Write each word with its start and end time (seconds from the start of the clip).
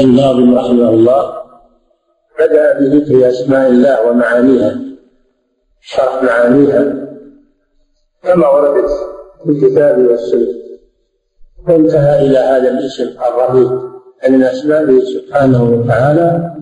الناظم 0.00 0.54
رحمه 0.54 0.88
الله 0.88 1.32
بدأ 2.40 2.78
بذكر 2.78 3.28
أسماء 3.28 3.70
الله 3.70 4.10
ومعانيها 4.10 4.80
شرح 5.80 6.22
معانيها 6.22 7.08
كما 8.22 8.48
وردت 8.48 8.90
في 9.44 9.50
الكتاب 9.50 9.98
والسنة. 9.98 10.58
وانتهى 11.68 12.26
إلى 12.26 12.38
هذا 12.38 12.70
الاسم 12.70 13.04
الرهيب. 13.28 13.88
من 14.30 14.42
أسمائه 14.42 15.00
سبحانه 15.00 15.62
وتعالى 15.62 16.54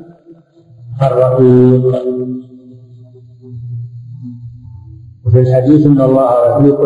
الرقيق 1.02 1.86
وفي 5.26 5.40
الحديث 5.40 5.86
إن 5.86 6.00
الله 6.00 6.56
رفيق 6.56 6.80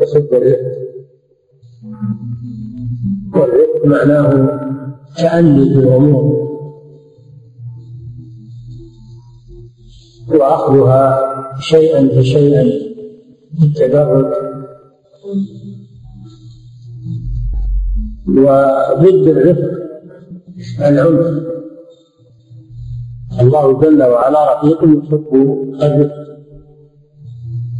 يحب 0.00 0.28
الرفق. 0.32 0.80
والرفق 3.34 3.84
معناه 3.84 4.69
تأني 5.16 5.74
في 5.74 5.78
الأمور 5.78 6.50
وأخذها 10.28 11.30
شيئا 11.60 12.08
فشيئا 12.08 12.70
بالتدرج. 13.60 14.26
وضد 18.28 19.26
الرفق 19.28 19.80
العنف. 20.80 21.50
الله 23.40 23.80
جل 23.80 24.02
وعلا 24.02 24.58
رفيق 24.58 24.84
يحب 24.84 25.34
الرفق 25.82 26.14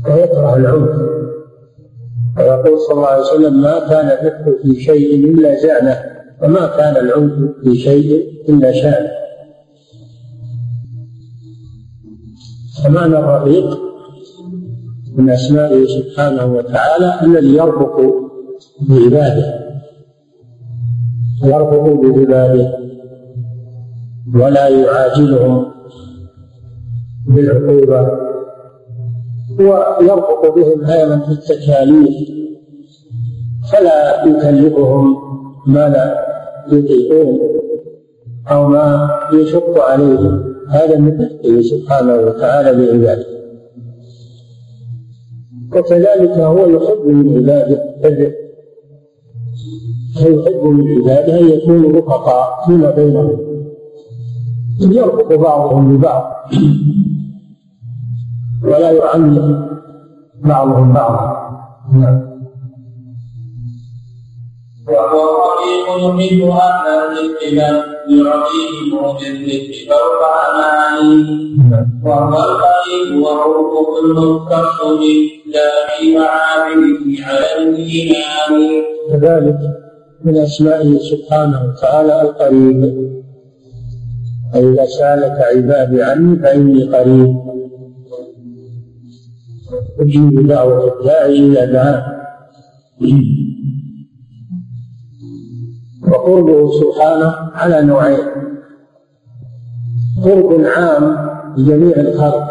ويكره 0.09 0.57
العنف. 0.57 1.11
ويقول 2.39 2.81
صلى 2.81 2.97
الله 2.97 3.07
عليه 3.07 3.23
وسلم 3.23 3.61
ما 3.61 3.79
كان 3.89 4.07
الرفق 4.07 4.63
في 4.63 4.81
شيء 4.81 5.15
إلا 5.15 5.61
زانه 5.61 6.20
وما 6.43 6.67
كان 6.67 6.97
العنف 6.97 7.33
في 7.65 7.75
شيء 7.75 8.25
إلا 8.49 8.73
شانه 8.73 9.11
فمعنى 12.85 13.19
الرفيق 13.19 13.79
من 15.17 15.31
أسمائه 15.31 15.87
سبحانه 15.87 16.45
وتعالى 16.45 17.21
الذي 17.23 17.55
يرفق 17.55 17.97
بعباده. 18.81 19.61
يرفق 21.45 22.01
بعباده. 22.03 22.79
ولا 24.35 24.69
يعاجلهم 24.69 25.73
بالعقوبة. 27.27 28.31
ويرفق 29.59 30.55
بهم 30.57 30.85
أيضا 30.85 31.19
في 31.19 31.33
التكاليف 31.33 32.15
فلا 33.73 34.25
يكلفهم 34.25 35.17
ما 35.67 35.89
لا 35.89 36.27
يطيقون 36.73 37.39
أو 38.51 38.69
ما 38.69 39.11
يشق 39.33 39.79
عليهم 39.79 40.55
هذا 40.69 40.99
من 40.99 41.21
رزقه 41.21 41.61
سبحانه 41.61 42.15
وتعالى 42.15 42.73
بعباده. 42.73 43.27
وكذلك 45.77 46.39
هو 46.39 46.67
يحب 46.67 47.07
من 47.07 47.37
عباده. 47.37 47.91
الرفق 48.05 48.35
فيحب 50.19 50.65
من 50.65 50.99
عباده 50.99 51.41
أن 51.41 51.49
يكونوا 51.49 52.01
رفقاء 52.01 52.67
فيما 52.67 52.91
بينهم. 52.91 53.39
يرفق 54.81 55.35
بعضهم 55.35 55.97
ببعض. 55.97 56.51
ولا 58.65 58.91
يعلم 58.91 59.67
بعضهم 60.45 60.93
بعضا. 60.93 61.51
نعم. 61.93 62.30
وهو 64.91 65.21
رقيق 65.43 65.87
يحب 65.99 66.51
أهل 66.51 66.87
الذكر 67.03 67.57
يعطيهم 68.09 69.17
بالذكر 69.19 69.75
فوق 69.89 70.23
أماني 70.49 71.21
وهو 72.05 72.39
القريب 72.39 73.23
وهو 73.23 73.87
كل 73.87 74.15
مختص 74.15 74.79
بالله 74.85 76.17
وعامله 76.17 77.25
على 77.27 77.69
الإيمان. 77.69 78.83
كذلك 79.11 79.59
من 80.25 80.37
أسمائه 80.37 80.99
سبحانه 80.99 81.61
وتعالى 81.65 82.23
القريب. 82.23 83.11
إذا 84.55 84.85
سألك 84.85 85.39
عبادي 85.57 86.03
عني 86.03 86.39
فإني 86.39 86.83
قريب. 86.85 87.37
أجيب 90.01 90.47
دعوة 90.47 90.99
الداعي 90.99 91.39
إذا 91.47 91.65
دعان 91.65 92.03
وقربه 96.11 96.71
سبحانه 96.81 97.35
على 97.55 97.83
نوعين. 97.83 98.27
قرب 100.25 100.65
عام 100.65 101.31
لجميع 101.57 101.97
الخلق 101.97 102.51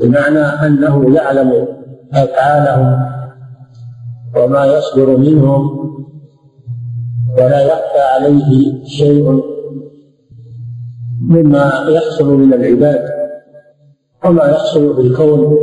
بمعنى 0.00 0.38
أنه 0.38 1.14
يعلم 1.14 1.66
أفعالهم 2.14 3.12
وما 4.36 4.66
يصدر 4.66 5.16
منهم 5.16 5.82
ولا 7.38 7.60
يخفى 7.62 8.00
عليه 8.14 8.84
شيء 8.84 9.42
مما 11.20 11.86
يحصل 11.88 12.34
من 12.38 12.52
العباد 12.52 13.04
وما 14.24 14.44
يحصل 14.44 14.94
في 14.96 15.00
الكون 15.00 15.58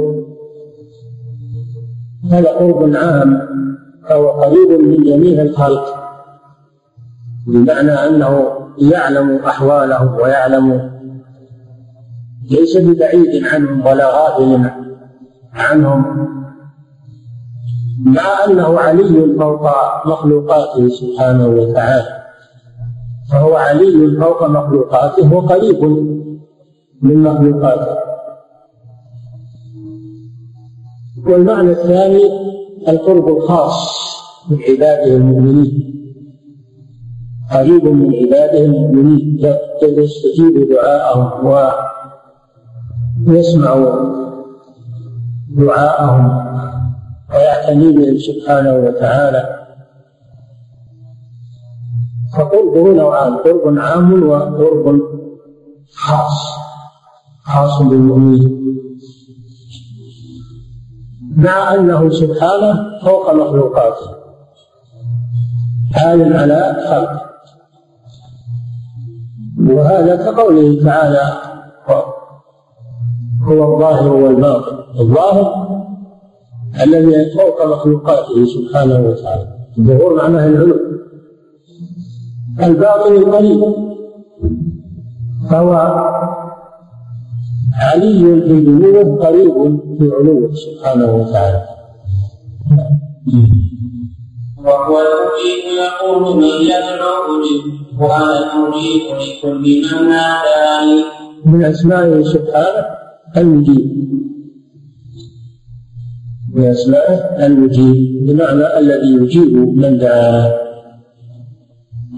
هذا 2.32 2.50
قرب 2.50 2.96
عام 2.96 3.42
فهو 4.10 4.30
قريب 4.30 4.82
من 4.82 5.04
جميع 5.04 5.42
الخلق. 5.42 6.09
بمعنى 7.54 7.92
أنه 7.92 8.48
يعلم 8.78 9.36
احوالهم 9.36 10.16
ويعلم 10.22 10.92
ليس 12.52 12.78
ببعيد 12.78 13.44
عنهم 13.46 13.86
ولا 13.86 14.08
غافل 14.08 14.70
عنهم. 15.54 16.30
مع 18.06 18.46
أنه 18.48 18.80
علي 18.80 19.36
فوق 19.40 19.68
مخلوقاته 20.06 20.90
سبحانه 20.90 21.48
وتعالى. 21.48 22.24
فهو 23.32 23.56
علي 23.56 24.18
فوق 24.22 24.44
مخلوقاته 24.50 25.34
وقريب 25.34 25.84
من 27.02 27.24
مخلوقاته. 27.24 27.98
والمعنى 31.28 31.72
الثاني 31.72 32.24
القرب 32.88 33.28
الخاص 33.28 34.00
من 34.50 34.58
عباده 34.70 35.16
المؤمنين. 35.16 35.89
قريب 37.52 37.86
من 37.86 38.16
عباده 38.16 38.66
المؤمنين 38.66 39.40
يستجيب 39.82 40.70
دعاءهم 40.70 41.46
ويسمع 43.28 43.72
دعاءهم 45.50 46.50
ويعتني 47.30 47.92
بهم 47.92 48.18
سبحانه 48.18 48.74
وتعالى. 48.76 49.60
فقربه 52.38 52.94
نوعان 52.94 53.38
قرب 53.38 53.78
عام 53.78 54.24
وقرب 54.30 55.02
خاص 55.94 56.38
خاص 57.44 57.82
بالمؤمنين. 57.82 58.60
مع 61.38 61.74
أنه 61.76 62.10
سبحانه 62.10 63.00
فوق 63.04 63.34
مخلوقاته. 63.34 64.08
حال 65.94 66.34
على 66.34 66.86
خلقه. 66.90 67.30
وهذا 69.68 70.16
كقوله 70.16 70.84
تعالى 70.84 71.42
هو 73.44 73.74
الظاهر 73.74 74.14
والباطن 74.14 74.78
الظاهر 75.00 75.70
الذي 76.84 77.32
فوق 77.32 77.66
مخلوقاته 77.66 78.46
سبحانه 78.46 79.00
وتعالى. 79.10 79.48
الظهور 79.78 80.16
معناه 80.16 80.48
العلو. 80.48 80.76
الباطن 82.64 83.16
القريب 83.16 83.62
فهو 85.50 85.74
علي 87.82 88.42
في 88.42 88.62
دنوه 88.62 89.26
قريب 89.26 89.80
في 89.98 90.12
علوه 90.20 90.52
سبحانه 90.54 91.16
وتعالى. 91.16 91.62
وهو 94.58 94.98
المجيب 95.00 95.64
يقول 95.84 96.38
من 96.38 96.44
يدعوني 96.44 97.56
وأنا 98.00 98.54
المجيب 98.54 99.02
لكل 99.20 99.82
من 99.82 100.10
ناداني 100.10 101.04
من 101.46 101.66
اسمائه 101.66 102.24
سبحانه 102.24 102.86
المجيب 103.38 104.10
من 106.54 106.64
اسمائه 106.66 107.46
المجيب 107.46 108.26
بمعنى 108.26 108.80
الذي 108.80 109.14
يجيب 109.24 109.54
من 109.78 109.98
دعاه. 109.98 110.60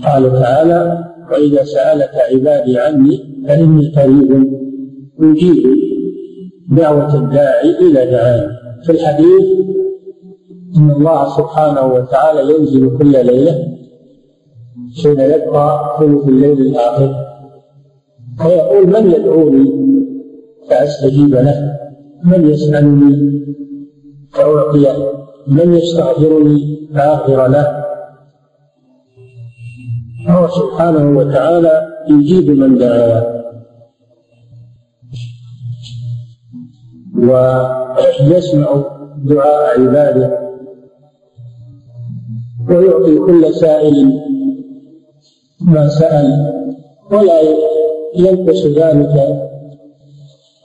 قال 0.04 0.34
تعالى 0.34 1.06
وإذا 1.32 1.64
سألك 1.64 2.12
عبادي 2.32 2.80
عني 2.80 3.44
فإني 3.48 3.94
قريب 3.98 4.48
أجيب 5.22 5.64
دعوة 6.72 7.16
الداعي 7.16 7.70
إلى 7.70 8.12
دعائي 8.12 8.48
في 8.86 8.92
الحديث 8.92 9.44
إن 10.78 10.92
الله 10.92 11.38
سبحانه 11.38 11.94
وتعالى 11.94 12.54
ينزل 12.54 12.98
كل 12.98 13.12
ليلة 13.12 13.81
حين 15.04 15.20
يبقى 15.20 15.98
ثلث 16.00 16.28
الليل 16.28 16.62
الآخر. 16.62 17.16
فيقول 18.38 18.88
من 18.88 19.12
يدعوني؟ 19.12 19.72
فأستجيب 20.70 21.36
له. 21.36 21.78
من 22.24 22.50
يسألني؟ 22.50 23.42
فأعطيه 24.34 25.12
من 25.48 25.74
يستغفرني 25.74 26.90
فأغفر 26.94 27.48
له. 27.48 27.86
هو 30.30 30.48
سبحانه 30.48 31.18
وتعالى 31.20 31.82
يجيب 32.10 32.50
من 32.50 32.78
دعاه. 32.78 33.42
ويسمع 37.18 38.84
دعاء 39.18 39.82
عباده. 39.82 40.42
ويعطي 42.70 43.16
كل 43.20 43.54
سائل 43.54 44.22
ما 45.66 45.88
سأل. 45.88 46.54
ولا 47.12 47.42
ينقص 48.16 48.66
ذلك 48.66 49.42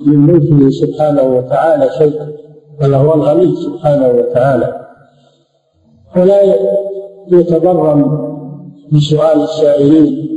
من 0.07 0.17
ملكه 0.17 0.71
سبحانه 0.71 1.23
وتعالى 1.23 1.91
شيئا 1.99 2.33
بل 2.81 2.95
هو 2.95 3.15
الغني 3.15 3.57
سبحانه 3.57 4.09
وتعالى. 4.09 4.87
ولا 6.17 6.43
يتضرم 7.33 8.27
بسؤال 8.93 9.43
السائلين 9.43 10.29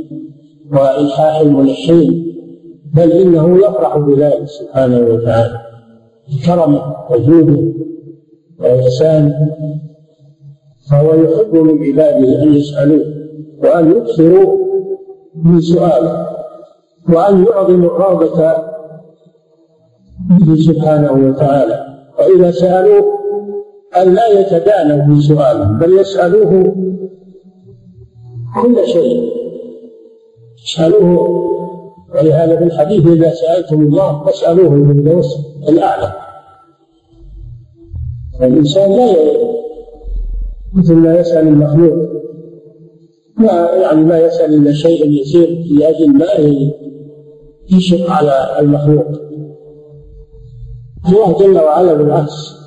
وإلحاح 0.72 1.40
الملحين 1.40 2.26
بل 2.94 3.12
إنه 3.12 3.58
يفرح 3.58 3.96
بذلك 3.98 4.44
سبحانه 4.44 5.14
وتعالى. 5.14 5.60
كرمه 6.46 6.94
وجوده 7.10 7.72
وإحسانه 8.60 9.56
فهو 10.90 11.14
يحب 11.14 11.54
من 11.54 11.84
عباده 11.84 12.42
أن 12.42 12.54
يسألوه. 12.54 13.19
وأن 13.62 13.90
يكثروا 13.90 14.56
من 15.34 15.60
سؤاله 15.60 16.26
وأن 17.08 17.44
يعظموا 17.44 17.90
الرغبة 17.90 18.54
به 20.30 20.54
سبحانه 20.54 21.12
وتعالى. 21.12 21.84
وإذا 22.18 22.50
سألوه 22.50 23.04
أن 24.02 24.14
لا 24.14 24.26
يتدانوا 24.40 25.06
من 25.06 25.20
سؤاله 25.20 25.64
بل 25.64 25.98
يسألوه 25.98 26.74
كل 28.62 28.86
شيء. 28.86 29.30
يسألوه 30.64 31.50
ولهذا 32.14 32.56
في 32.56 32.64
الحديث 32.64 33.06
إذا 33.06 33.30
سألتم 33.30 33.80
الله 33.82 34.24
فاسألوه 34.24 34.74
الفردوس 34.74 35.38
الأعلى. 35.68 36.12
الإنسان 38.42 38.90
لا 38.92 39.14
مثل 40.74 40.94
ما 40.94 41.20
يسأل 41.20 41.48
المخلوق. 41.48 42.20
ما 43.40 43.70
يعني 43.70 44.04
ما 44.04 44.18
يسأل 44.18 44.54
إلا 44.54 44.72
شيء 44.72 45.20
يسير 45.20 45.48
لأجل 45.70 46.18
ما 46.18 46.26
يشق 47.70 48.10
على 48.10 48.60
المخلوق. 48.60 49.06
الله 51.08 51.38
جل 51.38 51.58
وعلا 51.58 51.92
بالعكس. 51.92 52.60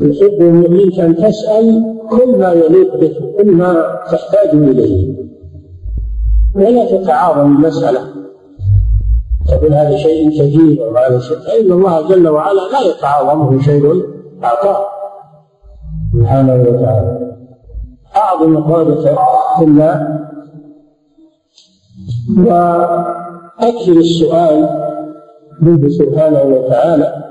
يحب 0.00 0.42
منك 0.42 1.00
أن 1.00 1.16
تسأل 1.16 1.96
كل 2.10 2.38
ما 2.38 2.52
يليق 2.52 2.96
بك 2.96 3.16
كل 3.38 3.50
ما 3.50 4.00
تحتاج 4.12 4.48
إليه. 4.54 5.14
ولا 6.54 6.84
تتعاظم 6.96 7.56
المسألة. 7.56 8.00
تقول 9.48 9.74
هذا 9.74 9.96
شيء 9.96 10.30
كبير 10.30 10.82
وهذا 10.82 11.18
شيء. 11.18 11.36
فإن 11.36 11.72
الله 11.72 12.08
جل 12.08 12.28
وعلا 12.28 12.60
لا 12.72 12.80
يتعاظمه 12.90 13.62
شيء 13.62 14.02
أعطاه. 14.44 14.84
سبحانه 16.12 16.54
وتعالى. 16.54 17.34
أعظم 18.16 18.72
قادة 18.72 19.18
الله. 19.60 20.20
وأكثر 22.38 23.92
السؤال 23.92 24.68
منه 25.60 25.88
سبحانه 25.88 26.42
وتعالى 26.42 27.24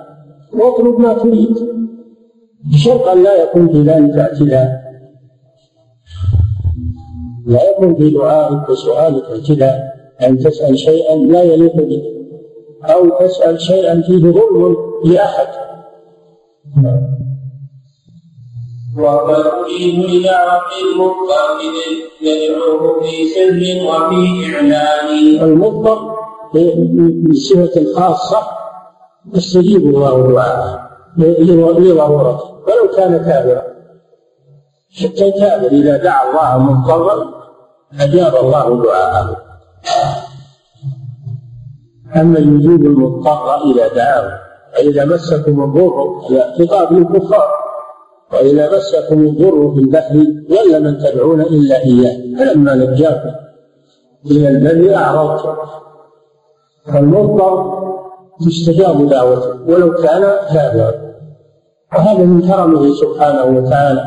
واطلب 0.53 0.99
ما 0.99 1.13
تريد. 1.13 1.57
بشرط 2.73 3.07
أن 3.07 3.23
لا 3.23 3.43
يكون 3.43 3.67
في 3.67 3.81
ذلك 3.81 4.17
اعتداء. 4.17 4.83
لا 7.45 7.71
يكون 7.71 7.95
في 7.95 8.09
دعائك 8.09 8.69
وسؤالك 8.69 9.23
اعتداء. 9.23 9.93
أن 10.27 10.37
تسأل 10.37 10.79
شيئا 10.79 11.15
لا 11.15 11.41
يليق 11.43 11.75
بك. 11.75 12.03
أو 12.83 13.09
تسأل 13.09 13.61
شيئا 13.61 14.01
فيه 14.01 14.19
ظلم 14.19 14.75
لأحد. 15.05 15.47
أجيب 18.97 19.99
لدعوة 19.99 20.61
المضطر 20.83 21.59
يدعوه 22.21 23.01
في 23.01 23.27
سر 23.33 23.61
وفي 23.87 24.21
إعلان. 24.55 25.09
المضطر 25.43 26.13
بصفة 27.29 27.93
خاصة 27.95 28.41
يستجيب 29.33 29.81
الله 29.81 30.79
لضرورته 31.17 32.43
ولو 32.67 32.95
كان 32.97 33.17
كافرا. 33.17 33.63
حتى 34.99 35.27
الكافر 35.27 35.67
إذا 35.67 35.97
دعا 35.97 36.29
الله 36.29 36.57
مضطرا 36.57 37.33
أجاب 37.99 38.35
الله 38.35 38.83
دعاءه. 38.83 39.37
أما 42.15 42.39
يجيب 42.39 42.85
المضطر 42.85 43.71
إذا 43.71 43.87
دعاه. 43.95 44.39
فإذا 44.73 45.05
مسكم 45.05 45.63
الضر 45.63 46.21
خطاب 46.59 46.93
للكفار 46.93 47.62
وإذا 48.33 48.77
مسكم 48.77 49.21
الضر 49.21 49.73
في 49.75 49.79
البحر 49.79 50.15
ولا 50.49 50.79
من 50.79 50.97
تدعون 50.97 51.41
إلا 51.41 51.83
إياه. 51.83 52.17
فلما 52.37 52.75
نجاكم 52.75 53.31
إلى 54.31 54.47
البر 54.47 54.95
أعرضتم. 54.95 55.55
فالمضطر 56.85 57.83
تستجاب 58.45 59.09
دعوته 59.09 59.61
ولو 59.67 59.93
كان 59.93 60.21
كافرا. 60.21 60.91
وهذا 61.93 62.23
من 62.23 62.41
كرمه 62.41 62.95
سبحانه 62.95 63.45
وتعالى. 63.45 64.03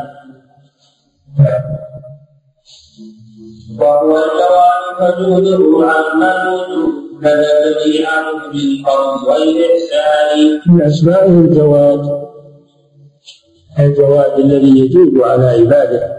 وهو 3.80 4.16
الجواب 4.16 4.84
فجوده 4.98 5.92
عما 5.92 6.56
بدا 7.20 7.84
جميعا 7.84 8.22
بالفضل 8.52 9.28
والإحسان. 9.28 10.60
من 10.66 10.82
أسمائه 10.82 11.28
الجواد 11.28 12.25
الجواد 13.78 14.38
الذي 14.38 14.78
يجود 14.80 15.20
على 15.20 15.46
عباده. 15.46 16.16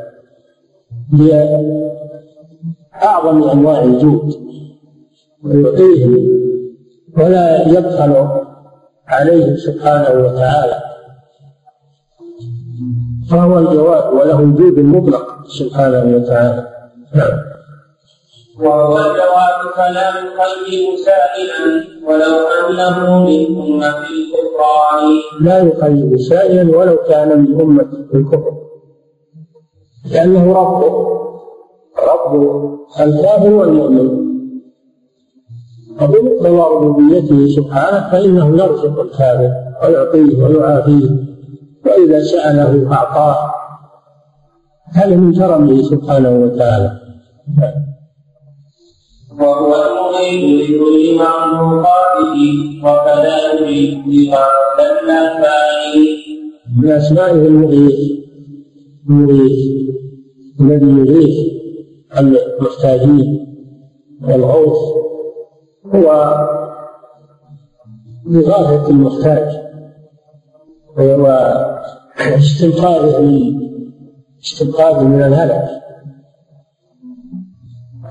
بأعظم 2.94 3.50
أنواع 3.50 3.84
الجود 3.84 4.34
ويعطيهم 5.44 6.28
ولا 7.18 7.68
يبخل 7.68 8.28
عليهم 9.08 9.56
سبحانه 9.58 10.10
وتعالى. 10.26 10.82
فهو 13.32 13.60
الجواد 13.60 14.14
وله 14.14 14.40
الجود 14.40 14.78
المطلق 14.78 15.48
سبحانه 15.48 16.16
وتعالى. 16.16 16.68
نعم. 17.16 17.48
وهو 18.60 18.98
الجواب 18.98 19.74
فلا 19.76 20.10
يخيب 20.10 20.98
سائلا 21.06 21.88
ولو 22.08 22.48
أنه 22.70 23.26
من 23.26 23.62
امه 23.62 24.06
لا 25.42 25.60
يخيب 25.60 26.18
سائلا 26.18 26.78
ولو 26.78 26.98
كان 27.10 27.42
من 27.42 27.62
أمة 27.62 27.88
الكفر. 28.14 28.54
لأنه 30.12 30.54
ربه 30.54 30.94
رب 32.12 32.34
الكافر 33.00 33.54
والمؤمن 33.54 34.28
وبمقتضى 36.02 36.76
ربوبيته 36.76 37.48
سبحانه 37.48 38.12
فإنه 38.12 38.48
يرزق 38.58 39.00
الكافر 39.00 39.52
ويعطيه 39.84 40.44
ويعافيه. 40.44 41.10
وإذا 41.86 42.24
سأله 42.24 42.94
اعطاه 42.94 43.38
هذا 44.94 45.16
من 45.16 45.34
كرمه 45.34 45.82
سبحانه 45.82 46.30
وتعالى. 46.30 46.92
وهو 49.40 49.76
المغيث 49.76 50.70
لكل 50.70 51.16
مخلوقاته 51.16 52.36
يجيب 53.70 54.04
بغفلة 54.06 55.00
الأنفال 55.04 56.18
من 56.78 56.90
أسمائه 56.92 57.32
المغيث 57.32 58.12
المغيث 59.10 59.88
الذي 60.62 60.86
يغيث 60.86 61.36
المحتاجين 62.18 63.48
والغوث 64.24 64.78
هو 65.96 66.08
إغاثة 68.36 68.90
المحتاج 68.90 69.48
واستنقاذه 72.18 73.22
من 73.22 73.58
استنقاذه 74.44 75.04
من 75.04 75.24
الهلك. 75.24 75.70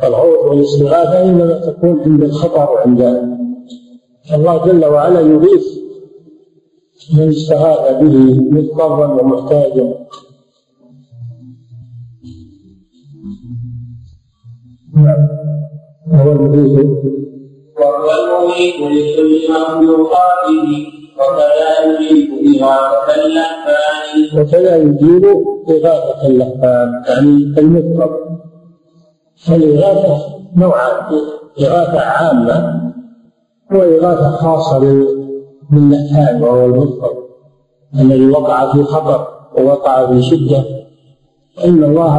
الغوث 0.05 0.39
والاستغاثة 0.45 1.23
إنما 1.23 1.59
تكون 1.67 2.01
عند 2.07 2.23
الخطر 2.23 2.71
وعند 2.71 3.01
الله 4.35 4.67
جل 4.67 4.85
وعلا 4.85 5.21
يغيث 5.21 5.67
من 7.15 7.29
استغاث 7.29 8.01
به 8.01 8.41
مضطرا 8.51 9.07
ومحتاجا. 9.07 9.95
نعم. 14.95 15.29
وهو 16.13 16.33
المغيث 16.33 16.87
وهو 17.79 18.11
المغيث 18.25 18.75
لكل 18.75 19.53
مخلوقاته 19.53 20.87
وكذا 21.19 21.71
يجيب 21.85 22.31
إغاثة 22.63 23.25
اللهفان. 23.25 24.41
وكذا 24.41 24.77
يجيب 24.77 25.25
إغاثة 25.71 26.27
اللهفان 26.27 27.03
يعني 27.09 27.55
المفرد 27.59 28.37
فالإغاثة 29.47 30.17
نوعان 30.57 31.15
إغاثة 31.61 32.01
عامة 32.01 32.93
وإغاثة 33.73 34.31
خاصة 34.31 34.79
باللهفان 35.71 36.43
وهو 36.43 36.65
المفرد 36.65 37.17
الذي 38.01 38.31
وقع 38.31 38.73
في 38.73 38.83
خطر 38.83 39.29
ووقع 39.59 40.07
في 40.07 40.23
شدة؟ 40.23 40.65
فإن 41.57 41.85
الله 41.85 42.17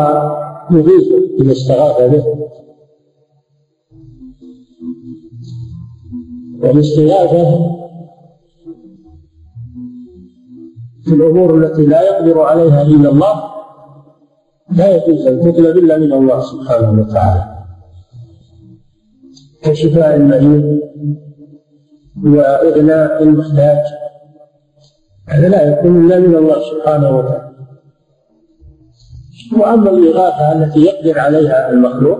يغيث 0.72 1.04
إذا 1.42 1.52
استغاث 1.52 2.12
به. 2.12 2.24
والاستغاثة 6.62 7.78
في 11.06 11.14
الأمور 11.14 11.58
التي 11.58 11.86
لا 11.86 12.02
يقدر 12.02 12.42
عليها 12.42 12.82
إلا 12.82 13.10
الله 13.10 13.57
لا 14.72 14.96
يجوز 14.96 15.28
أن 15.28 15.40
تطلب 15.42 15.78
إلا 15.78 15.98
من 15.98 16.14
الله 16.14 16.40
سبحانه 16.42 17.02
وتعالى. 17.02 17.58
كشفاء 19.64 20.16
المريض 20.16 20.80
وإغناء 22.24 23.24
المحتاج 23.24 23.78
هذا 25.28 25.50
لا 25.50 25.72
يكون 25.72 26.06
إلا 26.06 26.20
من 26.20 26.36
الله 26.36 26.56
سبحانه 26.72 27.18
وتعالى. 27.18 27.48
وأما 29.58 29.90
الإغاثة 29.90 30.52
التي 30.52 30.80
يقدر 30.80 31.20
عليها 31.20 31.70
المخلوق 31.70 32.20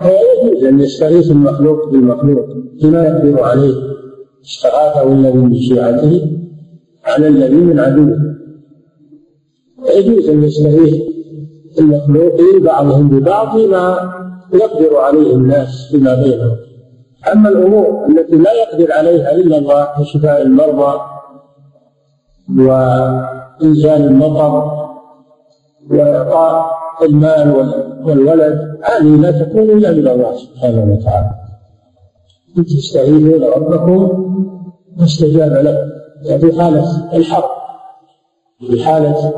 فيجوز 0.00 0.64
أن 0.64 0.80
يستغيث 0.80 1.30
المخلوق 1.30 1.88
بالمخلوق 1.88 2.46
فيما 2.80 3.04
يقدر 3.04 3.42
عليه 3.42 3.74
استغاثه 4.44 5.12
الذي 5.12 5.38
من 5.38 5.54
شيعته 5.54 6.38
على 7.04 7.28
الذي 7.28 7.56
من 7.56 7.80
عدوه. 7.80 8.18
يجوز 9.98 10.28
أن 10.28 10.42
يستغيث 10.42 11.02
المخلوقين 11.80 12.62
بعضهم 12.62 13.08
ببعض 13.08 13.58
فيما 13.58 14.12
يقدر 14.54 14.96
عليه 14.96 15.34
الناس 15.34 15.88
فيما 15.90 16.14
بينهم. 16.14 16.56
أما 17.32 17.48
الأمور 17.48 18.06
التي 18.08 18.36
لا 18.36 18.52
يقدر 18.52 18.92
عليها 18.92 19.32
إلا 19.32 19.58
الله 19.58 19.88
كشفاء 19.98 20.42
المرضى 20.42 21.00
وإنزال 22.58 24.04
المطر 24.04 24.82
وإعطاء 25.90 26.66
المال 27.02 27.72
والولد 28.04 28.78
هذه 28.82 29.20
لا 29.20 29.30
تكون 29.30 29.62
إلا 29.62 29.92
من 29.92 30.08
الله 30.08 30.36
سبحانه 30.36 30.92
وتعالى. 30.92 31.30
إن 32.58 32.64
تستعينون 32.64 33.44
ربكم 33.44 34.28
فاستجاب 34.98 35.52
لكم 35.52 36.38
في 36.38 36.62
حالة 36.62 37.16
الحرب 37.16 37.50
في 38.66 38.84
حالة 38.84 39.32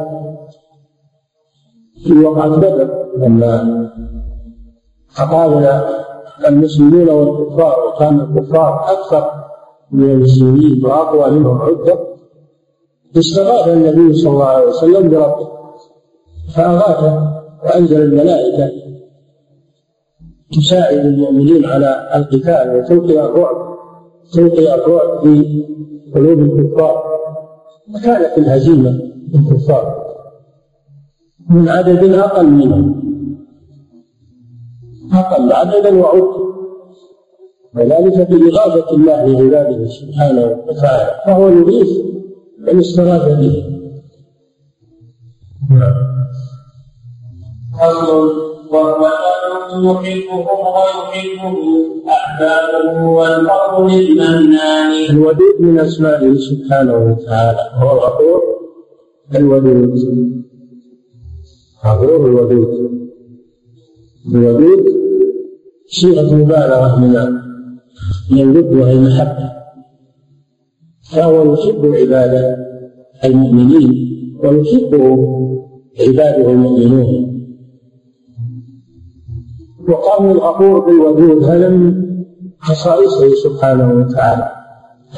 في 2.04 2.24
وقعة 2.24 2.48
بدر 2.56 3.04
لما 3.18 3.84
تقابل 5.16 5.80
المسلمون 6.48 7.08
والكفار 7.08 7.76
وكان 7.88 8.20
الكفار 8.20 8.84
أكثر 8.92 9.30
من 9.90 10.10
المسلمين 10.10 10.86
وأقوى 10.86 11.30
منهم 11.30 11.62
عدة 11.62 11.98
استغاث 13.18 13.68
النبي 13.68 14.12
صلى 14.14 14.32
الله 14.32 14.44
عليه 14.44 14.66
وسلم 14.66 15.08
بربه 15.10 15.48
فأغاثه 16.56 17.42
وأنزل 17.64 18.02
الملائكة 18.02 18.70
تساعد 20.52 20.98
المؤمنين 20.98 21.64
على 21.64 22.10
القتال 22.14 22.76
وتلقي 22.76 23.24
الرعب 23.24 23.74
تلقي 24.32 24.74
الرعب 24.74 25.20
في 25.22 25.64
قلوب 26.14 26.38
الكفار 26.38 27.04
وكانت 27.94 28.38
الهزيمة 28.38 29.00
للكفار 29.34 30.04
من 31.50 31.68
عدد 31.68 32.12
أقل 32.14 32.46
منهم 32.46 33.04
أقل 35.12 35.52
عددا 35.52 36.00
وعد 36.00 36.44
وذلك 37.74 38.30
بإغاثة 38.30 38.90
الله 38.90 39.26
لعباده 39.26 39.86
سبحانه 39.86 40.64
وتعالى 40.66 41.20
فهو 41.26 41.48
يغيث 41.48 41.88
من 42.58 42.78
استغاث 42.78 43.38
به. 43.38 43.64
نعم. 45.70 45.94
فصل 47.80 48.32
وهو 48.70 49.08
يحبهم 49.76 50.46
ويحبه 50.76 51.56
أحبابه 52.08 53.04
والفضل 53.06 53.98
للمنان 53.98 55.10
الودود 55.10 55.60
من 55.60 55.78
أسمائه 55.78 56.34
سبحانه 56.34 56.94
وتعالى. 56.94 57.70
هو 57.74 57.92
الغفور 57.92 58.42
الودود. 59.34 60.43
غفور 61.86 62.26
الودود. 62.26 63.00
الودود 64.34 64.84
صيغة 65.86 66.34
مبالغة 66.34 67.00
من 67.00 67.10
من 68.30 68.40
الود 68.40 68.74
وهي 68.74 68.92
المحبة 68.92 69.52
فهو 71.12 71.54
يحب 71.54 71.86
عباده 71.86 72.56
المؤمنين 73.24 73.92
ويحبه 74.42 75.04
عباده 76.00 76.50
المؤمنون. 76.50 77.34
وقول 79.88 80.30
الغفور 80.30 80.78
بالودود 80.80 81.44
هذا 81.44 81.68
من 81.68 82.04
خصائصه 82.60 83.34
سبحانه 83.44 83.94
وتعالى. 83.94 84.48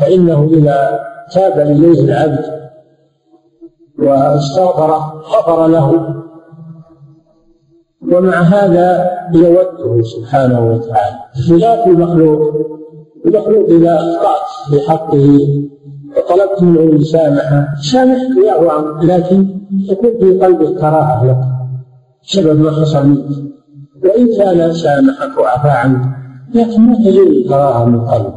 فإنه 0.00 0.50
إذا 0.52 1.00
تاب 1.34 1.58
إليه 1.58 2.04
العبد 2.04 2.44
واستغفر 3.98 4.90
غفر 5.32 5.66
له 5.66 6.16
ومع 8.12 8.40
هذا 8.40 9.10
يوده 9.34 10.02
سبحانه 10.02 10.70
وتعالى. 10.70 11.16
خلاف 11.48 11.86
المخلوق 11.86 12.40
المخلوق 13.26 13.68
إذا 13.68 13.94
أخطأت 13.94 14.70
في 14.70 14.88
حقه 14.88 15.38
وطلبت 16.16 16.62
منه 16.62 16.80
المسامحة 16.80 17.66
سامحك 17.92 18.36
يا 18.46 18.72
عنك 18.72 19.04
لكن 19.04 19.48
يكون 19.90 20.10
في 20.20 20.38
قلبه 20.44 20.80
كراهة 20.80 21.24
لك 21.26 21.38
سبب 22.22 22.60
ما 22.60 22.70
حصل 22.70 23.06
منك. 23.06 23.24
وإن 24.04 24.36
كان 24.38 24.72
سامحك 24.72 25.38
وعفى 25.38 25.68
عنك 25.68 26.00
لكن 26.54 26.80
ما 26.80 26.96
تزول 26.96 27.28
الكراهة 27.36 27.84
من 27.84 28.00
قلبه 28.00 28.34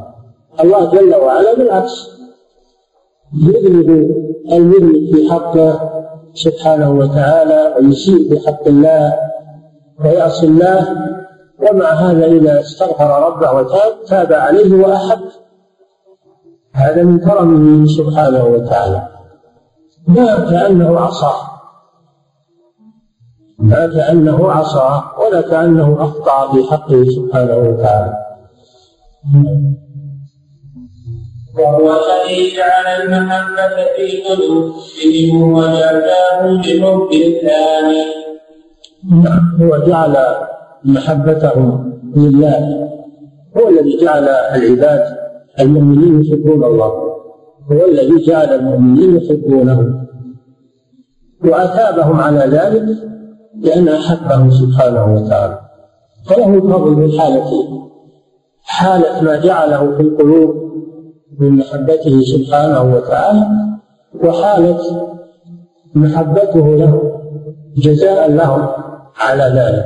الله 0.63 0.91
جل 0.91 1.15
وعلا 1.15 1.55
بالعكس. 1.57 2.09
يذنب 3.33 3.89
المذنب 4.51 5.15
في 5.15 5.31
حقه 5.31 5.89
سبحانه 6.33 6.91
وتعالى 6.91 7.75
ويسيء 7.77 8.29
في 8.29 8.47
حق 8.47 8.67
الله 8.67 9.28
ويعصي 10.03 10.46
الله 10.46 10.88
ومع 11.60 11.89
هذا 11.89 12.25
إذا 12.25 12.60
استغفر 12.60 13.27
ربه 13.27 13.51
وتاب 13.51 14.06
تاب 14.08 14.34
عليه 14.34 14.75
وأحب. 14.75 15.22
هذا 16.74 17.03
من 17.03 17.20
كرمه 17.20 17.86
سبحانه 17.86 18.46
وتعالى. 18.46 19.08
ما 20.08 20.50
كأنه 20.50 21.00
عصاه 21.00 21.50
لا 23.60 23.88
كأنه 23.88 24.51
عصى 24.51 25.01
ولا 25.18 25.41
كأنه 25.41 26.03
أخطأ 26.03 26.51
في 26.51 26.72
حقه 26.72 27.03
سبحانه 27.03 27.58
وتعالى. 27.58 28.13
وهو 31.58 31.91
الذي 31.91 32.56
جعل 32.56 33.01
المحبة 33.01 33.86
في 33.96 34.24
قلوبهم 34.24 35.53
وجعلهم 35.53 36.62
بحب 36.62 37.10
الثاني 37.13 38.28
هو 39.62 39.77
جعل 39.88 40.15
محبتهم 40.86 41.94
لله. 42.15 42.89
هو 43.58 43.70
الذي 43.70 43.98
جعل 43.98 44.24
العباد 44.27 45.18
المؤمنين 45.60 46.22
يحبون 46.22 46.63
الله. 46.63 46.91
هو 47.72 47.86
الذي 47.91 48.25
جعل 48.25 48.53
المؤمنين 48.53 49.15
يحبونه. 49.15 50.06
وأثابهم 51.46 52.20
على 52.20 52.39
ذلك 52.39 52.86
لأن 53.62 53.88
أحبه 53.88 54.50
سبحانه 54.50 55.15
وتعالى. 55.15 55.60
فله 56.29 56.53
الفضل 56.56 57.10
في 57.10 57.20
حالتين 57.20 57.79
حالة 58.63 59.22
ما 59.22 59.36
جعله 59.39 59.96
في 59.96 60.01
القلوب 60.01 60.70
من 61.39 61.58
محبته 61.58 62.22
سبحانه 62.22 62.96
وتعالى 62.96 63.48
وحالة 64.24 64.79
محبته 65.96 66.75
له 66.75 67.22
جزاء 67.77 68.32
له 68.32 68.75
على 69.19 69.43
ذلك. 69.43 69.85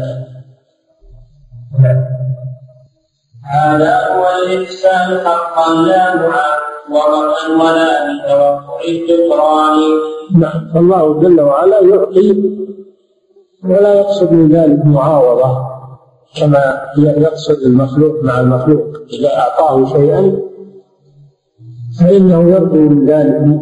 هذا 3.53 4.07
هو 4.15 4.25
الإحسان 4.45 5.19
حقا 5.25 5.73
لا 5.73 6.15
معاد 6.15 6.63
ورقا 6.91 7.63
ولا 7.63 7.89
بتوقع 8.07 8.81
الشكران 8.89 9.79
نعم 10.39 10.71
فالله 10.73 11.21
جل 11.21 11.41
وعلا 11.41 11.79
يعطي 11.79 12.53
ولا 13.63 13.93
يقصد 13.93 14.31
من 14.31 14.49
ذلك 14.49 14.85
معاوضة 14.85 15.57
كما 16.35 16.81
يقصد 16.97 17.57
المخلوق 17.65 18.23
مع 18.23 18.39
المخلوق. 18.39 18.85
إذا 19.19 19.37
أعطاه 19.37 19.85
شيئا 19.85 20.39
فإنه 21.99 22.49
يرجو 22.49 22.75
من 22.75 23.05
ذلك 23.05 23.61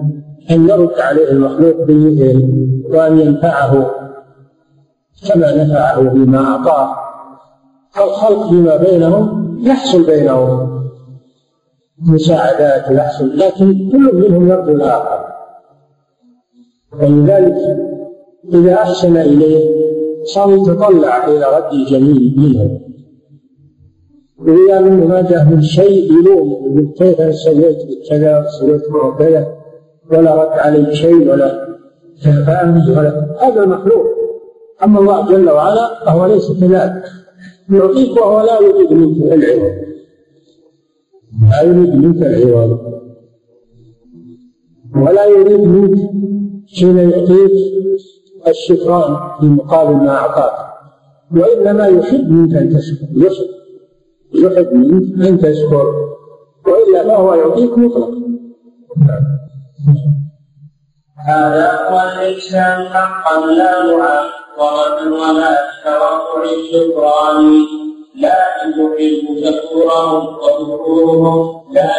أن 0.51 0.69
يرد 0.69 0.99
عليه 0.99 1.31
المخلوق 1.31 1.75
بمثله 1.75 2.49
وأن 2.89 3.19
ينفعه. 3.19 4.00
كما 5.27 5.63
نفعه 5.63 6.01
بما 6.01 6.45
أعطاه. 6.45 6.95
فالخلق 7.91 8.49
فيما 8.49 8.75
بينهم 8.75 9.57
يحصل 9.61 10.05
بينهم. 10.05 10.81
مساعدات 12.01 12.91
يحصل 12.91 13.37
لكن 13.37 13.89
كل 13.91 14.15
منهم 14.15 14.49
يرجو 14.49 14.71
الآخر. 14.71 15.25
ولذلك 17.01 17.55
إذا 18.53 18.73
أحسن 18.73 19.17
إليه 19.17 19.81
صار 20.23 20.53
يتطلع 20.53 21.27
إلى 21.27 21.45
رد 21.57 21.73
الجميل 21.73 22.35
منه 22.37 22.79
وإذا 24.39 24.79
منه 24.79 25.07
ما 25.07 25.21
جاء 25.21 25.45
من 25.45 25.61
شيء 25.61 26.11
يلوم 26.13 26.51
يقول 26.51 26.93
كيف 26.97 27.35
سويت 27.35 27.77
كذا 28.09 28.45
سويت 28.59 28.81
كذا 29.19 29.47
ولا 30.11 30.43
رد 30.43 30.59
علي 30.59 30.95
شيء 30.95 31.31
ولا 31.31 31.77
كفاني 32.23 32.91
ولا 32.91 33.37
هذا 33.41 33.65
مخلوق. 33.65 34.05
أما 34.83 35.00
الله 35.00 35.29
جل 35.29 35.50
وعلا 35.50 36.05
فهو 36.05 36.25
ليس 36.25 36.51
كذلك. 36.51 37.03
يعطيك 37.69 38.17
وهو 38.17 38.41
لا 38.41 38.59
يريد 38.61 38.93
منك 38.93 39.33
العوض. 39.33 39.71
لا 41.50 41.61
يريد 41.61 41.95
منك 41.95 42.21
العوض. 42.23 42.79
ولا 44.95 45.25
يريد 45.25 45.59
منك 45.59 46.00
حين 46.77 46.97
يعطيك 46.97 47.51
الشكران 48.47 49.17
في 49.39 49.45
مقابل 49.45 49.93
ما 49.93 50.09
أعطاك. 50.09 50.71
وإنما 51.35 51.88
يحب 51.88 52.31
منك 52.31 52.55
أن 52.55 52.69
تشكر. 52.69 53.07
يحب. 53.15 53.50
يحب 54.33 54.73
منك 54.73 55.27
أن 55.27 55.39
تشكر. 55.39 56.11
وإلا 56.67 57.03
فهو 57.03 57.33
يعطيك 57.33 57.77
مطلقا 57.77 58.21
هذا 61.27 61.71
هو 61.71 62.00
الإحسان 62.00 62.85
حقا 62.85 63.45
لا 63.45 63.97
نعم 63.97 64.40
ورد 64.62 65.12
ولا 65.12 65.51
بتوقع 65.68 66.44
الشكران 66.44 67.46
لكن 68.15 68.70
يحب 68.82 69.25
شكورهم 69.46 70.24
وشكورهم 70.38 71.62
لا 71.72 71.89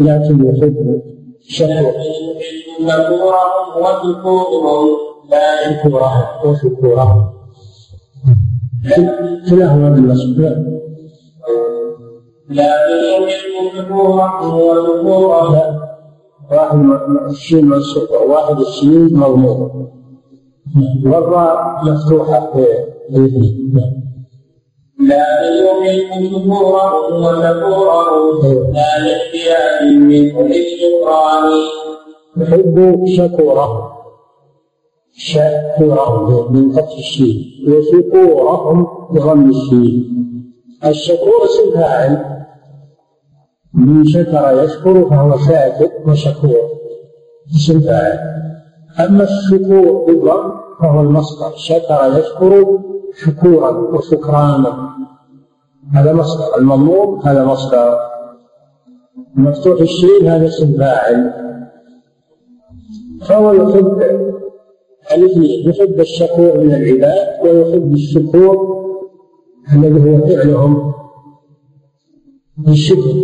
لكن 0.00 0.34
يحب 0.46 0.60
شكورهم 0.60 1.02
وشكورهم 3.76 4.88
لا 5.30 5.72
شكورهم 5.82 6.24
وشكورهم 6.44 7.20
كلاهما 9.50 9.88
بالنصب 9.90 10.40
لكن 12.50 12.98
يحب 13.28 13.76
شكورهم 13.76 14.54
وشكورهم 14.54 15.82
واحد 16.50 17.28
الشين 17.30 17.64
منصوب 17.64 18.08
واحد 18.28 18.56
مضموم 19.14 20.01
والراء 21.06 21.84
مفتوحة 21.84 22.52
الاثنين 23.10 23.80
لا 25.08 25.24
يحب 25.64 26.24
شكورهم 26.24 27.24
وشكورهم 27.24 28.72
لا 28.72 28.98
لاحتياج 28.98 29.92
منه 29.92 30.42
للشكران 30.42 31.44
يحب 32.36 33.04
شكوره. 33.06 33.92
شكورهم 35.14 36.52
من 36.52 36.72
فتح 36.72 36.96
الشين. 36.98 37.44
وشكورهم 37.68 38.86
بضم 39.10 39.50
الشين. 39.50 40.08
الشكور 40.84 41.44
اسم 41.44 41.74
فاعل. 41.74 42.24
من 43.74 44.04
شكر 44.04 44.64
يشكر 44.64 45.10
فهو 45.10 45.38
شاكر 45.38 45.90
وشكور. 46.06 46.68
اسم 47.56 47.80
فاعل. 47.80 48.18
أما 49.00 49.24
الشكور 49.24 50.04
بالضم 50.06 50.52
فهو 50.80 51.00
المصدر. 51.00 51.52
شكر 51.56 52.18
يشكر 52.18 52.80
شكورا 53.24 53.70
وشكرانا. 53.70 54.88
هذا 55.94 56.12
مصدر. 56.12 56.58
المضموم 56.58 57.20
هذا 57.20 57.44
مصدر. 57.44 57.98
مفتوح 59.34 59.80
الشين 59.80 60.26
هذا 60.26 60.46
اسم 60.46 60.78
فاعل. 60.78 61.32
فهو 63.28 63.52
يحب 63.52 64.02
الاثنين 65.14 65.70
يحب 65.70 66.00
الشكور 66.00 66.58
من 66.58 66.74
العباد 66.74 67.26
ويحب 67.42 67.92
الشكور 67.92 68.82
الذي 69.74 70.10
هو 70.10 70.26
فعلهم. 70.26 70.92
بالشكر 72.56 73.14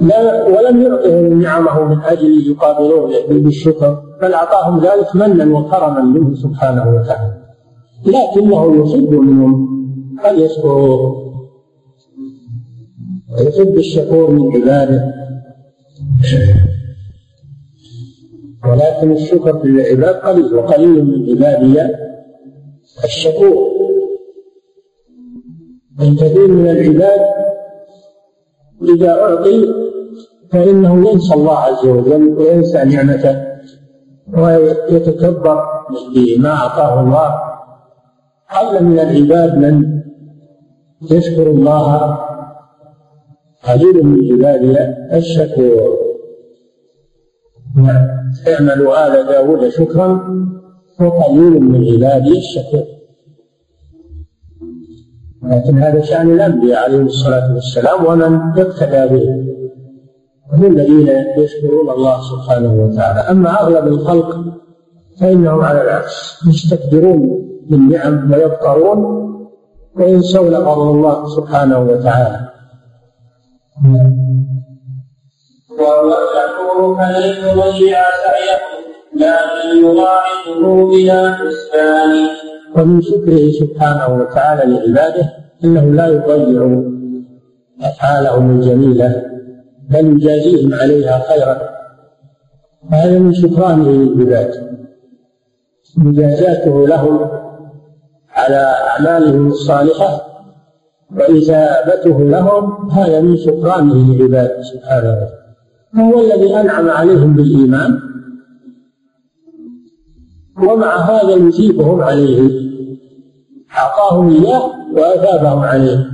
لا 0.00 0.44
ولم 0.44 0.82
يعطهم 0.82 1.42
نعمه 1.42 1.84
من 1.84 2.00
أجل 2.02 2.50
يقابلون 2.50 3.12
بالشكر 3.28 4.02
بل 4.22 4.34
أعطاهم 4.34 4.80
ذلك 4.80 5.16
منا 5.16 5.58
وكرما 5.58 6.00
منه 6.00 6.34
سبحانه 6.34 6.94
وتعالى. 6.94 7.40
لكنه 8.06 8.84
يحب 8.84 9.14
منهم 9.14 9.68
أن 10.26 10.40
يشكروا 10.40 11.30
ويحب 13.32 13.74
الشكور 13.76 14.30
من 14.30 14.56
عباده. 14.56 15.14
ولكن 18.64 19.12
الشكر 19.12 19.58
في 19.58 19.64
العباد 19.64 20.14
قليل 20.14 20.54
وقليل 20.54 21.04
من 21.04 21.30
عبادي 21.30 21.94
الشكور. 23.04 23.70
من 25.98 26.16
كثير 26.16 26.48
من 26.48 26.70
العباد 26.70 27.20
إذا 28.82 29.10
أعطي 29.10 29.79
فإنه 30.52 31.10
ينسى 31.10 31.34
الله 31.34 31.58
عز 31.58 31.86
وجل 31.86 32.28
وينسى 32.28 32.84
نعمته 32.84 33.36
ويتكبر 34.38 35.64
بما 36.14 36.50
أعطاه 36.50 37.00
الله. 37.00 37.40
قل 38.56 38.84
من 38.84 38.98
العباد 38.98 39.58
من 39.58 40.02
يشكر 41.10 41.46
الله؟ 41.50 42.18
قليل 43.68 44.06
من 44.06 44.32
عبادي 44.32 44.78
الشكور. 45.16 45.98
نعم. 47.76 48.08
اعملوا 48.48 49.06
آل 49.06 49.26
داود 49.26 49.68
شكرا 49.68 50.08
وقليل 51.00 51.60
من 51.60 51.84
عبادي 51.92 52.38
الشكور. 52.38 52.84
لكن 55.42 55.78
هذا 55.78 56.02
شأن 56.02 56.30
الأنبياء 56.30 56.84
عليهم 56.84 57.06
الصلاة 57.06 57.54
والسلام 57.54 58.06
ومن 58.06 58.60
اقتدى 58.60 59.14
بهم 59.14 59.59
هم 60.52 60.66
الذين 60.66 61.08
يشكرون 61.38 61.90
الله 61.90 62.20
سبحانه 62.20 62.72
وتعالى. 62.74 63.20
أما 63.20 63.62
أغلب 63.62 63.86
الخلق 63.86 64.36
فإنهم 65.20 65.60
على 65.60 65.82
العكس 65.82 66.38
يستكبرون 66.48 67.48
بالنعم 67.70 68.32
ويبقرون 68.32 69.00
وينسون 69.96 70.64
فضل 70.64 70.90
الله 70.90 71.28
سبحانه 71.28 71.78
وتعالى. 71.78 72.50
يضيع 77.50 78.02
سعيه 78.24 78.60
لكن 79.16 79.68
يضاعفه 79.84 80.90
بلا 80.90 81.34
حسبان 81.34 82.28
ومن 82.76 83.02
شكره 83.02 83.50
سبحانه 83.60 84.08
وتعالى 84.20 84.62
لعباده 84.72 85.32
انه 85.64 85.84
لا 85.84 86.06
يضيع 86.06 86.82
أفعالهم 87.82 88.50
الجميلة. 88.50 89.22
بل 89.90 90.16
يجازيهم 90.16 90.74
عليها 90.74 91.24
خيرا. 91.28 91.58
وهذا 92.92 93.18
من 93.18 93.34
شكرانه 93.34 93.88
للعباد 93.88 94.70
مجازاته 95.96 96.86
لهم 96.86 97.30
على 98.30 98.74
أعمالهم 98.88 99.46
الصالحة 99.46 100.26
واثابته 101.16 102.20
لهم 102.20 102.90
هذا 102.90 103.20
من 103.20 103.36
شكرانه 103.36 104.14
للعباد 104.14 104.62
سبحانه 104.62 105.08
وتعالى. 105.08 105.40
هو 105.96 106.20
الذي 106.20 106.60
أنعم 106.60 106.90
عليهم 106.90 107.34
بالإيمان 107.34 108.00
ومع 110.62 110.96
هذا 110.96 111.30
يثيبهم 111.30 112.00
عليه. 112.00 112.70
أعطاهم 113.78 114.30
إياه 114.30 114.70
وأثابهم 114.92 115.58
عليه. 115.58 116.06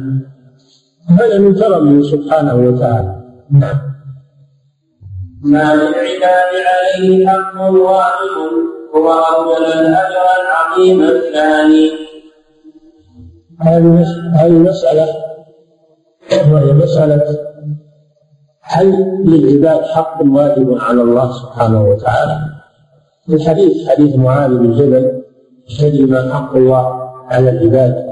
هذا 1.09 1.39
من 1.39 1.55
كرمه 1.55 2.03
سبحانه 2.03 2.55
وتعالى. 2.55 3.16
ما 5.43 5.75
للعباد 5.75 6.53
عليه 6.67 7.29
حق 7.29 7.61
واحد 7.71 8.37
هو 8.95 9.13
أول 9.13 9.65
الأجر 9.65 10.25
العظيم 10.43 11.03
الثاني. 11.03 11.91
هذه 13.61 14.07
هذه 14.35 14.53
مسألة 14.53 15.09
وهي 16.53 16.73
مسألة. 16.73 17.39
هل 18.63 18.87
للعباد 19.25 19.85
حق 19.85 20.19
واجب 20.23 20.79
على 20.81 21.03
الله 21.03 21.33
سبحانه 21.33 21.89
وتعالى؟ 21.89 22.39
الحديث 23.29 23.89
حديث 23.89 24.17
معاذ 24.17 24.51
بن 24.59 24.71
جبل 24.73 25.23
تدري 25.79 26.05
ما 26.05 26.35
حق 26.35 26.57
الله 26.57 27.11
على 27.31 27.51
العباد 27.51 28.07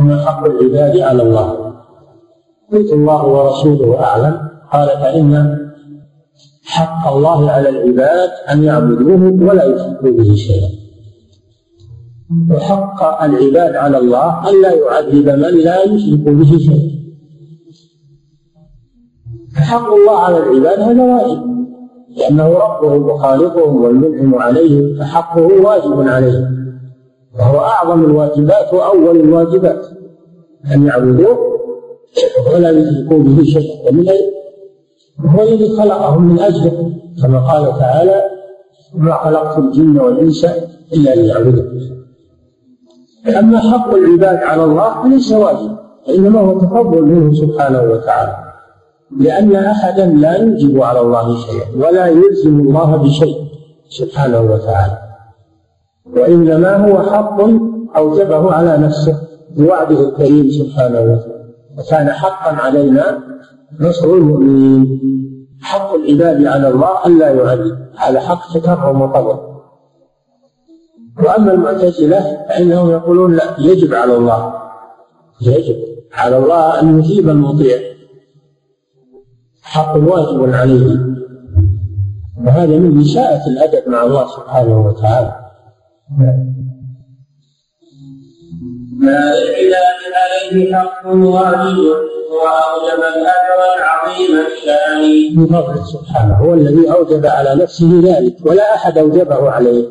وما 0.00 0.24
حق 0.26 0.44
العباد 0.44 0.98
على 0.98 1.22
الله. 1.22 1.63
قلت 2.72 2.92
الله 2.92 3.26
ورسوله 3.26 4.00
أعلم. 4.00 4.34
قال 4.72 4.88
فإن 4.88 5.58
حق 6.64 7.12
الله 7.12 7.50
على 7.50 7.68
العباد 7.68 8.30
أن 8.50 8.64
يعبدوه 8.64 9.48
ولا 9.48 9.64
يشركوا 9.64 10.10
به 10.10 10.34
شيئا. 10.34 10.68
وحق 12.50 13.22
العباد 13.22 13.76
على 13.76 13.98
الله 13.98 14.48
أن 14.48 14.62
لا 14.62 14.72
يعذب 14.72 15.28
من 15.28 15.54
لا 15.68 15.82
يشرك 15.82 16.24
به 16.38 16.58
شيئا. 16.58 16.94
فحق 19.56 19.92
الله 19.92 20.18
على 20.18 20.38
العباد 20.38 20.80
هذا 20.80 21.02
واجب 21.02 21.54
لأنه 22.16 22.48
ربهم 22.48 23.02
وخالقهم 23.02 23.82
والمنعم 23.82 24.34
عليهم 24.34 24.98
فحقه 24.98 25.42
واجب 25.42 26.08
عليهم 26.08 26.74
وهو 27.38 27.58
أعظم 27.58 28.04
الواجبات 28.04 28.74
وأول 28.74 29.16
الواجبات 29.20 29.86
أن 30.74 30.86
يعبدوه 30.86 31.53
ولا 32.54 32.70
يشركوا 32.70 33.18
به 33.18 33.42
شيئا 33.44 33.90
ومن 33.90 34.08
هو 35.26 35.42
الذي 35.42 35.68
خلقهم 35.68 36.22
من 36.22 36.38
أجله 36.40 36.90
كما 37.22 37.38
قال 37.38 37.78
تعالى 37.78 38.22
ما 38.94 39.14
خلقت 39.24 39.58
الجن 39.58 40.00
والإنس 40.00 40.44
إلا 40.92 41.14
ليعبدون 41.14 41.94
أما 43.38 43.58
حق 43.58 43.94
العباد 43.94 44.36
على 44.36 44.64
الله 44.64 45.02
فليس 45.02 45.32
واجب 45.32 45.76
إنما 46.08 46.40
هو 46.40 46.58
تفضل 46.58 47.02
منه 47.02 47.34
سبحانه 47.34 47.82
وتعالى. 47.82 48.36
لأن 49.20 49.54
أحدا 49.56 50.06
لا 50.06 50.36
يوجب 50.36 50.82
على 50.82 51.00
الله 51.00 51.36
شيئا 51.36 51.86
ولا 51.86 52.06
يلزم 52.06 52.60
الله 52.60 52.96
بشيء 52.96 53.36
سبحانه 53.88 54.40
وتعالى. 54.40 54.98
وإنما 56.16 56.76
هو 56.76 57.02
حق 57.02 57.40
أوجبه 57.96 58.52
على 58.52 58.76
نفسه 58.76 59.16
بوعده 59.56 60.08
الكريم 60.08 60.50
سبحانه 60.50 61.00
وتعالى. 61.00 61.33
وكان 61.78 62.10
حقا 62.12 62.56
علينا 62.56 63.20
نصر 63.80 64.14
المؤمنين. 64.14 65.00
حق 65.62 65.94
العباد 65.94 66.46
على 66.46 66.68
الله 66.68 67.06
ألا 67.06 67.30
يعذب 67.30 67.78
هذا 67.96 68.20
حق 68.20 68.52
تكرم 68.54 69.00
وقدر 69.00 69.54
وأما 71.24 71.52
المعتزلة 71.52 72.44
فإنهم 72.48 72.90
يقولون 72.90 73.36
لا 73.36 73.44
يجب 73.58 73.94
على 73.94 74.16
الله. 74.16 74.54
يجب 75.42 75.76
على 76.12 76.38
الله 76.38 76.80
أن 76.80 76.98
يجيب 76.98 77.28
المطيع. 77.28 77.78
حق 79.62 79.96
واجب 79.96 80.54
عليه. 80.54 80.98
وهذا 82.46 82.78
من 82.78 83.00
إساءة 83.00 83.46
الأدب 83.46 83.88
مع 83.88 84.02
الله 84.02 84.26
سبحانه 84.26 84.86
وتعالى. 84.86 85.36
ما 89.04 89.32
للعباد 89.34 90.00
عليه 90.22 90.74
حق 90.74 91.06
واجب 91.06 91.78
وأوجب 92.34 93.00
الأجر 93.16 93.60
العظيم 93.78 94.32
الشأن. 94.46 95.38
من 95.38 95.46
فضله 95.46 95.84
سبحانه 95.84 96.34
هو 96.34 96.54
الذي 96.54 96.92
أوجب 96.92 97.26
على 97.26 97.62
نفسه 97.62 98.00
ذلك 98.04 98.36
ولا 98.46 98.74
أحد 98.74 98.98
أوجبه 98.98 99.50
عليه. 99.50 99.86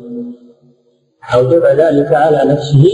أوجب 1.34 1.64
ذلك 1.64 2.12
على 2.12 2.52
نفسه. 2.52 2.84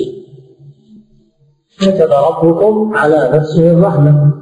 كتب 1.81 2.11
ربكم 2.13 2.97
على 2.97 3.31
نفسه 3.33 3.71
الرحمة. 3.71 4.33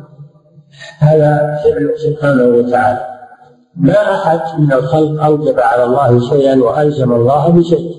هذا 0.99 1.59
فعله 1.65 1.97
سبحانه 1.97 2.45
وتعالى. 2.45 3.07
ما 3.77 4.15
أحد 4.15 4.61
من 4.61 4.73
الخلق 4.73 5.25
أوجب 5.25 5.61
على 5.61 5.85
الله 5.85 6.31
شيئا 6.31 6.63
وألزم 6.63 7.13
الله 7.13 7.49
بشيء. 7.49 7.95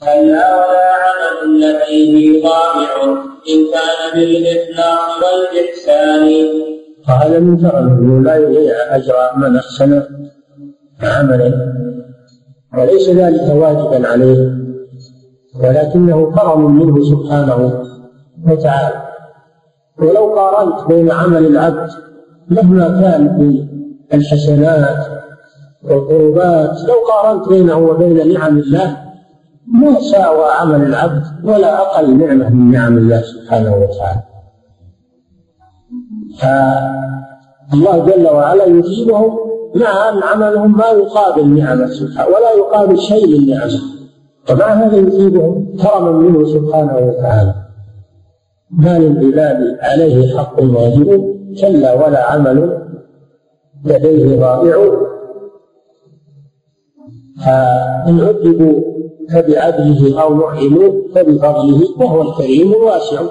كلا 0.00 0.56
ولا 0.56 0.90
عمل 1.04 1.60
لديه 1.60 2.42
طابع 2.42 2.90
إن 3.52 3.58
كان 3.72 4.00
بالإخلاص 4.14 5.10
والإحسان. 5.22 6.46
وهذا 7.08 7.38
من 7.38 7.56
كرمه 7.56 8.22
لا 8.22 8.36
يضيع 8.36 8.74
أجر 8.96 9.14
من 9.36 9.56
أحسن 9.56 10.02
عملا 11.02 11.50
وليس 12.78 13.08
ذلك 13.08 13.42
واجبا 13.54 14.08
عليه 14.08 14.54
ولكنه 15.62 16.34
كرم 16.34 16.76
منه 16.78 17.04
سبحانه 17.04 17.84
وتعالى. 18.48 19.02
ولو 19.98 20.34
قارنت 20.34 20.88
بين 20.88 21.12
عمل 21.12 21.46
العبد 21.46 21.90
مهما 22.48 22.88
كان 22.88 23.22
من 23.38 23.66
الحسنات 24.14 25.06
والقربات 25.82 26.76
لو 26.88 26.94
قارنت 27.08 27.48
بينه 27.48 27.78
وبين 27.78 28.32
نعم 28.32 28.58
الله 28.58 29.09
ما 29.70 30.00
ساوى 30.00 30.44
عمل 30.60 30.86
العبد 30.86 31.22
ولا 31.44 31.78
أقل 31.82 32.16
نعمة 32.16 32.48
من 32.48 32.70
نعم 32.70 32.98
الله 32.98 33.22
سبحانه 33.22 33.76
وتعالى. 33.76 34.22
فالله 36.40 38.06
جل 38.06 38.26
وعلا 38.26 38.64
يجيبهم 38.64 39.38
مع 39.74 40.08
أن 40.08 40.22
عملهم 40.22 40.76
ما 40.76 40.86
يقابل 40.86 41.48
نعمة 41.48 41.86
سبحانه 41.86 42.28
ولا 42.28 42.52
يقابل 42.58 42.98
شيء 42.98 43.40
من 43.40 43.50
نعمة. 43.50 43.80
ومع 44.50 44.66
هذا 44.66 44.96
يجيبهم 44.96 45.76
كرما 45.82 46.10
منه 46.10 46.44
سبحانه 46.44 46.96
وتعالى. 46.96 47.54
ما 48.70 48.98
للعباد 48.98 49.78
عليه 49.80 50.38
حق 50.38 50.62
واجب 50.62 51.36
كلا 51.60 52.06
ولا 52.06 52.32
عمل 52.32 52.86
لديه 53.84 54.40
ضائع 54.40 54.76
فإن 57.44 58.20
عذبوا 58.20 58.89
فبعدله 59.32 60.22
أو 60.22 60.34
نعموا 60.34 60.90
فبفضله 61.14 61.80
وهو 61.98 62.22
الكريم 62.22 62.72
الواسع. 62.72 63.22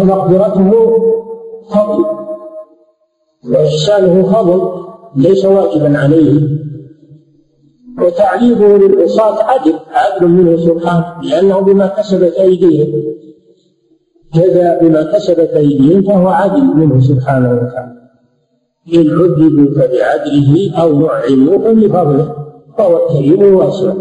ومقدرته 0.00 0.70
فضل. 1.70 2.04
وإحسانه 3.50 4.32
فضل. 4.32 4.86
ليس 5.16 5.44
واجبا 5.44 5.98
عليه. 5.98 6.48
وتعذيبه 8.02 8.78
للعصاة 8.78 9.42
عدل 9.42 9.74
عدل 9.90 10.28
منه 10.28 10.56
سبحانه. 10.56 11.22
لأنه 11.22 11.60
بما 11.60 11.86
كسبت 11.86 12.32
أيديهم 12.32 13.02
جزى 14.34 14.78
بما 14.80 15.02
كسبت 15.02 15.50
أيديهم 15.50 16.02
فهو 16.02 16.28
عدل 16.28 16.64
منه 16.64 17.00
سبحانه 17.00 17.52
وتعالى. 17.52 17.96
إن 18.94 19.10
عذبوا 19.10 19.74
فبعدله 19.74 20.72
أو 20.82 21.00
نعموا 21.00 21.58
فبفضله. 21.58 22.45
فهو 22.78 23.06
الكريم 23.06 23.40
الواسع 23.44 23.92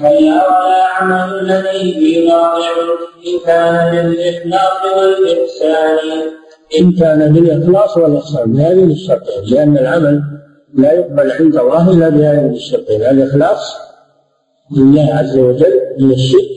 هيا 0.00 0.34
ولا 0.48 0.86
عمل 1.00 1.50
الذي 1.50 2.26
واقع 2.26 2.72
إن 3.26 3.38
كان 3.46 3.96
للإخلاص 3.96 4.82
والإحسان. 4.96 5.98
إن 6.80 6.92
كان 6.92 7.32
بالإخلاص 7.32 7.96
والإحسان 7.96 8.52
بهذين 8.52 8.90
الشرطين 8.90 9.44
لأن 9.50 9.78
العمل 9.78 10.22
لا 10.74 10.92
يقبل 10.92 11.30
عند 11.32 11.56
الله 11.56 11.90
إلا 11.90 12.08
بهذين 12.08 12.50
الشرطين 12.52 13.02
الإخلاص 13.02 13.76
لله 14.76 15.14
عز 15.14 15.38
وجل 15.38 15.80
من 16.00 16.10
الشرك 16.10 16.52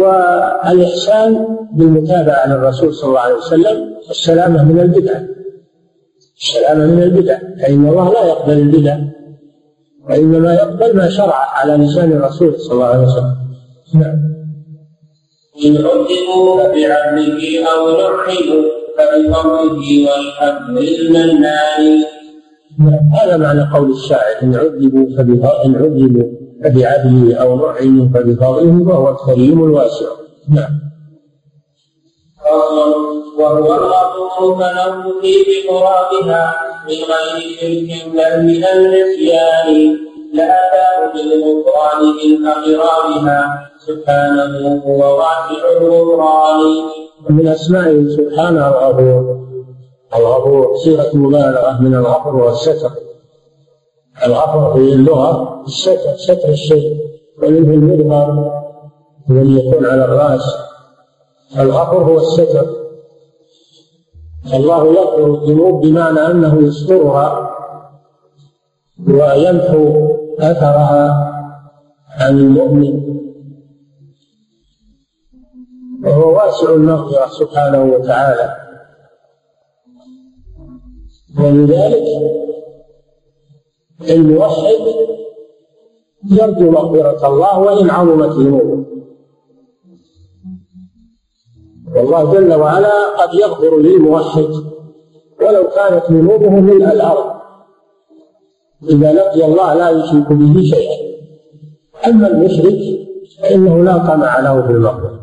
والإحسان 0.00 1.46
بالمتابعة 1.72 2.46
للرسول 2.48 2.94
صلى 2.94 3.08
الله 3.08 3.20
عليه 3.20 3.34
وسلم 3.34 3.94
السلامة 4.10 4.64
من 4.64 4.80
البدعة 4.80 5.22
السلامة 6.40 6.86
من 6.86 7.02
البدع. 7.02 7.38
فإن 7.62 7.88
الله 7.88 8.12
لا 8.12 8.24
يقبل 8.24 8.52
البدع. 8.52 8.96
وإنما 10.08 10.54
يقبل 10.54 10.96
ما 10.96 11.10
شرع 11.10 11.34
على 11.34 11.84
لسان 11.84 12.12
الرسول 12.12 12.60
صلى 12.60 12.72
الله 12.72 12.86
عليه 12.86 13.06
وسلم. 13.06 13.36
نعم. 13.94 14.30
إن 15.64 15.76
عذبوا 15.76 16.62
فبعدله 16.62 17.66
أو 17.72 17.90
نعموا 17.90 18.62
فبفضله 18.98 20.08
والحمد 20.08 20.78
نعم. 22.78 23.12
هذا 23.12 23.36
معنى 23.36 23.62
قول 23.74 23.90
الشاعر. 23.90 24.42
إن 24.42 24.54
عذبوا 24.54 25.16
إن 25.66 25.74
عذبوا 25.74 26.24
فبعدله 26.64 27.34
أو 27.34 27.56
نعموا 27.56 28.08
فبفضله 28.14 28.84
فهو 28.84 29.10
الكريم 29.10 29.64
الواسع. 29.64 30.06
نعم. 30.48 30.89
وهو 33.38 33.74
الغفور 33.74 34.56
فله 34.58 35.20
في 35.20 35.34
بقرابها 35.48 36.54
من 36.88 36.94
غير 37.10 37.36
شرك 37.60 38.12
بل 38.12 38.42
من 38.42 38.64
النسيان. 38.64 39.96
لأتاه 40.34 41.12
بالغفران 41.14 42.02
من 42.02 42.46
أقرابها. 42.46 43.70
سبحانه 43.86 44.82
هو 44.86 45.18
واسع 45.18 45.62
الغفران. 45.80 46.60
من 47.30 47.48
أسمائه 47.48 48.08
سبحانه 48.08 48.68
الغفور. 48.68 49.40
الغفور 50.16 50.76
صيغة 50.76 51.16
مبالغة 51.16 51.78
من 51.80 51.94
الغفر 51.94 52.36
والستر. 52.36 52.90
الغفر 54.26 54.72
في 54.72 54.78
اللغة 54.78 55.62
الستر 55.66 56.16
ستر 56.16 56.48
الشيء. 56.48 56.96
ومنه 57.42 57.74
المدبر 57.74 58.50
الذي 59.30 59.66
يكون 59.66 59.86
على 59.86 60.04
الرأس. 60.04 60.69
الغفر 61.58 62.02
هو 62.04 62.16
الستر. 62.16 62.66
الله 64.54 64.86
يغفر 64.86 65.34
الذنوب 65.34 65.86
بمعنى 65.86 66.20
أنه 66.20 66.62
يسترها 66.62 67.50
ويمحو 69.08 70.08
أثرها 70.38 71.30
عن 72.18 72.38
المؤمن. 72.38 73.20
وهو 76.04 76.34
واسع 76.34 76.70
المغفرة 76.70 77.26
سبحانه 77.26 77.84
وتعالى. 77.84 78.56
ولذلك 81.40 82.06
الموحد 84.10 84.80
يرجو 86.30 86.70
مغفرة 86.70 87.26
الله 87.26 87.58
وإن 87.58 87.90
عظمت 87.90 88.30
ذنوبه. 88.30 88.89
والله 91.96 92.34
جل 92.34 92.54
وعلا 92.54 93.16
قد 93.18 93.34
يغفر 93.34 93.78
للموحد 93.78 94.48
ولو 95.40 95.68
كانت 95.76 96.02
ذنوبه 96.10 96.50
ملء 96.50 96.92
الأرض 96.92 97.40
إذا 98.88 99.12
لقي 99.12 99.44
الله 99.44 99.74
لا 99.74 99.90
يشرك 99.90 100.32
به 100.32 100.60
شيئا. 100.62 101.10
أما 102.06 102.26
المشرك 102.28 102.78
فإنه 103.42 103.84
لا 103.84 103.98
طمع 103.98 104.40
له 104.40 104.62
في 104.62 104.72
المغفرة 104.72 105.20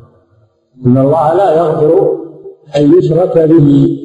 إن 0.86 0.98
الله 0.98 1.34
لا 1.34 1.58
يغفر 1.58 2.18
أن 2.76 2.98
يشرك 2.98 3.38
به. 3.38 3.98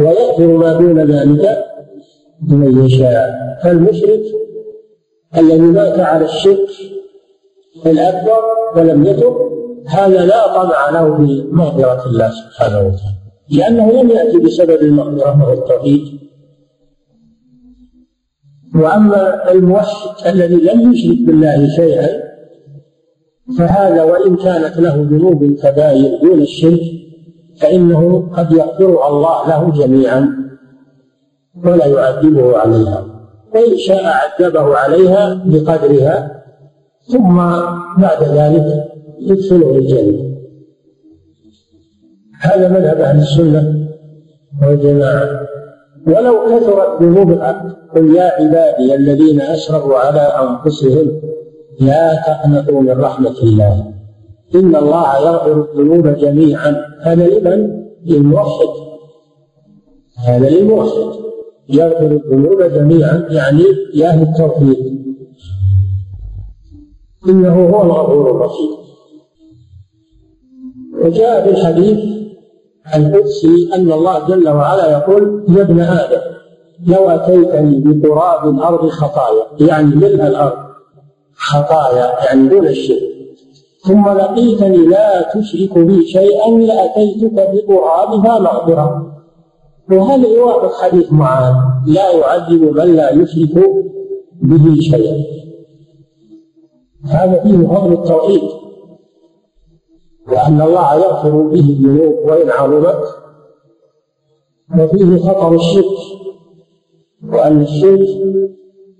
ويغفر 0.00 0.46
ما 0.46 0.72
دون 0.72 0.98
ذلك 1.00 1.64
لمن 2.48 2.84
يشاء. 2.84 3.58
فالمشرك 3.62 4.22
الذي 5.36 5.60
مات 5.60 6.00
على 6.00 6.24
الشرك 6.24 6.68
الأكبر 7.86 8.40
ولم 8.76 9.04
يتب 9.04 9.57
هذا 9.88 10.26
لا 10.26 10.62
طمع 10.62 10.90
له 10.90 11.16
في 11.16 11.48
مغفرة 11.52 12.06
الله 12.06 12.30
سبحانه 12.30 12.78
وتعالى. 12.78 13.18
لأنه 13.50 14.02
لم 14.02 14.10
يأتي 14.10 14.38
بسبب 14.38 14.82
المغفرة 14.82 15.42
وهو 15.42 15.52
التوحيد. 15.52 16.18
وأما 18.74 19.50
الموحد 19.50 20.26
الذي 20.26 20.54
لم 20.54 20.92
يشرك 20.92 21.26
بالله 21.26 21.68
شيئا 21.76 22.08
فهذا 23.58 24.02
وإن 24.02 24.36
كانت 24.36 24.76
له 24.76 24.94
ذنوب 25.10 25.44
كبائر 25.44 26.18
دون 26.22 26.40
الشرك 26.40 26.80
فإنه 27.60 28.30
قد 28.36 28.52
يغفرها 28.52 29.08
الله 29.08 29.48
له 29.48 29.70
جميعا 29.70 30.28
ولا 31.64 31.86
يعذبه 31.86 32.58
عليها. 32.58 33.04
وإن 33.54 33.78
شاء 33.78 34.04
عذبه 34.04 34.76
عليها 34.76 35.42
بقدرها 35.44 36.42
ثم 37.12 37.36
بعد 37.98 38.22
ذلك 38.22 38.87
يدخله 39.20 39.76
الجنة. 39.76 40.38
هذا 42.40 42.68
مذهب 42.68 43.00
أهل 43.00 43.18
السنة 43.18 43.88
والجماعة. 44.62 45.48
ولو 46.06 46.34
كثرت 46.46 47.02
ذنوب 47.02 47.30
العبد 47.30 47.72
قل 47.94 48.16
يا 48.16 48.22
عبادي 48.22 48.94
الذين 48.94 49.40
أسرفوا 49.40 49.94
على 49.94 50.20
أنفسهم 50.20 51.20
لا 51.80 52.22
تقنطوا 52.26 52.80
من 52.80 53.00
رحمة 53.00 53.38
الله. 53.42 53.94
إن 54.54 54.76
الله 54.76 55.18
يغفر 55.18 55.66
الذنوب 55.72 56.08
جميعا. 56.08 56.76
هذا 57.02 57.26
لمن؟ 57.26 57.84
للموحد. 58.06 58.68
هذا 60.26 60.50
للموحد. 60.50 61.18
يغفر 61.68 62.06
الذنوب 62.06 62.62
جميعا 62.62 63.26
يعني 63.30 63.64
يا 63.94 64.08
أهل 64.08 64.22
التوحيد. 64.22 64.98
إنه 67.28 67.68
هو 67.70 67.82
الغفور 67.82 68.30
الرحيم. 68.30 68.87
وجاء 71.02 71.44
في 71.44 71.50
الحديث 71.50 71.98
القدسي 72.96 73.70
أن 73.74 73.92
الله 73.92 74.28
جل 74.28 74.48
وعلا 74.48 74.90
يقول 74.92 75.44
يا 75.48 75.62
ابن 75.62 75.80
آدم 75.80 76.20
لو 76.86 77.08
أتيتني 77.10 77.80
بقراب 77.84 78.54
الأرض 78.54 78.88
خطايا 78.88 79.68
يعني 79.68 79.94
ملء 79.94 80.26
الأرض 80.26 80.58
خطايا 81.34 82.24
يعني 82.24 82.48
دون 82.48 82.66
الشرك 82.66 83.08
ثم 83.86 84.08
لقيتني 84.08 84.76
لا 84.76 85.22
تشرك 85.34 85.78
بي 85.78 86.06
شيئا 86.06 86.50
لأتيتك 86.50 87.50
بقرابها 87.52 88.38
مغفرة 88.38 89.18
وهذا 89.92 90.28
يوافق 90.28 90.72
حديث 90.82 91.12
معاذ 91.12 91.54
لا 91.86 92.10
يعذب 92.10 92.62
من 92.62 92.96
لا 92.96 93.10
يشرك 93.10 93.54
به 94.42 94.80
شيئا. 94.80 95.24
هذا 97.04 97.40
فيه 97.42 97.68
فضل 97.68 97.92
التوحيد. 97.92 98.42
وأن 100.32 100.62
الله 100.62 100.94
يغفر 100.94 101.42
به 101.42 101.60
الذنوب 101.60 102.14
وإن 102.28 102.50
عظمت 102.50 103.04
وفيه 104.78 105.18
خطر 105.18 105.54
الشرك 105.54 105.98
وأن 107.32 107.62
الشرك 107.62 108.08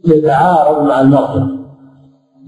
يتعارض 0.05 0.83
مع 0.83 1.01
المغفرة 1.01 1.59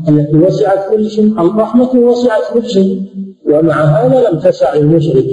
التي 0.09 0.37
وسعت 0.37 0.91
كل 0.91 1.11
شيء 1.11 1.41
الرحمة 1.41 1.91
وسعت 1.95 2.53
كل 2.53 2.67
شيء 2.67 3.03
ومع 3.47 3.75
هذا 3.75 4.31
لم 4.31 4.39
تسع 4.39 4.75
المشرك 4.75 5.27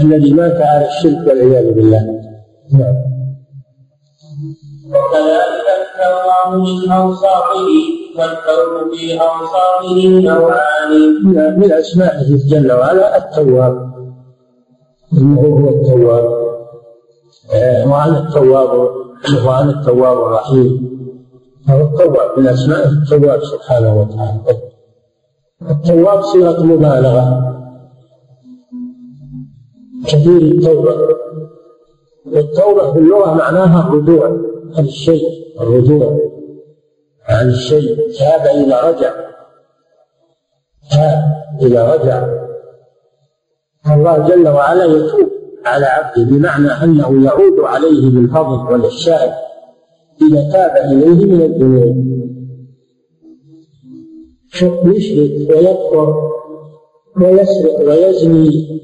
الذي 0.00 0.32
مات 0.32 0.60
على 0.60 0.88
الشرك 0.88 1.26
والعياذ 1.26 1.72
بالله. 1.72 2.20
نعم. 2.72 2.94
وكذلك 4.88 5.66
التوام 5.82 6.62
من 6.62 6.92
أوصافه 6.92 7.66
والتوب 8.18 8.94
في 8.94 9.20
أوصافه 9.20 10.08
نوعان 10.20 11.58
من 11.58 11.72
أسمائه 11.72 12.36
جل 12.48 12.72
وعلا 12.72 13.16
التواب. 13.16 13.92
إنه 15.12 15.40
هو 15.40 15.68
التواب. 15.68 16.46
آه، 17.54 17.88
وعن 17.88 18.16
التواب 18.16 18.90
وعن 19.46 19.68
التواب 19.68 20.18
الرحيم. 20.18 20.96
هو 21.70 21.80
التواب 21.80 22.38
من 22.38 22.46
اسمائه 22.46 22.88
التواب 22.88 23.40
سبحانه 23.44 24.00
وتعالى. 24.00 24.60
التواب 25.70 26.22
صيغه 26.22 26.62
مبالغة. 26.62 27.52
كثير 30.06 30.42
التوبة. 30.42 31.16
والتوبة 32.26 32.92
في 32.92 32.98
اللغة 32.98 33.34
معناها 33.34 33.88
الرجوع 33.88 34.26
عن 34.76 34.84
الشيء 34.84 35.28
الرجوع. 35.60 36.35
عن 37.28 37.48
الشيء 37.48 37.96
تاب 38.18 38.46
إذا 38.46 38.80
رجع. 38.80 39.12
تاب 40.90 41.22
إذا 41.62 41.94
رجع. 41.94 42.28
الله 43.94 44.28
جل 44.28 44.48
وعلا 44.48 44.84
يتوب 44.84 45.30
على 45.64 45.86
عبده 45.86 46.24
بمعنى 46.24 46.68
أنه 46.68 47.24
يعود 47.24 47.60
عليه 47.60 48.10
بالفضل 48.10 48.72
والإحسان 48.72 49.32
إذا 50.22 50.50
تاب 50.52 50.92
إليه 50.92 51.24
من 51.26 51.42
الذنوب. 51.42 52.16
يشرك 54.84 55.50
ويكفر 55.50 56.14
ويسرق 57.20 57.88
ويزني 57.88 58.80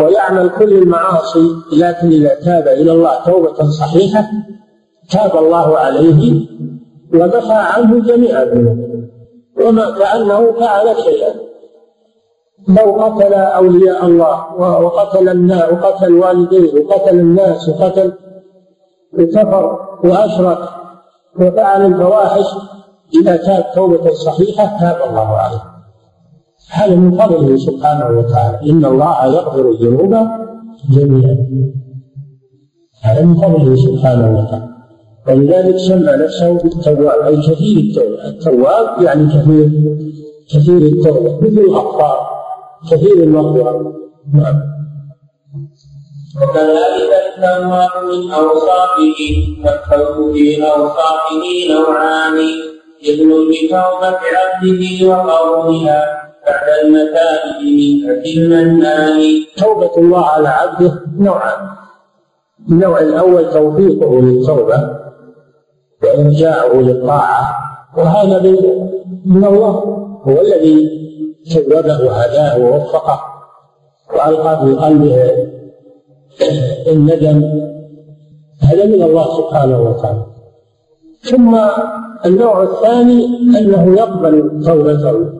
ويعمل 0.00 0.50
كل 0.58 0.72
المعاصي 0.72 1.48
لكن 1.72 2.06
إذا 2.08 2.34
تاب 2.34 2.68
إلى 2.68 2.92
الله 2.92 3.24
توبة 3.24 3.70
صحيحة 3.70 4.26
تاب 5.10 5.36
الله 5.36 5.78
عليه 5.78 6.46
ومحى 7.14 7.54
عنه 7.54 8.06
جميع 8.06 8.42
الذنوب 8.42 8.78
وما 9.60 9.90
كأنه 9.98 10.52
فعل 10.52 10.96
شيئا. 10.96 11.34
لو 12.68 13.02
قتل 13.02 13.34
أولياء 13.34 14.06
الله 14.06 14.54
وقتل 14.58 15.28
الناس 15.28 15.72
وقتل 15.72 16.12
والديه 16.14 16.84
وقتل 16.84 17.18
الناس 17.18 17.68
وقتل 17.68 18.12
وكفر 19.18 19.78
وأشرك 20.04 20.58
وفعل 21.40 21.86
الفواحش 21.86 22.46
إذا 23.20 23.36
تاب 23.36 23.64
توبة 23.74 24.12
صحيحة 24.12 24.78
تاب 24.80 25.10
الله 25.10 25.28
عليه. 25.28 25.62
هذا 26.70 26.96
من 26.96 27.18
فضله 27.18 27.56
سبحانه 27.56 28.18
وتعالى. 28.18 28.70
إن 28.70 28.84
الله 28.84 29.26
يغفر 29.26 29.70
الذنوب 29.70 30.28
جميعا. 30.90 31.36
هذا 33.02 33.24
من 33.24 33.34
فضله 33.34 33.76
سبحانه 33.76 34.38
وتعالى. 34.38 34.75
ولذلك 35.28 35.76
سمى 35.76 36.12
نفسه 36.24 36.52
بالتواب 36.52 37.20
أي 37.26 37.36
كثير 37.36 37.78
التوبة 37.78 38.28
التواب 38.28 39.02
يعني 39.02 39.26
كثير 39.28 39.70
كثير 40.54 40.78
التوبة 40.78 41.40
مثل 41.40 41.58
الغفار 41.58 42.36
كثير 42.90 43.14
المغفرة 43.14 43.94
نعم. 44.34 44.60
وكذلك 46.36 47.10
التواب 47.26 47.90
من 48.04 48.30
أوصافه 48.32 49.20
فالتوب 49.64 50.32
في 50.34 50.62
أوصافه 50.62 51.44
نوعان. 51.70 52.38
إذن 53.04 53.28
بتوبة 53.28 54.18
عبده 54.36 55.08
وقولها 55.08 56.04
بعد 56.46 56.84
المتائب 56.84 57.62
من 57.62 58.10
أبي 58.10 58.38
المنان 58.38 59.20
توبة 59.56 59.96
الله 59.96 60.26
على 60.26 60.48
عبده 60.48 61.02
نوعان. 61.18 61.68
النوع 62.70 63.00
الأول 63.00 63.52
توفيقه 63.52 64.20
للتوبة. 64.22 64.95
وإرجاعه 66.06 66.74
للطاعة 66.74 67.56
وهذا 67.96 68.38
من 69.26 69.44
الله 69.44 69.70
هو 70.22 70.40
الذي 70.40 70.88
توبه 71.54 72.04
وهداه 72.06 72.58
ووفقه. 72.58 73.20
وألقى 74.14 74.66
في 74.66 74.74
قلبه 74.74 75.30
الندم 76.86 77.38
هذا 78.62 78.86
من 78.86 79.02
الله 79.02 79.36
سبحانه 79.36 79.80
وتعالى. 79.80 80.26
ثم 81.22 81.58
النوع 82.26 82.62
الثاني 82.62 83.26
أنه 83.58 83.94
يقبل 83.96 84.62
توبته 84.64 85.30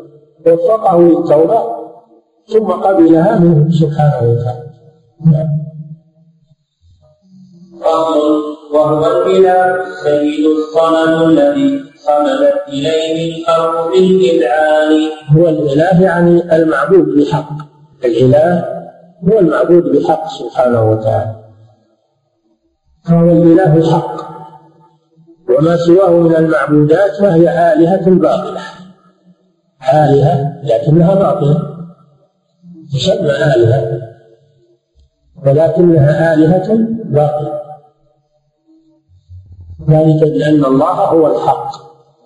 وفقه 0.46 1.00
للتوبة 1.00 1.62
ثم 2.46 2.66
قبلها 2.66 3.38
منه 3.38 3.70
سبحانه 3.70 4.30
وتعالى. 4.30 4.66
نعم. 5.26 5.48
وهو 8.76 9.22
الإله 9.22 9.86
السيد 9.86 10.46
الصمد 10.46 11.22
الذي 11.22 11.84
صمدت 11.96 12.68
إليه 12.68 13.36
الأرض 13.36 13.92
بالإذعان 13.92 14.92
هو 15.36 15.48
الإله 15.48 16.02
يعني 16.02 16.56
المعبود 16.56 17.08
بحق 17.18 17.52
الإله 18.04 18.64
هو 19.28 19.38
المعبود 19.38 19.82
بحق 19.82 20.28
سبحانه 20.28 20.90
وتعالى. 20.90 21.34
فهو 23.08 23.30
الإله 23.30 23.76
الحق. 23.76 24.16
وما 25.48 25.76
سواه 25.76 26.10
من 26.10 26.36
المعبودات 26.36 27.16
فهي 27.20 27.72
آلهة 27.72 28.10
باطلة. 28.10 28.60
آلهة 29.94 30.62
لكنها 30.64 31.14
باطلة. 31.14 31.62
تسمى 32.94 33.30
آلهة. 33.30 34.00
ولكنها 35.46 36.34
آلهة 36.34 36.78
باطلة. 37.04 37.65
ذلك 39.88 40.20
بأن 40.22 40.64
الله 40.64 40.94
هو 40.94 41.26
الحق 41.26 41.70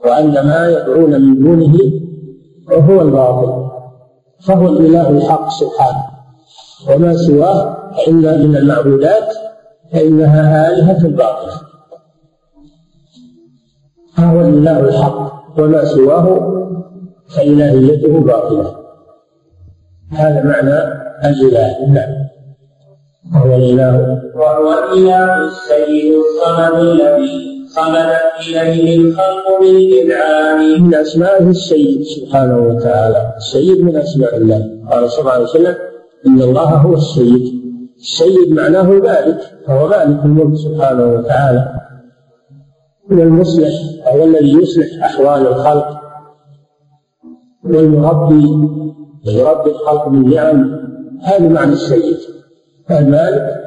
وأن 0.05 0.33
ما 0.33 0.69
يدعون 0.69 1.21
من 1.21 1.41
دونه 1.41 1.79
هو 2.73 3.01
الباطل 3.01 3.71
فهو 4.47 4.69
الإله 4.69 5.11
الحق 5.11 5.49
سبحانه. 5.49 6.05
وما 6.89 7.17
سواه 7.17 7.77
فإن 7.97 8.49
من 8.49 8.57
المعبودات 8.57 9.35
فإنها 9.93 10.71
آلهة 10.71 11.09
باطلة. 11.09 11.53
فهو 14.17 14.41
الإله 14.41 14.81
الحق 14.81 15.43
وما 15.59 15.85
سواه 15.85 16.57
فإلهيته 17.37 18.21
باطلة. 18.21 18.77
هذا 20.13 20.45
معنى 20.45 20.79
الإله. 21.25 21.87
نعم. 21.89 22.31
وهو 23.35 23.57
الإله. 23.57 24.23
وهو 24.35 24.73
الإله 24.73 25.45
السيد 25.45 26.15
الصمد 26.15 26.75
الذي 26.75 27.50
صمدت 27.77 28.49
إليه 28.49 28.99
الخلق 28.99 29.61
بالإذعان 29.61 30.83
من 30.83 30.95
أسمائه 30.95 31.49
السيد 31.49 32.03
سبحانه 32.03 32.59
وتعالى. 32.59 33.35
السيد 33.37 33.81
من 33.81 33.97
أسماء 33.97 34.37
الله. 34.37 34.79
قال 34.91 35.11
صلى 35.11 35.21
الله 35.21 35.33
عليه 35.33 35.45
وسلم 35.45 35.75
إن 36.27 36.43
الله 36.43 36.69
هو 36.75 36.95
السيد. 36.95 37.43
السيد 37.97 38.53
معناه 38.53 38.83
مالك 38.83 39.39
فهو 39.67 39.89
مالك 39.89 40.25
الملك 40.25 40.57
سبحانه 40.57 41.07
وتعالى. 41.15 41.73
من 43.09 43.21
المصلح 43.21 43.73
هو 44.07 44.25
الذي 44.25 44.53
يصلح 44.53 45.05
أحوال 45.05 45.47
الخلق. 45.47 46.01
والمربي 47.65 48.47
يربي 49.27 49.71
الخلق 49.71 50.09
من 50.09 50.35
نعم. 50.35 50.81
هذا 51.23 51.49
معنى 51.49 51.73
السيد. 51.73 52.19
المالك 52.91 53.61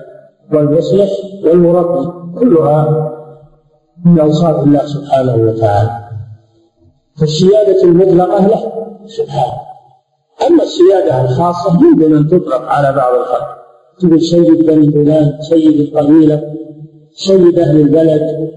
والمصلح 0.54 1.10
والمربي 1.44 2.10
كلها 2.40 3.13
من 4.06 4.20
أوصاف 4.20 4.64
الله 4.64 4.86
سبحانه 4.86 5.36
وتعالى. 5.36 6.04
فالسيادة 7.20 7.84
المطلقة 7.84 8.48
له 8.48 8.74
سبحانه 9.06 9.54
أما 10.48 10.64
السيادة 10.64 11.22
الخاصة 11.22 11.80
يمكن 11.82 12.16
أن 12.16 12.28
تطلق 12.28 12.62
على 12.62 12.96
بعض 12.96 13.14
الخلق. 13.20 13.48
تقول 14.00 14.22
سيد 14.22 14.66
بني 14.66 14.92
فلان 14.92 15.42
سيد 15.42 15.80
القبيلة 15.80 16.54
سيد 17.16 17.60
أهل 17.60 17.82
البلد. 17.82 18.50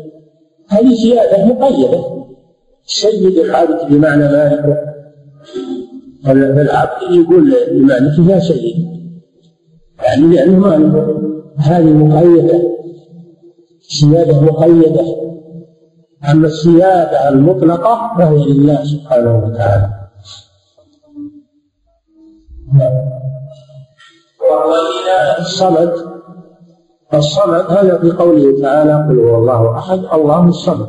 هذه 0.69 0.95
سيادة 0.95 1.45
مقيدة. 1.47 2.05
سيد 2.85 3.39
العبد 3.39 3.89
بمعنى 3.91 4.23
مالك 4.23 4.85
فالعبد 6.25 7.11
يقول 7.11 7.55
لمالكه 7.71 8.31
يا 8.31 8.39
سيد. 8.39 8.87
يعني 10.05 10.27
لأنه 10.35 10.59
مالك 10.59 11.17
هذه 11.59 11.93
مقيدة. 11.93 12.63
سيادة 13.81 14.41
مقيدة. 14.41 15.26
أما 16.25 16.47
السيادة 16.47 17.29
المطلقة 17.29 18.15
فهي 18.19 18.45
لله 18.45 18.85
سبحانه 18.85 19.45
وتعالى. 19.45 19.91
الصمد 25.39 25.93
الصمد 27.15 27.65
هذا 27.71 27.99
في 27.99 28.11
قوله 28.11 28.61
تعالى 28.61 29.07
قل 29.09 29.21
هو 29.21 29.39
الله 29.39 29.79
أحد 29.79 29.99
الله 30.13 30.49
الصمد. 30.49 30.89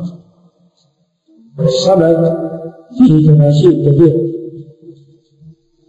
الصمد 1.60 2.38
فيه 2.98 3.32
تفاسير 3.32 3.70
كثيرة. 3.70 4.28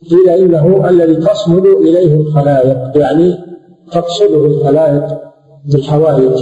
قيل 0.09 0.29
إنه 0.29 0.89
الذي 0.89 1.15
تصمد 1.15 1.65
إليه 1.65 2.15
الخلائق 2.15 2.97
يعني 2.97 3.37
تقصده 3.91 4.45
الخلائق 4.45 5.19
بالحوائج 5.65 6.35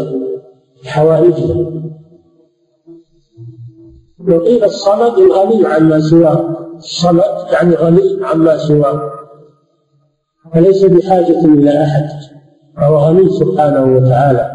وقيل 4.27 4.63
الصمد 4.63 5.17
الغني 5.17 5.65
عما 5.65 5.99
سواه. 5.99 6.57
الصمد 6.77 7.23
يعني 7.51 7.75
غني 7.75 8.19
عما 8.23 8.57
سواه. 8.57 9.11
فليس 10.53 10.83
بحاجة 10.85 11.45
إلى 11.45 11.83
أحد 11.83 12.09
فهو 12.77 12.97
غني 12.97 13.29
سبحانه 13.29 13.83
وتعالى. 13.95 14.51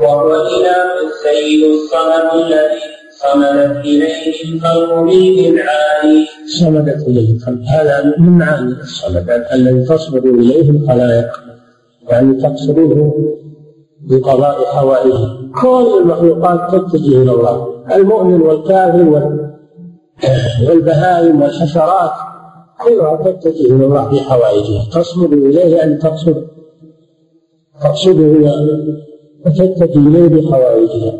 وهو 0.00 0.34
الإله 0.34 1.08
السيد 1.08 1.64
الصمد 1.64 2.44
الذي 2.44 2.80
صمدت 3.22 3.76
إليه 3.84 4.54
الخلق 4.54 5.00
بالإذعان 5.00 6.26
صمدت 6.60 7.08
إليه 7.08 7.36
الخلق 7.36 7.62
هذا 7.68 8.14
من 8.18 8.38
معاني 8.38 8.72
الصمد 8.72 9.30
الذي 9.52 9.84
تصمد 9.84 10.26
إليه 10.26 10.70
الخلائق. 10.70 11.40
يعني 12.08 12.42
تقصده 12.42 13.12
بقضاء 14.06 14.64
حوائجه. 14.64 15.28
كل 15.62 16.00
المخلوقات 16.02 16.74
تتجه 16.74 17.22
إلى 17.22 17.32
الله. 17.32 17.76
المؤمن 17.94 18.42
والكافر 18.42 19.36
والبهائم 20.68 21.42
والحشرات 21.42 22.10
كلها 22.84 23.16
تتجه 23.16 23.74
إلى 23.74 23.86
الله 23.86 24.08
في 24.10 24.20
حوائجها 24.20 24.84
تصمد 24.92 25.32
إليه 25.32 25.76
يعني 25.76 25.96
تقصد 25.96 26.46
تقصده 27.82 28.52
وتتجه 29.46 29.98
إليه 29.98 30.28
بحوائجها 30.28 31.12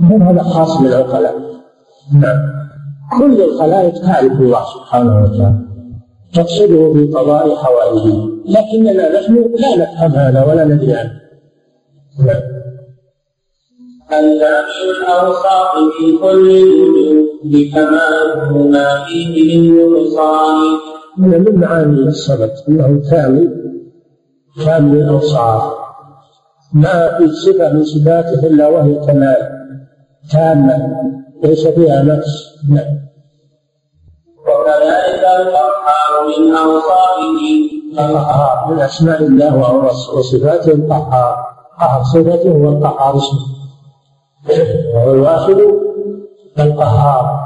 هذا 0.00 0.42
خاص 0.42 0.82
بالعقلاء 0.82 1.34
نعم. 2.14 2.38
كل 3.18 3.42
الخلائق 3.42 3.94
تعرف 3.94 4.32
الله 4.40 4.64
سبحانه 4.74 5.22
وتعالى. 5.22 5.58
تقصده 6.34 6.92
في 6.92 7.12
قضاء 7.14 7.54
حوائجها 7.54 8.28
لكننا 8.46 9.20
نحن 9.20 9.34
لا 9.34 9.76
نفهم 9.76 10.10
هذا 10.10 10.44
ولا 10.44 10.64
ندري 10.64 10.92
عنه. 10.92 11.10
الجامع 14.12 14.76
الأوصاف 14.98 15.72
في 15.98 16.18
كل 16.22 16.50
الوجود 16.50 17.72
كماله 17.74 18.58
ما 18.58 19.04
فيه 19.04 19.58
من 19.58 19.92
نقصان 19.92 20.78
من 21.18 21.44
من 21.44 21.60
معاني 21.60 22.08
الصمد 22.08 22.52
أنه 22.68 23.10
كامل 23.10 23.74
كامل 24.64 24.98
الاوصاف 24.98 25.62
ما 26.74 27.18
في 27.18 27.28
صفة 27.28 27.72
من 27.72 27.84
صفاته 27.84 28.46
إلا 28.46 28.68
وهي 28.68 28.94
كمال 28.94 29.58
تامة 30.32 30.76
ليس 31.42 31.66
فيها 31.66 32.02
نقص. 32.02 32.58
نعم. 32.70 32.98
وكذلك 34.38 35.24
القهار 35.24 36.12
من 36.26 36.54
أوصافه 36.54 37.68
القهار 37.92 38.74
من 38.74 38.80
أسماء 38.80 39.22
الله 39.22 39.74
وصفاته 40.16 40.72
القهار. 40.72 41.47
قهر 41.80 42.02
صفته 42.02 42.52
والقهار 42.52 43.16
اسمه. 43.16 43.58
وهو 44.94 45.10
الواحد 45.12 45.56
القهار. 46.58 47.40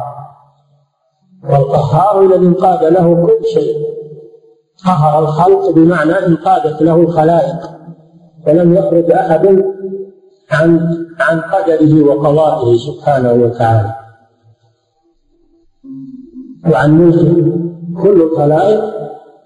والقهار 1.51 2.23
الذي 2.23 2.47
انقاد 2.47 2.85
له 2.85 3.27
كل 3.27 3.47
شيء. 3.55 3.77
قهر 4.85 5.19
الخلق 5.19 5.71
بمعنى 5.71 6.27
انقادت 6.27 6.83
له 6.83 6.95
الخلائق. 6.95 7.71
ولم 8.47 8.75
يخرج 8.75 9.11
أحد 9.11 9.65
عن 10.51 10.97
عن 11.21 11.41
قدره 11.41 12.05
وقضائه 12.05 12.77
سبحانه 12.77 13.33
وتعالى. 13.33 13.95
وعن 16.73 16.99
ملكه 16.99 17.53
كل 18.03 18.23
الخلائق 18.23 18.85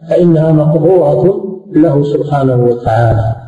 فإنها 0.09 0.53
مقهورة 0.53 1.41
له 1.73 2.03
سبحانه 2.03 2.65
وتعالى. 2.65 3.46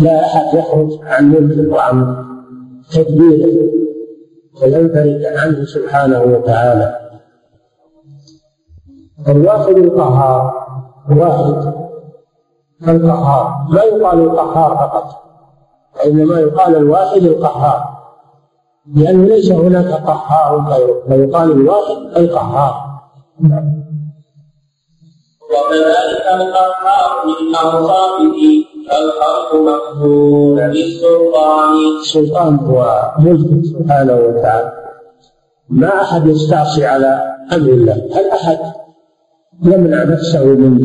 لا 0.00 0.26
أحد 0.26 0.54
يخرج 0.54 0.98
عن 1.02 1.30
ملكه 1.30 1.72
وعن 1.72 2.24
تدبيره 2.90 3.72
وينفرد 4.62 5.24
عنه 5.24 5.64
سبحانه 5.64 6.20
وتعالى. 6.22 6.98
الواحد 9.28 9.76
القهار 9.76 10.66
واحد 11.10 11.74
القهار. 12.88 13.66
ما 13.70 13.82
يقال 13.82 14.18
القهار 14.18 14.76
فقط 14.76 15.22
وإنما 15.96 16.40
يقال 16.40 16.76
الواحد 16.76 17.22
القهار. 17.22 17.92
لأنه 18.94 19.24
ليس 19.24 19.52
هناك 19.52 19.92
قهار 19.92 20.56
غيره 20.56 21.02
فيقال 21.08 21.52
الواحد 21.52 22.16
القهار. 22.16 22.74
وكذلك 25.52 26.26
القهار 26.32 27.26
من 27.26 27.54
أوصافه 27.54 28.61
الخلق 28.98 29.54
مقهور 29.54 30.54
بالسلطان 30.54 31.74
السلطان 32.00 32.56
هو 32.56 33.12
ملك 33.18 33.64
سبحانه 33.64 34.14
وتعالى. 34.14 34.72
ما 35.68 36.02
أحد 36.02 36.26
يستعصي 36.26 36.86
على 36.86 37.22
أمر 37.52 37.68
الله. 37.68 37.92
هل 37.92 38.30
أحد 38.30 38.58
يمنع 39.64 40.04
نفسه 40.04 40.44
من 40.44 40.78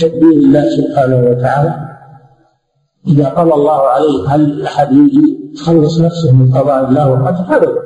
تدبير 0.00 0.32
الله 0.32 0.64
سبحانه 0.76 1.30
وتعالى؟ 1.30 1.90
إذا 3.06 3.28
قضى 3.28 3.54
الله 3.54 3.80
عليه 3.80 4.28
هل 4.28 4.62
أحد 4.62 4.92
يجي 4.92 5.50
يخلص 5.54 6.00
نفسه 6.00 6.32
من 6.32 6.52
قضاء 6.52 6.88
الله 6.88 7.10
وقدره 7.10 7.56
أبدا 7.56 7.82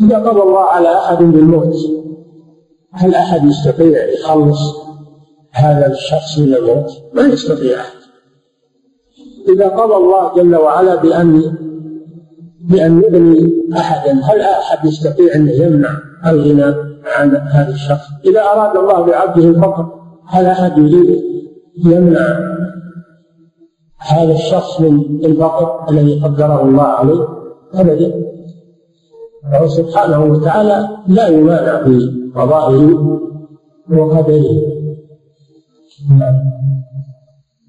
إذا 0.00 0.18
قضى 0.18 0.42
الله 0.42 0.60
على 0.60 0.98
أحد 0.98 1.18
بالموت 1.18 1.74
هل 2.92 3.14
أحد 3.14 3.44
يستطيع 3.44 4.04
يخلص 4.04 4.60
هذا 5.52 5.92
الشخص 5.92 6.38
من 6.38 6.54
الموت؟ 6.54 6.90
ما 7.14 7.22
يستطيع 7.22 7.80
أحد. 7.80 8.00
إذا 9.48 9.68
قضى 9.68 9.94
الله 9.94 10.34
جل 10.34 10.56
وعلا 10.56 10.94
بأن 10.94 11.56
بأن 12.70 13.02
يغني 13.02 13.52
أحدا 13.76 14.12
هل 14.12 14.40
أحد 14.40 14.84
يستطيع 14.84 15.34
أن 15.34 15.48
يمنع 15.48 15.98
الغنى 16.26 16.74
عن 17.04 17.36
هذا 17.36 17.70
الشخص؟ 17.70 18.06
إذا 18.26 18.40
أراد 18.40 18.76
الله 18.76 19.00
بعبده 19.06 19.44
الفقر 19.44 19.86
هل 20.26 20.46
أحد 20.46 20.78
يريد 20.78 21.22
يمنع 21.84 22.50
هذا 23.98 24.32
الشخص 24.32 24.80
من 24.80 25.24
الفقر 25.24 25.90
الذي 25.90 26.20
قدره 26.24 26.62
الله 26.62 26.82
عليه؟ 26.82 27.28
أبدا. 27.74 28.12
فهو 29.52 29.68
سبحانه 29.68 30.24
وتعالى 30.24 30.88
لا 31.08 31.28
يمانع 31.28 31.84
في 31.84 32.10
قضائه 32.36 33.18
وقدره. 33.92 34.79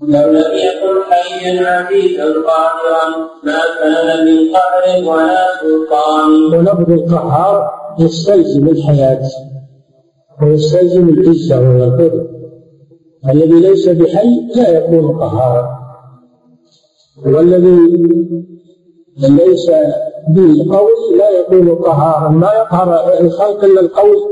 لو 0.02 0.32
لم 0.32 0.52
يكن 0.68 0.96
حيا 1.10 1.68
عزيزا 1.68 2.24
قادرا 2.24 3.04
ما 3.44 3.60
كان 3.80 4.26
من 4.26 4.56
قهر 4.56 5.10
ولا 5.10 5.48
سلطان. 5.62 6.54
ولفظ 6.54 6.92
القهار 6.92 7.72
يستلزم 8.00 8.68
الحياة 8.68 9.22
ويستلزم 10.42 11.10
العزة 11.10 11.60
والقدرة 11.60 12.28
الذي 13.30 13.60
ليس 13.60 13.90
بحي 13.90 14.48
لا 14.56 14.70
يكون 14.70 15.20
قهارا. 15.20 15.70
والذي 17.26 17.78
ليس 19.18 19.72
بالقوي 20.30 21.18
لا 21.18 21.30
يكون 21.30 21.76
قهارا. 21.76 22.30
ما 22.30 22.48
يقهر 22.54 23.20
الخلق 23.20 23.64
إلا 23.64 23.82
القوي 23.82 24.32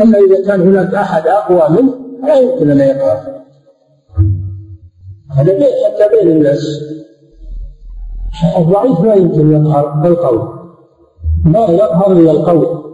أما 0.00 0.18
إذا 0.18 0.46
كان 0.46 0.60
هناك 0.60 0.94
أحد 0.94 1.26
أقوى 1.26 1.76
منه 1.76 2.03
لا 2.26 2.40
يمكن 2.40 2.70
أن 2.70 2.80
يقهر 2.80 3.34
هذا 5.30 5.52
حتى 5.52 6.08
بين 6.16 6.36
الناس. 6.36 6.80
الضعيف 8.58 9.00
ما 9.00 9.14
يمكن 9.14 9.52
يقهر 9.52 10.08
القوي 10.08 10.48
ما 11.44 11.58
يقهر 11.58 12.12
إلا 12.12 12.30
القوي 12.30 12.84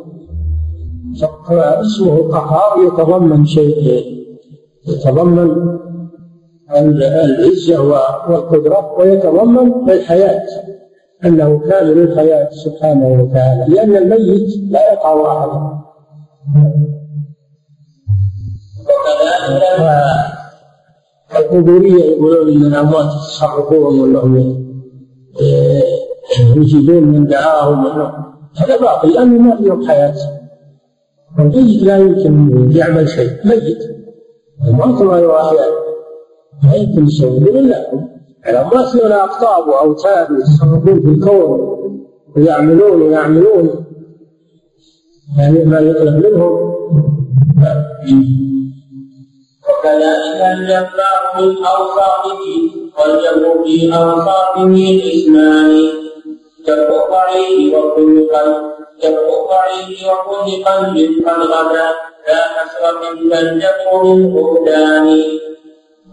فاسمه 1.48 2.16
القهار 2.16 2.86
يتضمن 2.86 3.46
شيء. 3.46 4.04
يتضمن 4.88 5.78
العزة 6.76 7.82
والقدرة 8.28 8.94
ويتضمن 8.98 9.90
الحياة. 9.90 10.42
أنه 11.24 11.58
كامل 11.58 11.98
الحياة 11.98 12.50
سبحانه 12.50 13.22
وتعالى. 13.22 13.74
لأن 13.74 13.96
الميت 13.96 14.70
لا 14.70 14.92
يقع 14.92 15.38
أحدا. 15.38 15.80
القبورية 21.38 22.04
يقولون 22.04 22.48
إن 22.48 22.64
الأموات 22.66 23.06
يتصرفون 23.06 24.00
وأنهم 24.00 24.66
يجيبون 26.56 27.02
من 27.02 27.26
دعاهم 27.26 27.86
هذا 28.56 28.80
باطل 28.80 29.08
لأنه 29.12 29.38
ما 29.38 29.56
فيهم 29.56 29.88
حياة 29.88 30.14
الميت 31.38 31.82
لا 31.82 31.96
يمكن 31.96 32.66
يعمل 32.76 33.08
شيء 33.08 33.30
ميت 33.44 33.78
الموت 34.68 35.02
ما 35.02 35.18
يواحد 35.18 35.56
ما 36.64 36.74
يمكن 36.74 37.06
يسوي 37.06 37.38
إلا 37.38 37.92
الأموات 38.48 38.94
لهم 38.94 39.12
أقطاب 39.12 39.68
وأوتاد 39.68 40.28
يتصرفون 40.30 41.00
في 41.00 41.08
الكون 41.08 41.60
ويعملون 42.36 43.02
ويعملون 43.02 43.84
يعني 45.38 45.64
ما 45.64 45.78
يطلب 45.78 46.26
منهم 46.26 46.70
وكذلك 49.80 50.40
الجبار 50.54 51.22
من 51.38 51.56
أوصافه 51.64 52.42
والجبر 52.98 53.64
في 53.64 53.96
أوصافه 53.96 54.74
اسمان 55.12 55.70
جبر 56.66 56.90
ضعيف 57.10 57.74
وكل 57.74 58.28
قلب 58.32 58.56
جبر 59.02 59.28
ضعيف 59.50 60.06
وكل 60.06 60.64
قلب 60.64 60.96
قد 61.26 61.40
غدا. 61.52 61.88
لا 62.28 62.42
حسرة 62.56 63.12
الجبر 63.12 64.04
من 64.04 64.34
فقدان 64.34 65.06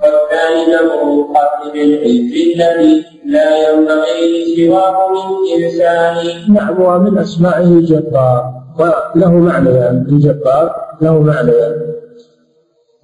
والثاني 0.03 0.65
جبر 0.65 1.01
القتل 1.03 1.71
بالعز 1.73 2.33
الذي 2.47 3.05
لا 3.25 3.69
ينبغي 3.69 4.55
لسواه 4.55 4.97
من 5.11 5.63
إنسان 5.63 6.53
نعم 6.53 6.81
ومن 6.81 7.17
أسمائه 7.17 7.63
الجبار. 7.63 8.43
وله 8.79 9.31
معنيان 9.31 10.05
الجبار 10.09 10.75
له 11.01 11.19
معنيان 11.19 11.96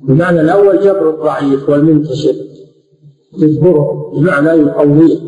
المعنى 0.10 0.42
الأول 0.42 0.80
جبر 0.80 1.10
الضعيف 1.10 1.70
والمنتشر. 1.70 2.34
يجبره 3.38 4.12
بمعنى 4.16 4.50
يقويه 4.50 5.20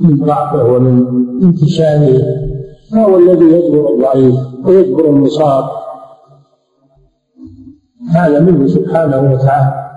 من 0.00 0.24
ضعفه 0.24 0.64
ومن 0.64 1.06
انتشاره. 1.42 2.20
فهو 2.92 3.18
الذي 3.18 3.44
يجبر 3.44 3.94
الضعيف 3.94 4.34
ويجبر 4.64 5.04
المصاب؟ 5.04 5.64
هذا 8.10 8.40
منه 8.40 8.66
سبحانه 8.66 9.32
وتعالى. 9.32 9.90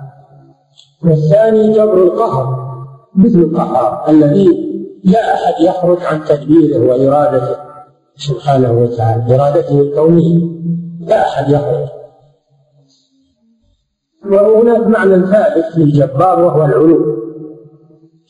والثاني 1.05 1.73
جبر 1.73 2.03
القهر 2.03 2.71
مثل 3.15 3.39
القهار 3.39 4.09
الذي 4.09 4.47
لا 5.03 5.33
أحد 5.33 5.53
يخرج 5.63 5.97
عن 6.03 6.23
تدبيره 6.23 6.79
وإرادته 6.79 7.55
سبحانه 8.15 8.71
وتعالى. 8.71 9.35
إرادته 9.35 9.81
الكونية 9.81 10.39
لا 10.99 11.21
أحد 11.27 11.49
يخرج. 11.49 12.00
وهناك 14.25 14.87
معنى 14.87 15.25
ثالث 15.25 15.77
للجبار 15.77 16.39
وهو 16.39 16.65
العلو 16.65 17.17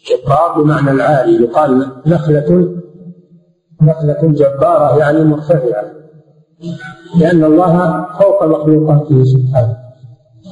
جبار 0.09 0.61
بمعنى 0.61 0.91
العالي 0.91 1.43
يقال 1.43 1.87
نخلة 2.07 2.69
نخلة 3.81 4.19
جبارة 4.23 4.97
يعني 4.97 5.23
مرتفعة 5.23 5.83
لأن 7.19 7.43
الله 7.43 8.05
فوق 8.19 8.43
مخلوقاته 8.45 9.23
سبحانه. 9.23 9.77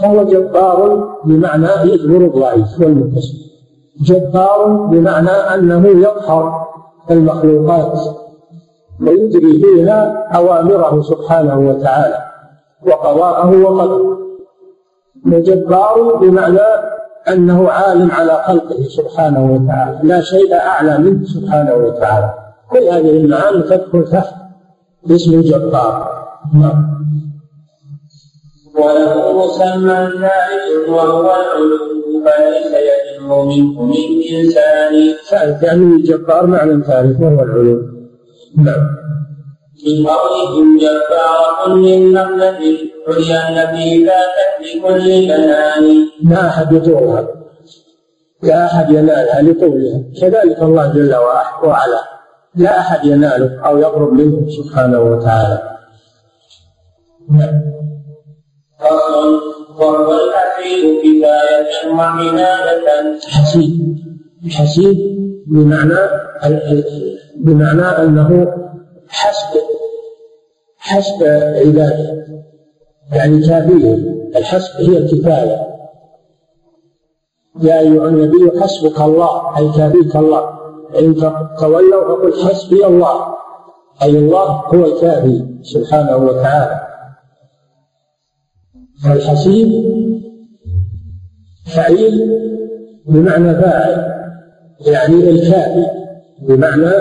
فهو 0.02 0.24
جبار 0.24 1.10
بمعنى 1.26 1.68
يجبر 1.84 2.26
الضعيف 2.26 2.80
والمتصل 2.80 3.38
جبار 4.02 4.68
بمعنى 4.92 5.30
أنه 5.30 5.88
يقهر 5.88 6.68
المخلوقات 7.12 8.00
ويجري 9.02 9.62
فيها 9.62 10.28
أوامره 10.36 11.02
سبحانه 11.02 11.60
وتعالى 11.60 12.18
وقضاءه 12.88 13.62
وقدره. 13.62 14.19
وجبار 15.26 16.16
بمعنى 16.22 16.60
أنه 17.28 17.70
عالم 17.70 18.12
على 18.12 18.44
خلقه 18.48 18.84
سبحانه 18.84 19.54
وتعالى. 19.54 20.00
لا 20.04 20.22
شيء 20.22 20.54
أعلى 20.54 20.98
منه 20.98 21.26
سبحانه 21.26 21.74
وتعالى. 21.74 22.34
كل 22.72 22.84
هذه 22.84 23.18
المعاني 23.18 23.62
تدخل 23.62 24.12
تحت 24.12 24.34
اسم 25.12 25.34
الجبار 25.34 26.26
نعم. 26.54 27.00
وله 28.76 29.46
مسمى 29.46 30.10
ثالث 30.22 30.90
وهو 30.90 31.22
العلو 31.22 31.80
فليس 32.26 32.72
يجر 32.90 33.46
منه 33.46 33.84
من 33.84 33.94
إنسان. 34.40 34.94
ثالث 35.30 35.64
يعني 35.64 35.84
الجبار 35.96 36.48
معنى 36.48 36.84
ثالث 36.84 37.22
وهو 37.22 37.44
العلو. 37.44 37.82
نعم. 38.58 38.88
من 39.88 40.08
قولهم 40.08 40.78
جبارة 40.78 41.76
للنملة 41.76 42.50
العليا 43.08 43.50
التي 43.50 44.06
فاتت 44.06 44.76
لكل 44.76 45.28
بنان 45.28 46.08
ما 46.24 46.48
أحد 46.48 46.74
يطولها 46.74 47.28
لا 48.44 48.66
أحد 48.66 48.90
ينالها 48.90 49.42
لطولها 49.42 50.04
كذلك 50.22 50.62
الله 50.62 50.94
جل 50.94 51.16
وعلا. 51.64 52.04
لا 52.56 52.80
أحد 52.80 53.06
يناله 53.06 53.62
أو 53.66 53.78
يقرب 53.78 54.14
منه 54.14 54.50
سبحانه 54.50 55.02
وتعالى. 55.02 55.78
فصل. 58.80 59.42
وهو 59.80 60.14
الحسيب 60.14 61.00
كفاية 61.02 61.92
وعناية 61.94 63.20
حسيب. 63.28 63.96
حسيب 64.52 64.98
بمعنى 65.48 66.00
بمعنى 67.38 67.82
أنه 67.82 68.54
حسب. 69.08 69.69
حسب 70.90 71.24
عباده 71.66 72.26
يعني 73.12 73.48
كافيه 73.48 73.94
الحسب 74.36 74.82
هي 74.82 74.98
الكفاية. 74.98 75.70
يا 77.62 77.80
أيها 77.80 78.08
النبي 78.08 78.62
حسبك 78.62 79.02
الله 79.02 79.58
أي 79.58 79.72
كافيك 79.78 80.16
الله. 80.16 80.60
إن 81.00 81.16
تولوا 81.60 82.08
فقل 82.08 82.50
حسبي 82.50 82.86
الله. 82.86 83.36
أي 84.04 84.10
الله 84.10 84.46
هو 84.46 84.86
الكافي 84.86 85.46
سبحانه 85.62 86.18
وتعالى. 86.18 86.80
فالحسيب 89.04 89.70
فعيل 91.76 92.40
بمعنى 93.06 93.54
فاعل 93.62 94.14
يعني 94.88 95.30
الكافي 95.30 95.86
بمعنى 96.42 96.92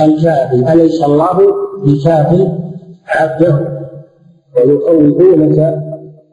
الكافي. 0.00 0.72
أليس 0.72 1.02
الله 1.02 1.38
بكاف 1.84 2.62
عبده 3.06 3.82
ويخوفونك 4.56 5.74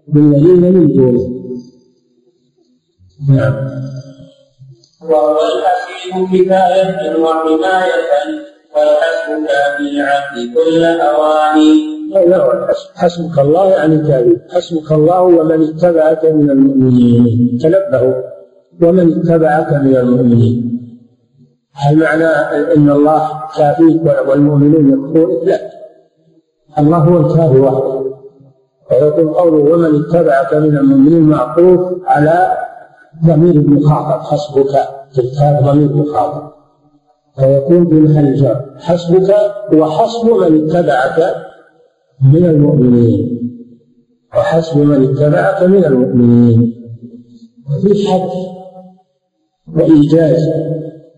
بالذين 0.08 0.74
من 0.74 0.94
دونه 0.96 1.40
نعم. 3.30 3.70
وهو 5.02 5.38
الحسيب 5.42 6.26
كفاية 6.26 7.16
وحماية 7.24 8.10
والحسب 8.76 9.48
كافي 9.48 9.84
العبد 9.84 10.54
كل 10.56 10.84
أواني 10.84 12.00
حسبك 12.96 13.40
الله 13.40 13.70
يعني 13.70 13.98
كافي 14.08 14.38
حسبك 14.54 14.92
الله 14.92 15.22
ومن 15.22 15.64
اتبعك 15.64 16.26
من 16.26 16.50
المؤمنين. 16.50 17.60
تنبهوا 17.62 18.14
ومن 18.82 19.20
اتبعك 19.20 19.74
من 19.74 19.96
المؤمنين. 19.96 20.80
هل 21.74 21.98
معنى 21.98 22.26
إن 22.76 22.90
الله 22.90 23.30
كافيك 23.58 24.28
والمؤمنون 24.28 24.90
يكفرون؟ 24.90 25.48
لا. 25.48 25.79
الله 26.78 26.98
هو 26.98 27.18
الكافي 27.20 27.60
وحده. 27.60 28.00
ويقول 28.92 29.34
قوله 29.34 29.74
ومن 29.74 30.02
اتبعك 30.04 30.54
من 30.54 30.78
المؤمنين 30.78 31.22
معطوف 31.22 31.80
على 32.06 32.58
ضمير 33.26 33.56
المخاطب 33.56 34.22
حسبك 34.22 34.72
تلك 35.16 35.64
ضمير 35.64 35.96
مخاطب 35.96 36.52
فيكون 37.40 37.84
بمحل 37.88 38.28
الجر 38.28 38.66
حسبك 38.80 39.36
وحسب 39.74 40.26
من 40.26 40.66
اتبعك 40.70 41.36
من 42.34 42.46
المؤمنين. 42.46 43.40
وحسب 44.36 44.78
من 44.78 45.04
اتبعك 45.04 45.64
من 45.64 45.86
المؤمنين. 45.86 46.76
وفي 47.70 48.08
حد 48.08 48.30
وإيجاز 49.76 50.50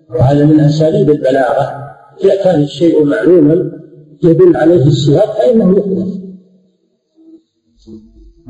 وهذا 0.10 0.46
من 0.46 0.60
أساليب 0.60 1.10
البلاغة 1.10 1.82
إذا 2.24 2.44
كان 2.44 2.62
الشيء 2.62 3.06
معلوما 3.06 3.81
يدل 4.24 4.58
عليه 4.58 4.88
السياق 4.88 5.34
فإنه 5.38 5.78
يحدث 5.78 6.22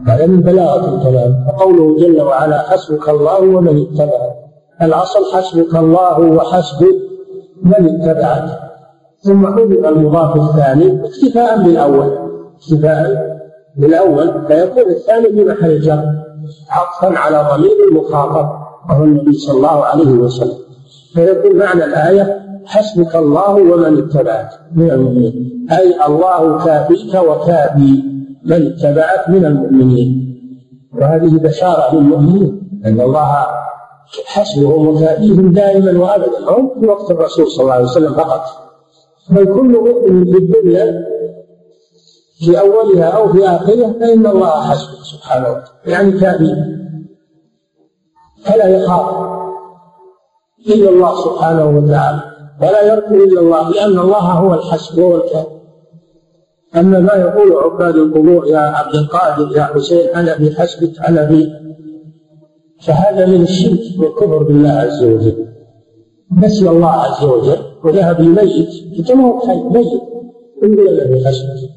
هذا 0.08 0.26
من 0.26 0.42
بلاغة 0.42 0.96
الكلام 0.96 1.46
فقوله 1.48 2.00
جل 2.00 2.22
وعلا 2.22 2.60
حسبك 2.60 3.10
الله 3.10 3.40
ومن 3.40 3.82
اتبعك. 3.82 4.34
الأصل 4.82 5.20
حسبك 5.34 5.76
الله 5.76 6.20
وحسب 6.20 6.86
من 7.64 7.90
اتبعك. 7.90 8.60
ثم 9.20 9.48
حذف 9.48 9.86
المضاف 9.86 10.36
الثاني 10.36 11.06
اكتفاء 11.06 11.64
بالأول. 11.64 12.18
اكتفاء 12.56 13.32
بالأول 13.78 14.48
فيكون 14.48 14.92
الثاني 14.92 15.28
بمحل 15.30 15.72
الجر 15.72 16.04
عطفا 16.70 17.20
على 17.20 17.50
ضمير 17.54 17.76
المخاطب 17.92 18.50
وهو 18.90 19.04
النبي 19.04 19.34
صلى 19.34 19.58
الله 19.58 19.86
عليه 19.86 20.12
وسلم. 20.12 20.58
فيكون 21.14 21.58
معنى 21.58 21.86
الآية 21.86 22.41
حسبك 22.66 23.16
الله 23.16 23.53
ومن 23.53 23.97
اتبعك. 23.97 24.49
من 24.76 24.91
المؤمنين 24.91 25.68
أي 25.72 26.05
الله 26.07 26.66
كافيك 26.66 27.14
وكافي 27.16 28.03
من 28.45 28.68
اتبعك 28.68 29.30
من 29.30 29.45
المؤمنين. 29.45 30.32
وهذه 30.93 31.38
بشارة 31.38 31.95
للمؤمنين 31.95 32.82
أن 32.86 33.01
الله 33.01 33.47
حسبهم 34.26 34.88
وكافيهم 34.88 35.51
دائما 35.51 35.99
وابدا. 35.99 36.49
هم 36.49 36.80
في 36.80 36.88
وقت 36.88 37.12
الرسول 37.12 37.47
صلى 37.47 37.64
الله 37.64 37.74
عليه 37.74 37.86
وسلم 37.86 38.14
فقط. 38.14 38.41
بل 39.30 39.45
كل 39.45 39.72
مؤمن 39.72 40.26
في 40.26 40.38
الدنيا 40.38 41.05
في 42.39 42.59
أولها 42.59 43.05
أو 43.05 43.34
في 43.34 43.47
آخرها 43.47 43.93
فإن 43.99 44.28
الله 44.28 44.62
حسبه 44.62 45.03
سبحانه 45.03 45.47
وتعالى. 45.49 45.66
يعني 45.86 46.12
كافي. 46.12 46.55
فلا 48.45 48.68
يخاف 48.68 49.32
إلا 50.68 50.89
الله 50.89 51.24
سبحانه 51.24 51.66
وتعالى. 51.78 52.22
ولا 52.62 52.93
يرجو 52.93 53.24
إلا 53.24 53.39
الله 53.41 53.70
لأن 53.70 53.99
الله 53.99 54.18
هو 54.18 54.53
الحسب 54.53 54.97
وهو 54.97 55.24
أما 56.76 56.99
ما 56.99 57.14
يقول 57.14 57.53
عباد 57.53 57.95
القبور 57.95 58.47
يا 58.47 58.59
عبد 58.59 58.95
القادر 58.95 59.57
يا 59.57 59.64
حسين 59.64 60.09
أنا 60.16 60.38
في 60.38 60.62
حسبك 60.62 60.99
أنا 61.07 61.28
في 61.28 61.47
فهذا 62.82 63.26
من 63.26 63.41
الشرك 63.41 63.80
والكفر 63.99 64.43
بالله 64.43 64.70
عز 64.70 65.03
وجل 65.03 65.47
نسي 66.43 66.70
الله 66.70 66.91
عز 66.91 67.24
وجل 67.24 67.57
وذهب 67.84 68.22
لميت 68.22 69.12
هو 69.12 69.39
حي 69.39 69.55
ميت 69.55 70.01
انظر 70.64 70.89
الذي 70.89 71.26
حسبك 71.26 71.70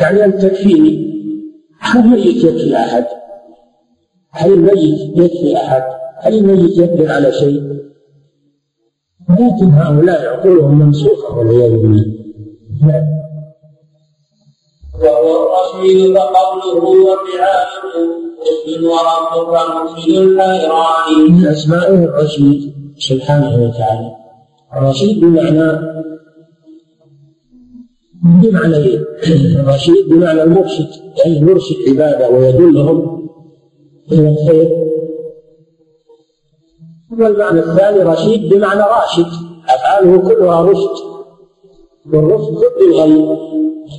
يعني 0.00 0.24
أن 0.24 0.38
تكفيني 0.38 1.06
هل 1.80 2.00
الميت 2.00 2.44
يكفي 2.44 2.76
أحد؟ 2.76 3.06
هل 4.30 4.52
الميت 4.52 5.00
يكفي 5.16 5.56
أحد؟ 5.56 5.82
هل 6.20 6.34
الميت 6.38 6.78
يقدر 6.78 7.12
على 7.12 7.32
شيء؟ 7.32 7.62
لكن 9.30 9.70
هؤلاء 9.70 10.26
عقولهم 10.26 10.78
ممسوخه 10.78 11.38
والعياذ 11.38 11.70
بالله. 11.70 12.04
وهو 15.02 15.46
الرسول 15.46 16.14
فقوله 16.14 16.84
وفعاله 16.84 18.26
وربك 18.82 19.52
مرشد 19.74 20.08
الحيران 20.08 21.30
من 21.30 21.46
أسمائه 21.46 22.04
الرشيد 22.04 22.74
سبحانه 22.98 23.54
وتعالى. 23.64 24.10
الرشيد 24.76 25.20
بمعنى 25.20 25.68
بمعنى؟ 28.42 28.76
الرشيد 29.60 30.08
بمعنى 30.08 30.42
المرشد. 30.42 30.88
يعني 31.18 31.50
يرشد 31.50 31.76
عبادة 31.88 32.30
ويدلهم 32.30 33.28
إلى 34.12 34.28
الخير. 34.28 34.68
والمعنى 37.12 37.60
الثاني 37.60 38.02
رشيد 38.02 38.54
بمعنى 38.54 38.80
راشد. 38.80 39.26
أفعاله 39.68 40.28
كلها 40.28 40.62
رشد. 40.62 40.96
والرشد 42.12 42.52
ضد 42.52 42.82
الغي 42.88 43.38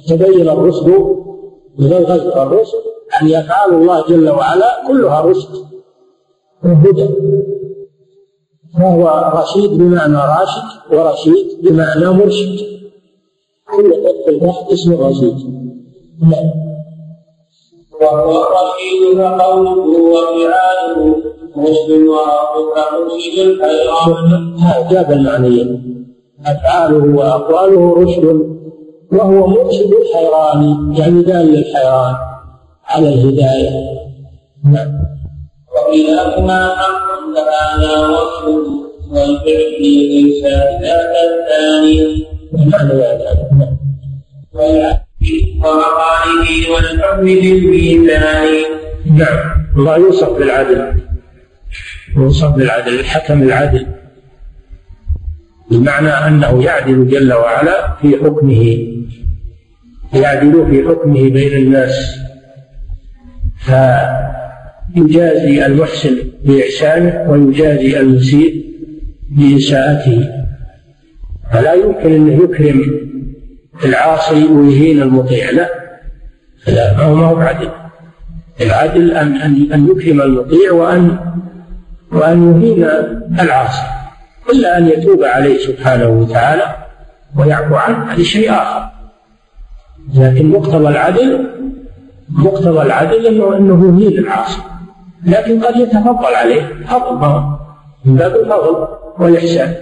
تبين 0.08 0.50
الرشد 0.50 0.88
من 1.80 1.94
الغي 1.94 2.44
الرشد 2.44 2.74
يعني 3.12 3.40
أفعال 3.40 3.74
الله 3.74 4.08
جل 4.08 4.30
وعلا 4.30 4.88
كلها 4.88 5.22
رشد. 5.22 5.50
وهدى 6.64 7.08
فهو 8.78 9.32
رشيد 9.42 9.78
بمعنى 9.78 10.18
راشد 10.18 10.94
ورشيد 10.94 11.48
بمعنى 11.62 12.06
مرشد. 12.06 12.68
كل 13.76 13.92
طفل 13.92 14.40
تحت 14.40 14.72
اسم 14.72 14.94
رشيد. 14.94 15.38
نعم. 16.22 16.52
وهو 18.02 18.48
الرشيد 18.48 19.18
فقوله 19.18 19.78
وفعاله 20.12 21.37
مرشد 21.58 23.38
الحيران 23.40 24.58
هذا 24.60 24.92
جاب 24.92 25.12
المعنيين 25.12 25.98
أفعاله 26.46 27.16
وأقواله 27.18 27.96
رشد 28.04 28.26
وهو 29.12 29.48
مرشد 29.48 29.92
الحيران 29.94 30.94
يعني 30.98 31.22
دال 31.24 31.46
للحيران 31.46 32.16
على 32.86 33.14
الهداية. 33.14 33.70
نعم. 34.66 34.92
وكلاهما 35.74 36.76
حق 36.76 37.08
فهذا 37.36 38.08
وصف 38.08 38.46
والفعل 39.12 39.82
ليس 39.82 40.44
ذاك 40.82 41.14
الثاني. 41.30 42.26
بمعنى 42.54 42.94
ذلك 42.94 43.26
نعم. 43.52 43.78
ومقاله 45.60 46.72
والحكم 46.74 47.26
بالميزان. 47.26 48.64
نعم. 49.18 49.38
الله 49.78 49.98
يوصف 49.98 50.30
بالعدل. 50.30 51.07
يوصف 52.18 52.56
بالعدل 52.56 53.00
الحكم 53.00 53.44
العدل. 53.44 53.88
بمعنى 55.72 56.10
أنه 56.10 56.64
يعدل 56.64 57.08
جل 57.08 57.34
وعلا 57.34 57.96
في 58.02 58.18
حكمه 58.18 58.88
يعدل 60.14 60.66
في 60.70 60.88
حكمه 60.90 61.30
بين 61.30 61.54
الناس. 61.58 62.20
فيجازي 64.96 65.66
المحسن 65.66 66.18
بإحسانه 66.46 67.26
ويجازي 67.32 68.00
المسيء 68.00 68.66
بإساءته. 69.30 70.30
فلا 71.54 71.74
يمكن 71.74 72.14
أنه 72.14 72.44
يكرم 72.44 73.08
العاصي 73.86 74.44
ويهين 74.44 75.02
المطيع 75.02 75.50
لا. 75.50 75.70
لا 76.68 76.98
ما 76.98 77.04
هو 77.04 77.16
ما 77.16 77.26
هو 77.26 77.36
بعدل. 77.36 77.70
العدل 78.62 79.12
أن 79.12 79.36
أن 79.36 79.72
أن 79.74 79.88
يكرم 79.88 80.22
المطيع 80.22 80.72
وأن 80.72 81.18
وأن 82.12 82.62
يهين 82.62 82.84
العاصي 83.40 83.84
إلا 84.54 84.78
أن 84.78 84.88
يتوب 84.88 85.24
عليه 85.24 85.58
سبحانه 85.58 86.08
وتعالى 86.08 86.76
ويعفو 87.38 87.76
عنه 87.76 88.14
هذا 88.14 88.24
شيء 88.24 88.52
آخر. 88.52 88.90
لكن 90.16 90.50
مقتضى 90.50 90.88
العدل 90.88 91.50
مقتضى 92.30 92.82
العدل 92.82 93.26
انه 93.28 93.58
إنه 93.58 94.02
يهين 94.02 94.18
العاصي. 94.18 94.62
لكن 95.26 95.64
قد 95.64 95.76
يتفضل 95.76 96.36
عليه 96.36 96.62
فضل 96.88 97.44
من 98.06 98.16
باب 98.16 98.36
الفضل 98.36 98.88
والإحسان. 99.20 99.74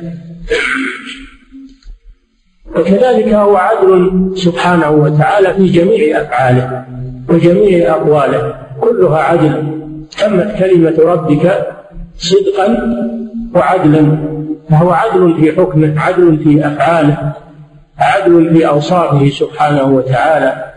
وكذلك 2.76 3.34
هو 3.34 3.58
عدل 3.58 4.32
سبحانه 4.36 4.90
وتعالى 4.90 5.54
في 5.54 5.66
جميع 5.66 6.22
أفعاله 6.22 6.86
وجميع 7.30 7.92
أقواله. 7.92 8.56
كلها 8.82 9.18
عدل. 9.18 9.76
تمت 10.20 10.56
كلمة 10.60 10.96
ربك 11.00 11.68
صدقا 12.18 12.98
وعدلا. 13.56 14.18
فهو 14.70 14.92
عدل 14.92 15.36
في 15.40 15.52
حكمه 15.52 16.02
عدل 16.02 16.38
في 16.38 16.68
أفعاله 16.68 17.34
عدل 17.98 18.54
في 18.54 18.68
أوصافه 18.68 19.30
سبحانه 19.30 19.84
وتعالى. 19.84 20.74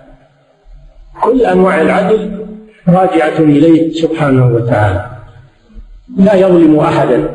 كل 1.23 1.43
أنواع 1.43 1.81
العدل 1.81 2.47
راجعة 2.89 3.39
إليه 3.39 3.93
سبحانه 3.93 4.55
وتعالى. 4.55 5.07
لا 6.17 6.35
يظلم 6.35 6.79
احدا. 6.79 7.35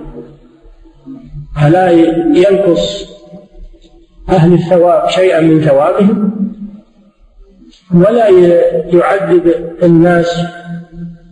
فلا 1.62 1.92
ينقص 2.36 3.14
أهل 4.30 4.54
الثواب 4.54 5.10
شيئا 5.10 5.42
من 5.42 5.62
ثوابهم. 5.62 6.34
ولا 7.96 8.30
يعذب 8.94 9.54
الناس 9.84 10.46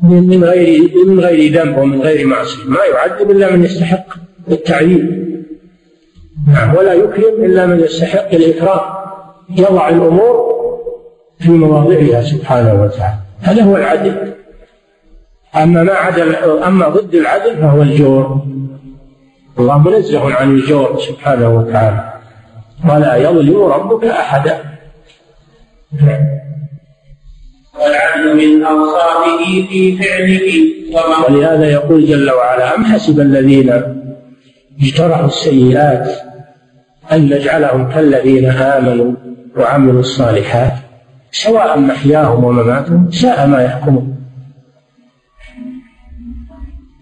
من 0.01 0.43
غير 0.43 0.91
من 1.07 1.19
غير 1.19 1.53
ذنب 1.53 1.77
ومن 1.77 2.01
غير 2.01 2.27
معصية. 2.27 2.63
ما 2.65 2.79
يعذب 2.93 3.31
إلا 3.31 3.51
من 3.51 3.65
يستحق 3.65 4.05
التعذيب. 4.51 5.31
نعم. 6.47 6.75
ولا 6.75 6.93
يكرم 6.93 7.43
إلا 7.43 7.65
من 7.65 7.79
يستحق 7.79 8.33
الإكرام. 8.33 8.79
يضع 9.49 9.89
الأمور 9.89 10.51
في 11.39 11.49
مواضعها 11.49 12.21
سبحانه 12.21 12.83
وتعالى. 12.83 13.17
هذا 13.41 13.63
هو 13.63 13.77
العدل. 13.77 14.33
أما 15.55 15.83
ما 15.83 15.93
عدل 15.93 16.35
أما 16.35 16.89
ضد 16.89 17.15
العدل 17.15 17.57
فهو 17.57 17.81
الجور. 17.81 18.41
الله 19.59 19.77
منزه 19.77 20.33
عن 20.33 20.51
الجور 20.51 20.99
سبحانه 20.99 21.57
وتعالى. 21.57 22.13
ولا 22.89 23.15
يظلم 23.15 23.63
ربك 23.63 24.05
أحدا. 24.05 24.57
والعدل 27.81 28.35
من 28.37 28.63
أوصافه 28.63 29.67
في 29.69 29.97
فعله 29.97 30.71
ولهذا 31.29 31.71
يقول 31.71 32.05
جل 32.05 32.31
وعلا 32.31 32.75
أم 32.75 32.85
حسب 32.85 33.19
الذين 33.19 33.81
اجترحوا 34.81 35.25
السيئات 35.25 36.09
أن 37.11 37.25
نجعلهم 37.25 37.91
كالذين 37.91 38.45
آمنوا 38.45 39.13
وعملوا 39.57 39.99
الصالحات 39.99 40.73
سواء 41.31 41.79
محياهم 41.79 42.43
ومماتهم 42.43 43.11
ساء 43.11 43.47
ما 43.47 43.63
يحكمون. 43.63 44.15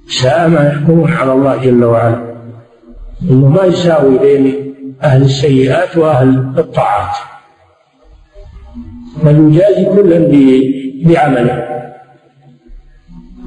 ساء 0.08 0.48
ما 0.48 0.68
يحكمون 0.68 1.14
على 1.14 1.34
الله 1.34 1.58
جل 1.58 1.84
وعلا. 1.84 2.36
إنه 3.32 3.48
ما 3.48 3.64
يساوي 3.64 4.20
بين 4.20 4.74
أهل 5.04 5.22
السيئات 5.22 5.98
وأهل 5.98 6.54
الطاعات. 6.58 7.16
بل 9.24 9.56
يجازي 9.56 9.86
كلا 9.86 10.20
بعمله. 11.06 11.70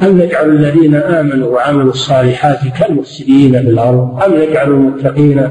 أم 0.03 0.20
نجعل 0.23 0.49
الذين 0.49 0.95
آمنوا 0.95 1.49
وعملوا 1.49 1.91
الصالحات 1.91 2.59
كالمفسدين 2.79 3.53
في 3.53 3.68
الأرض؟ 3.68 4.23
أم 4.23 4.35
نجعل 4.35 4.70
المتقين 4.70 5.49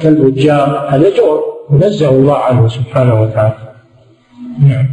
كالفجار؟ 0.00 0.88
هذا 0.90 1.16
جور 1.16 1.42
نزه 1.70 2.10
الله 2.10 2.38
عنه 2.38 2.68
سبحانه 2.68 3.22
وتعالى. 3.22 3.74
نعم. 4.68 4.86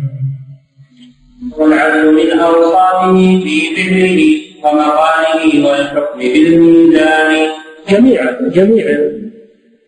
والعدل 1.58 2.14
من 2.14 2.40
أوصافه 2.40 3.14
في 3.14 3.60
فعله 3.76 4.22
ومقاله 4.64 5.70
والحكم 5.70 6.20
بالميزان. 6.20 7.48
جميع 7.90 8.22
جميع 8.54 8.86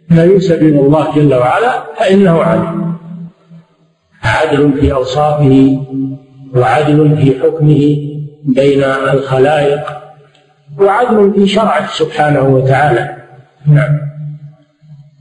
ما 0.09 0.23
ينسب 0.23 0.61
إلى 0.61 0.79
الله 0.79 1.15
جل 1.15 1.33
وعلا 1.33 1.83
فإنه 1.97 2.43
عدل 2.43 2.83
عدل 4.23 4.73
في 4.79 4.93
أوصافه 4.93 5.79
وعدل 6.55 7.17
في 7.17 7.39
حكمه 7.39 7.97
بين 8.45 8.83
الخلائق 8.83 9.81
وعدل 10.79 11.33
في 11.35 11.47
شرعه 11.47 11.87
سبحانه 11.93 12.47
وتعالى. 12.47 13.15
نعم. 13.67 13.99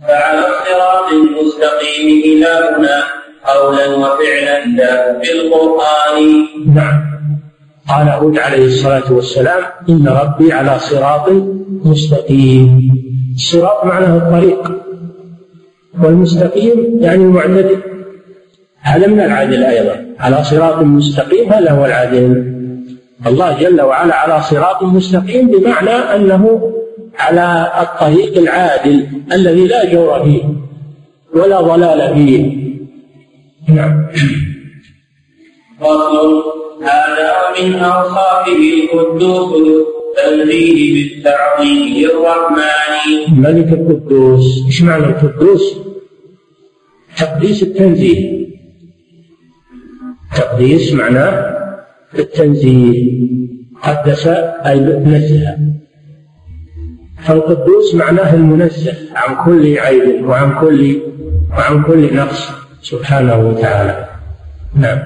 فعلى 0.09 0.39
الصراط 0.39 1.13
المستقيم 1.13 2.23
إلى 2.25 2.47
هنا 2.47 3.03
قولا 3.45 3.97
وفعلا 3.97 4.65
لا 4.77 5.21
في 5.21 5.33
القرآن. 5.33 6.47
نعم. 6.75 7.03
قال 7.89 8.09
هود 8.09 8.39
عليه 8.39 8.65
الصلاة 8.67 9.13
والسلام 9.13 9.63
إن 9.89 10.09
ربي 10.09 10.53
على 10.53 10.79
صراط 10.79 11.29
مستقيم. 11.85 12.81
الصراط 13.35 13.85
معناه 13.85 14.17
الطريق. 14.17 14.73
والمستقيم 16.03 16.99
يعني 17.01 17.23
المعتدل 17.23 17.83
هذا 18.83 19.07
من 19.07 19.21
العدل 19.21 19.65
أيضا. 19.65 20.07
على 20.19 20.45
صراط 20.45 20.79
مستقيم 20.79 21.53
هذا 21.53 21.71
هو 21.71 21.85
العدل 21.85 22.53
الله 23.27 23.61
جل 23.61 23.81
وعلا 23.81 24.15
على 24.15 24.43
صراط 24.43 24.83
مستقيم 24.83 25.51
بمعنى 25.51 25.91
أنه 25.91 26.73
على 27.19 27.73
الطريق 27.81 28.39
العادل 28.39 29.07
الذي 29.33 29.67
لا 29.67 29.93
جور 29.93 30.25
فيه 30.25 30.43
ولا 31.35 31.61
ضلال 31.61 32.15
فيه. 32.15 32.63
نعم. 33.69 34.07
فصل 35.81 36.43
هذا 36.83 37.33
من 37.63 37.75
أوصافه 37.75 38.63
القدوس 38.93 39.87
تنزيه 40.17 40.95
بالتعظيم 40.95 41.95
للرحمن. 41.97 42.63
الملك 43.29 43.73
القدوس. 43.73 44.45
إيش 44.67 44.83
معنى 44.83 45.05
القدوس؟ 45.05 45.77
تقديس 47.19 47.63
التنزيه. 47.63 48.52
تقديس 50.37 50.93
معناه 50.93 51.57
التنزيه 52.19 53.13
قدس 53.83 54.27
أي 54.67 54.81
نزه 54.81 55.59
فالقدوس 57.25 57.95
معناه 57.95 58.35
المنزه 58.35 58.93
عن 59.15 59.45
كل 59.45 59.79
عيب 59.79 60.29
وعن 60.29 60.61
كل 60.61 61.01
وعن 61.51 61.83
كل 61.83 62.17
نقص 62.17 62.51
سبحانه 62.83 63.37
وتعالى. 63.37 64.05
نعم. 64.75 64.99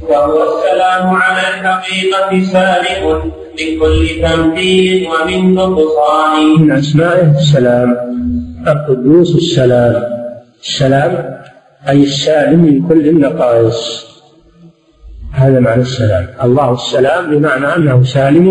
وهو 0.00 0.42
السلام 0.42 1.08
على 1.08 1.40
الحقيقة 1.40 2.42
سالم 2.52 3.32
من 3.58 3.80
كل 3.80 4.08
تمثيل 4.22 5.08
ومن 5.08 5.54
نقصان. 5.54 6.60
من 6.60 6.72
أسمائه 6.72 7.30
السلام 7.38 7.96
القدوس 8.66 9.36
السلام. 9.36 10.02
السلام 10.62 11.37
أي 11.88 12.02
السالم 12.02 12.60
من 12.60 12.88
كل 12.88 13.08
النقائص. 13.08 14.08
هذا 15.32 15.60
معنى 15.60 15.82
السلام. 15.82 16.26
الله 16.44 16.72
السلام 16.72 17.30
بمعنى 17.30 17.76
أنه 17.76 18.02
سالم 18.02 18.46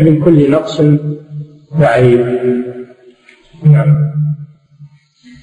من 0.00 0.24
كل 0.24 0.50
نقص 0.50 0.80
وعيب. 1.80 2.20
نعم. 3.64 3.96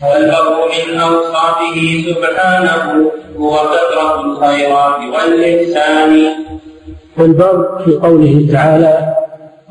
والبر 0.03 0.57
من 0.73 0.99
أوصافه 0.99 1.77
سبحانه 2.09 3.11
هو 3.37 3.51
كثرة 3.51 4.21
الخيرات 4.25 4.99
والإحسان. 5.13 6.29
والبر 7.17 7.81
في 7.85 7.91
قوله 7.91 8.47
تعالى 8.51 9.15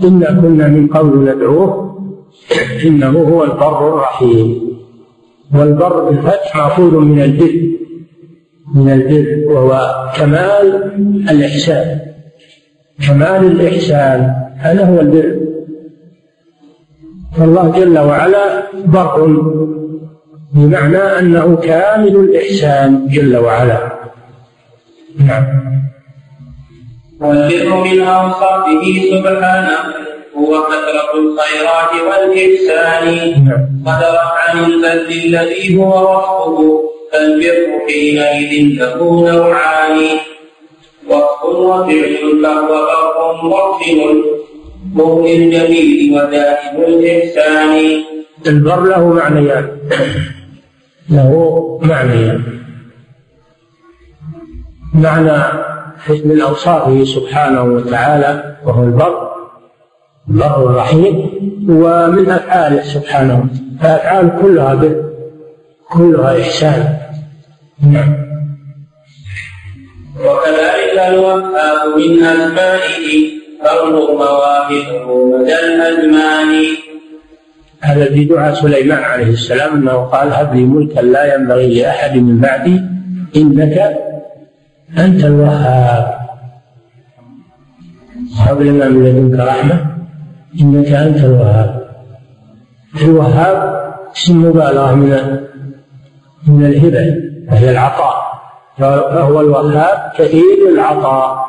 إنا 0.04 0.26
كنا 0.26 0.68
من 0.68 0.86
قبل 0.86 1.18
ندعوه 1.18 1.98
إنه 2.84 3.18
هو 3.30 3.44
البر 3.44 3.88
الرحيم. 3.88 4.67
والبر 5.54 6.04
بالفتح 6.10 6.56
مأخوذ 6.56 6.94
من 6.94 7.22
البر 7.22 7.68
من 8.74 8.92
البر 8.92 9.52
وهو 9.52 10.04
كمال 10.16 10.92
الإحسان. 11.30 12.00
كمال 13.06 13.44
الإحسان 13.46 14.34
هذا 14.56 14.84
هو 14.84 15.00
البر. 15.00 15.40
فالله 17.36 17.72
جل 17.78 17.98
وعلا 17.98 18.62
بر 18.86 19.26
بمعنى 20.54 20.96
أنه 20.96 21.56
كامل 21.56 22.16
الإحسان 22.16 23.08
جل 23.08 23.36
وعلا. 23.36 23.92
نعم. 25.18 25.44
والبر 27.20 27.84
من 27.84 28.00
أوصافه 28.00 28.84
سبحانه. 29.10 29.78
هو 30.38 30.62
كثرة 30.62 31.10
الخيرات 31.18 31.92
والإحسان. 32.08 33.04
نعم. 33.44 33.66
قدر 33.86 34.18
عن 34.38 34.64
البذل 34.64 35.36
الذي 35.36 35.78
هو 35.78 35.90
وصفه 35.90 36.82
فالبر 37.12 37.80
حينئذ 37.88 38.78
له 38.78 38.98
نوعان. 39.32 39.98
وصف 41.08 41.44
وفعل 41.44 42.42
فهو 42.42 42.68
فرق 42.68 43.44
مقسم 43.44 44.22
مغني 44.94 45.36
الجميل 45.36 46.12
ودائم 46.14 46.76
الإحسان. 46.76 48.02
البر 48.46 48.80
له 48.84 49.12
معنيان. 49.12 49.68
له 51.10 51.32
معنيان. 51.82 52.44
معنى 54.94 55.38
من 56.24 56.40
أوصافه 56.40 57.04
سبحانه 57.04 57.62
وتعالى 57.62 58.56
وهو 58.66 58.82
البر. 58.82 59.27
البر 60.30 60.70
الرحيم 60.70 61.30
ومن 61.68 62.30
أفعاله 62.30 62.82
سبحانه 62.82 63.46
فأفعال 63.80 64.32
كلها 64.42 64.74
بر 64.74 65.04
كلها 65.90 66.40
إحسان. 66.40 66.96
نعم. 67.82 68.14
وكذلك 70.20 70.98
الوهاب 71.08 71.98
من 71.98 72.24
أسمائه 72.24 73.28
فانظر 73.64 74.14
مواهبه 74.14 75.04
مدى 75.04 75.54
الأزمان 75.54 76.64
هذا 77.80 78.04
في 78.04 78.24
دعاء 78.24 78.54
سليمان 78.54 79.02
عليه 79.02 79.32
السلام 79.32 79.74
أنه 79.74 79.92
قال 79.92 80.32
هب 80.32 80.54
لي 80.54 80.64
ملكا 80.64 81.00
لا 81.00 81.34
ينبغي 81.34 81.82
لأحد 81.82 82.16
من 82.16 82.40
بعدي 82.40 82.80
إنك 83.36 83.98
أنت 84.98 85.24
الوهاب. 85.24 86.18
هب 88.36 88.62
لنا 88.62 88.88
من 88.88 89.04
لدنك 89.04 89.40
رحمة. 89.40 89.97
انك 90.60 90.92
انت 90.92 91.24
الوهاب 91.24 91.88
الوهاب 93.02 93.78
اسم 94.16 94.44
مبالغة 94.44 94.94
من 94.94 95.40
من 96.46 96.66
الهبة 96.66 97.14
وهي 97.52 97.70
العطاء. 97.70 98.14
فهو 98.78 99.40
الوهاب 99.40 100.12
كثير 100.16 100.68
العطاء 100.74 101.46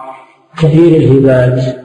كثير 0.58 1.02
الهبات. 1.02 1.76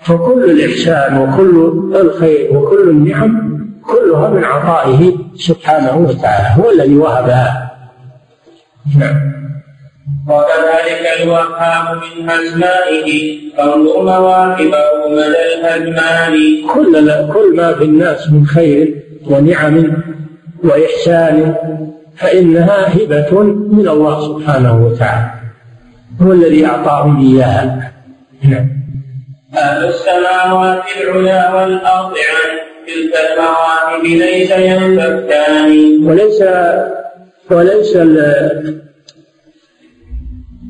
فكل 0.00 0.50
الإحسان 0.50 1.18
وكل 1.18 1.96
الخير 1.96 2.56
وكل 2.56 2.90
النعم 2.90 3.54
كلها 3.82 4.28
من 4.30 4.44
عطائه 4.44 5.12
سبحانه 5.34 5.96
وتعالى 5.96 6.62
هو 6.62 6.70
الذي 6.70 6.96
وهبها. 6.96 7.70
نعم. 8.98 9.33
وكذلك 10.28 11.22
الوهاب 11.22 11.96
من 11.96 12.30
أسمائه 12.30 13.38
فانظر 13.56 14.02
مواهبه 14.02 14.84
مدى 15.08 15.44
الأزمان. 15.54 16.34
كل 16.74 16.92
كل 17.32 17.56
ما 17.56 17.74
في 17.74 17.84
الناس 17.84 18.30
من 18.30 18.46
خير 18.46 19.02
ونعم 19.30 20.02
وإحسان 20.64 21.54
فإنها 22.16 22.94
هبة 22.96 23.42
من 23.72 23.88
الله 23.88 24.20
سبحانه 24.20 24.86
وتعالى. 24.86 25.30
هو 26.22 26.32
الذي 26.32 26.66
أعطاهم 26.66 27.20
إياها. 27.26 27.92
نعم. 28.42 28.68
أهل 29.56 29.84
السماوات 29.84 30.82
العلى 31.02 31.52
والأرض 31.54 32.12
عن 32.12 32.50
تلك 32.86 33.14
المواهب 33.30 34.04
ليس 34.04 34.50
ينفكان 34.50 36.04
وليس 36.04 36.42
وليس 37.50 37.96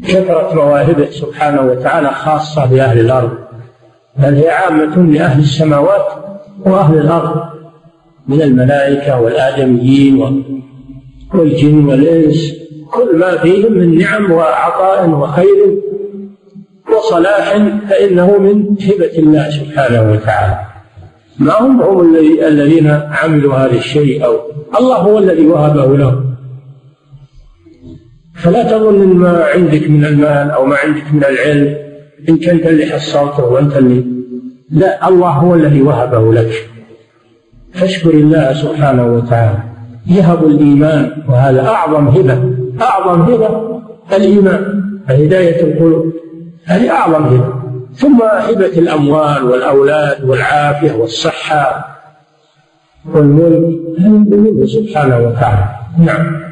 كثرة 0.08 0.54
مواهبه 0.54 1.10
سبحانه 1.10 1.62
وتعالى 1.62 2.10
خاصة 2.10 2.66
بأهل 2.66 3.00
الأرض 3.00 3.30
بل 4.18 4.34
هي 4.34 4.50
عامة 4.50 4.96
لأهل 4.96 5.40
السماوات 5.40 6.06
وأهل 6.66 6.98
الأرض 6.98 7.42
من 8.28 8.42
الملائكة 8.42 9.20
والآدميين 9.20 10.44
والجن 11.34 11.84
والإنس 11.84 12.52
كل 12.92 13.16
ما 13.18 13.36
فيهم 13.36 13.72
من 13.72 13.98
نعم 13.98 14.32
وعطاء 14.32 15.10
وخير 15.10 15.78
وصلاح 16.96 17.56
فإنه 17.90 18.38
من 18.38 18.76
هبة 18.80 19.18
الله 19.18 19.50
سبحانه 19.50 20.12
وتعالى. 20.12 20.58
ما 21.38 21.60
هم 21.60 21.82
هم 21.82 22.16
الذين 22.46 22.86
عملوا 22.90 23.54
هذا 23.54 23.72
الشيء 23.72 24.24
أو 24.24 24.38
الله 24.78 24.96
هو 24.96 25.18
الذي 25.18 25.46
وهبه 25.46 25.96
لهم. 25.96 26.33
فلا 28.44 28.62
تظن 28.62 29.02
إن 29.02 29.16
ما 29.16 29.44
عندك 29.54 29.90
من 29.90 30.04
المال 30.04 30.50
أو 30.50 30.66
ما 30.66 30.76
عندك 30.76 31.04
من 31.12 31.24
العلم 31.24 31.76
انت 32.28 32.48
انت 32.48 32.66
اللي 32.66 32.86
حصلته 32.86 33.44
وأنت 33.44 33.76
اللي 33.76 34.04
لا 34.70 35.08
الله 35.08 35.28
هو 35.28 35.54
الذي 35.54 35.82
وهبه 35.82 36.34
لك. 36.34 36.70
فاشكر 37.72 38.10
الله 38.10 38.52
سبحانه 38.52 39.06
وتعالى. 39.06 39.58
يهب 40.06 40.44
الإيمان 40.44 41.12
وهذا 41.28 41.66
أعظم 41.66 42.08
هبة 42.08 42.54
أعظم 42.82 43.20
هبة 43.22 43.80
الإيمان 44.16 44.82
هدايه 45.08 45.62
القلوب. 45.62 46.12
هذه 46.64 46.90
أعظم 46.90 47.24
هبة. 47.24 47.54
ثم 47.94 48.22
هبة 48.22 48.78
الأموال 48.78 49.44
والأولاد 49.44 50.24
والعافية 50.24 50.92
والصحة 50.92 51.86
والملك. 53.14 53.78
هذه 54.00 54.64
سبحانه 54.66 55.18
وتعالى. 55.18 55.68
نعم. 55.98 56.44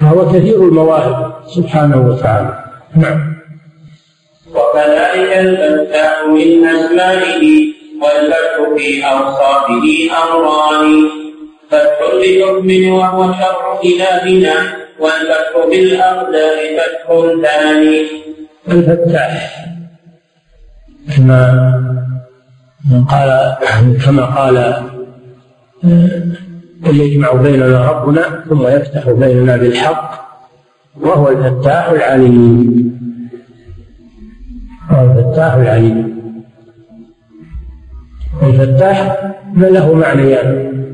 فهو 0.00 0.28
كثير 0.28 0.56
المواهب. 0.56 1.32
سبحانه 1.46 2.08
وتعالى. 2.08 2.64
نعم. 2.96 3.36
وكذلك 4.50 5.36
الفتاح 5.36 6.14
من 6.28 6.66
أسمائه 6.66 7.66
والفتح 8.02 8.76
في 8.76 9.04
أوصافه 9.04 9.86
أمران. 10.24 11.08
فتح 11.70 11.98
بحكم 12.20 12.92
وهو 12.92 13.32
شرع 13.32 13.80
إلهنا 13.84 14.54
والفتح 15.00 15.66
بالأقدار 15.70 16.56
فتح 16.78 17.10
ثاني. 17.42 18.06
الفتاح. 18.68 19.66
كما 21.16 21.42
قال 23.10 23.56
كما 24.04 24.24
قال 24.24 24.56
قل 26.86 27.00
يجمع 27.00 27.32
بيننا 27.32 27.90
ربنا 27.90 28.44
ثم 28.48 28.66
يفتح 28.66 29.10
بيننا 29.10 29.56
بالحق 29.56 30.26
وهو 31.00 31.28
الفتاح 31.28 31.88
العليم. 31.88 32.96
وهو 34.90 35.18
الفتاح 35.18 35.54
العليم. 35.54 36.16
الفتاح 38.42 39.32
له 39.56 39.94
معنيان؟ 39.94 40.86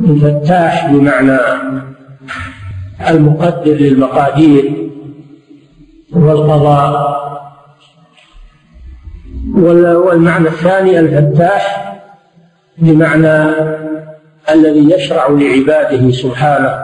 الفتاح 0.00 0.92
بمعنى 0.92 1.38
المقدر 3.10 3.72
للمقادير 3.72 4.90
والقضاء. 6.12 7.18
والمعنى 9.54 10.48
الثاني 10.48 10.98
الفتاح 11.00 11.94
بمعنى 12.78 13.54
الذي 14.50 14.94
يشرع 14.94 15.28
لعباده 15.28 16.10
سبحانه 16.10 16.74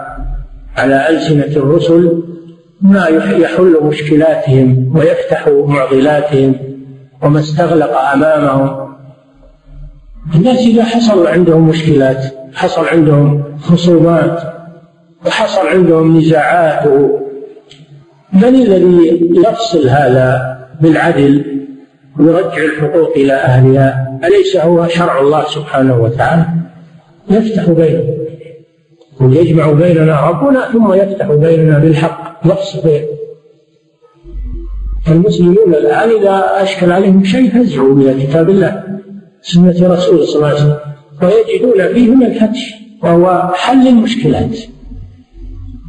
على 0.76 1.08
ألسنة 1.08 1.56
الرسل 1.56 2.22
ما 2.80 3.06
يحل 3.06 3.78
مشكلاتهم 3.82 4.92
ويفتح 4.96 5.48
معضلاتهم 5.48 6.54
وما 7.22 7.40
استغلق 7.40 7.98
أمامهم. 7.98 8.94
الناس 10.34 10.58
إذا 10.58 10.84
حصل 10.84 11.26
عندهم 11.26 11.68
مشكلات 11.68 12.24
حصل 12.54 12.86
عندهم 12.88 13.44
خصومات 13.60 14.42
وحصل 15.26 15.66
عندهم 15.66 16.18
نزاعات 16.18 16.86
من 18.32 18.44
الذي 18.44 19.30
يفصل 19.36 19.88
هذا 19.88 20.56
بالعدل 20.80 21.44
ويرجع 22.20 22.64
الحقوق 22.64 23.12
إلى 23.16 23.32
أهلها؟ 23.32 24.18
أليس 24.24 24.56
هو 24.56 24.88
شرع 24.88 25.20
الله 25.20 25.44
سبحانه 25.44 26.00
وتعالى؟ 26.00 26.46
يفتح 27.30 27.70
بينهم 27.70 28.14
ويجمع 29.20 29.72
بيننا 29.72 30.28
ربنا 30.28 30.72
ثم 30.72 30.92
يفتح 30.92 31.32
بيننا 31.32 31.78
بالحق. 31.78 32.46
بيننا 32.84 33.08
المسلمون 35.08 35.74
الآن 35.74 36.08
إذا 36.20 36.62
أشكل 36.62 36.92
عليهم 36.92 37.24
شيء 37.24 37.50
فزعوا 37.50 37.94
إلى 38.00 38.26
كتاب 38.26 38.50
الله 38.50 38.82
سنة 39.42 39.94
رسول 39.94 40.26
صلى 40.26 40.36
الله 40.36 40.48
عليه 40.48 40.56
وسلم. 40.56 40.76
ويجدون 41.22 41.94
فيه 41.94 42.14
من 42.14 42.26
الفتح 42.26 42.80
وهو 43.02 43.52
حل 43.54 43.88
المشكلات. 43.88 44.58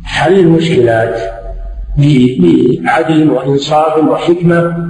حل 0.03 0.39
المشكلات 0.39 1.19
بعدل 1.97 3.29
وإنصاف 3.29 3.97
وحكمة. 3.97 4.89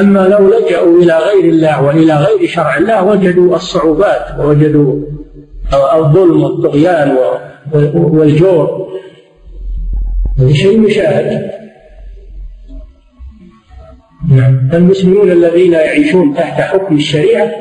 أما 0.00 0.28
لو 0.28 0.48
لجأوا 0.48 1.02
إلى 1.02 1.18
غير 1.18 1.44
الله 1.44 1.82
وإلى 1.82 2.14
غير 2.14 2.48
شرع 2.48 2.76
الله 2.76 3.04
وجدوا 3.04 3.56
الصعوبات 3.56 4.40
ووجدوا 4.40 4.96
الظلم 5.72 6.42
والطغيان 6.42 7.16
والجور. 7.94 8.88
هذا 10.38 10.52
شيء 10.52 10.78
مشاهد. 10.80 11.50
نعم. 14.30 14.70
المسلمون 14.74 15.30
الذين 15.30 15.72
يعيشون 15.72 16.34
تحت 16.34 16.60
حكم 16.60 16.96
الشريعة 16.96 17.52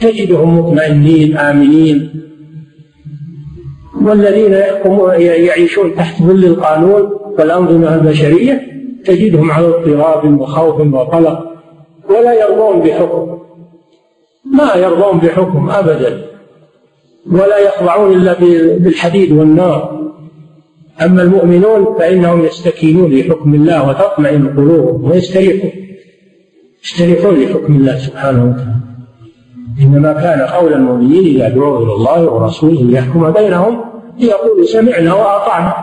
تجدهم 0.00 0.58
مطمئنين 0.58 1.36
آمنين. 1.36 2.22
والذين 4.02 4.52
يعيشون 5.18 5.94
تحت 5.94 6.22
ظل 6.22 6.44
القانون 6.44 7.02
والأنظمة 7.38 7.94
البشرية 7.94 8.60
تجدهم 9.04 9.50
على 9.50 9.66
اضطراب 9.66 10.40
وخوف 10.40 10.94
وقلق. 10.94 11.51
ولا 12.10 12.32
يرضون 12.32 12.80
بحكم. 12.80 13.38
ما 14.44 14.74
يرضون 14.74 15.18
بحكم 15.18 15.70
أبدا. 15.70 16.24
ولا 17.32 17.58
يخضعون 17.58 18.12
إلا 18.12 18.32
بالحديد 18.78 19.32
والنار. 19.32 20.02
أما 21.02 21.22
المؤمنون 21.22 21.98
فإنهم 21.98 22.44
يستكينون 22.44 23.14
لحكم 23.14 23.54
الله 23.54 23.88
وتطمئن 23.88 24.48
قلوبهم 24.48 25.10
ويستريحون. 25.10 25.70
يستريحون 26.84 27.34
لحكم 27.34 27.76
الله 27.76 27.98
سبحانه 27.98 28.44
وتعالى. 28.44 28.76
إنما 29.80 30.12
كان 30.12 30.40
قول 30.40 30.72
المؤمنين 30.72 31.36
إذا 31.36 31.48
دعوا 31.48 31.84
إلى 31.84 31.92
الله 31.92 32.30
ورسوله 32.30 32.82
ليحكم 32.82 33.30
بينهم 33.30 33.84
ليقولوا 34.18 34.64
سمعنا 34.64 35.14
وأطعنا. 35.14 35.74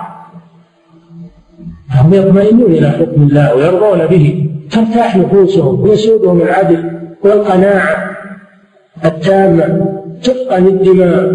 هم 1.92 2.14
يطمئنون 2.14 2.72
إلى 2.72 2.90
حكم 2.90 3.22
الله 3.22 3.56
ويرضون 3.56 4.06
به. 4.06 4.49
ترتاح 4.72 5.18
نفوسهم 5.18 5.82
ويسودهم 5.82 6.42
العدل 6.42 6.92
والقناعة 7.24 8.18
التامة 9.06 9.96
تتقن 10.24 10.68
الدماء 10.68 11.34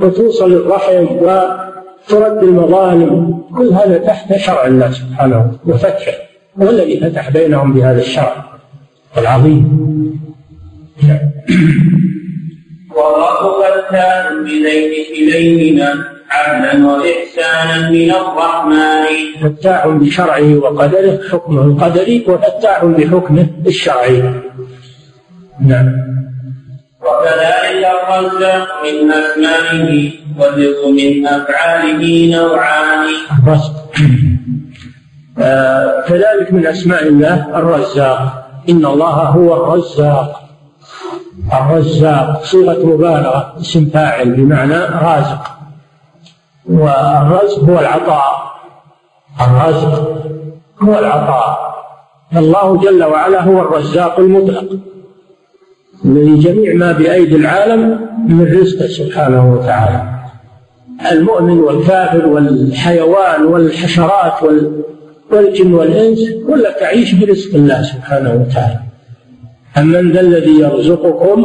وتوصل 0.00 0.52
الرحم 0.52 1.06
وترد 1.16 2.42
المظالم. 2.42 3.42
كل 3.56 3.68
هذا 3.68 3.98
تحت 3.98 4.36
شرع 4.36 4.66
الله 4.66 4.90
سبحانه 4.90 5.52
وفتحه 5.66 6.12
هو 6.62 6.70
الذي 6.70 7.00
فتح 7.00 7.30
بينهم 7.30 7.72
بهذا 7.72 8.00
الشرع 8.00 8.44
العظيم. 9.18 9.90
والله 12.96 13.40
فتان 13.60 14.44
بزيت 14.44 15.10
إليهما. 15.18 15.94
عدلا 16.30 16.86
وإحسانا 16.86 17.90
من 17.90 18.10
الرحمن. 18.10 19.06
فتاح 19.42 19.86
بشرعه 19.86 20.56
وقدره 20.56 21.20
حكمه 21.32 21.62
القدري 21.62 22.24
وفتاح 22.28 22.84
بحكمه 22.84 23.48
الشرعي. 23.66 24.22
نعم. 25.66 25.88
وكذلك 27.00 27.86
الرزاق 27.86 28.68
من 28.84 29.12
أسمائه 29.12 30.10
والرزق 30.38 30.88
من 30.88 31.26
أفعاله 31.26 32.36
نوعان. 32.36 33.06
الرزق. 33.38 33.72
آه 35.38 36.04
كذلك 36.08 36.52
من 36.52 36.66
أسماء 36.66 37.02
الله 37.02 37.58
الرزاق. 37.58 38.50
إن 38.68 38.86
الله 38.86 39.06
هو 39.06 39.48
الرزاق. 39.56 40.42
الرزاق 41.52 42.44
صيغة 42.44 42.86
مبالغة 42.86 43.56
اسم 43.60 43.90
فاعل 43.94 44.30
بمعنى 44.30 44.78
رازق. 44.78 45.49
والرزق 46.70 47.64
هو 47.64 47.78
العطاء. 47.78 48.52
الرزق 49.40 50.22
هو 50.82 50.98
العطاء. 50.98 51.70
الله 52.36 52.76
جل 52.76 53.04
وعلا 53.04 53.42
هو 53.42 53.60
الرزاق 53.62 54.20
المطلق 54.20 54.64
الذي 56.04 56.38
جميع 56.38 56.74
ما 56.74 56.92
بأيدي 56.92 57.36
العالم 57.36 58.08
من 58.28 58.60
رزقه 58.60 58.86
سبحانه 58.86 59.52
وتعالى. 59.52 60.20
المؤمن 61.12 61.60
والكافر 61.60 62.26
والحيوان 62.26 63.44
والحشرات 63.44 64.42
والجن 65.32 65.74
والإنس 65.74 66.18
كلها 66.46 66.80
تعيش 66.80 67.14
برزق 67.14 67.54
الله 67.54 67.82
سبحانه 67.82 68.32
وتعالى. 68.34 68.80
أمن 69.78 70.12
ذا 70.12 70.20
الذي 70.20 70.60
يرزقكم 70.60 71.38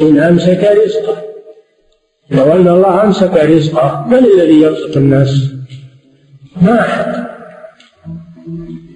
إن 0.00 0.18
أمسك 0.18 0.70
رزقه. 0.84 1.31
لو 2.30 2.52
أن 2.52 2.68
الله 2.68 3.04
أمسك 3.04 3.34
رزقه 3.36 4.06
من 4.06 4.18
الذي 4.18 4.60
يرزق 4.60 4.96
الناس؟ 4.96 5.52
ما 6.62 6.80
أحد. 6.80 7.26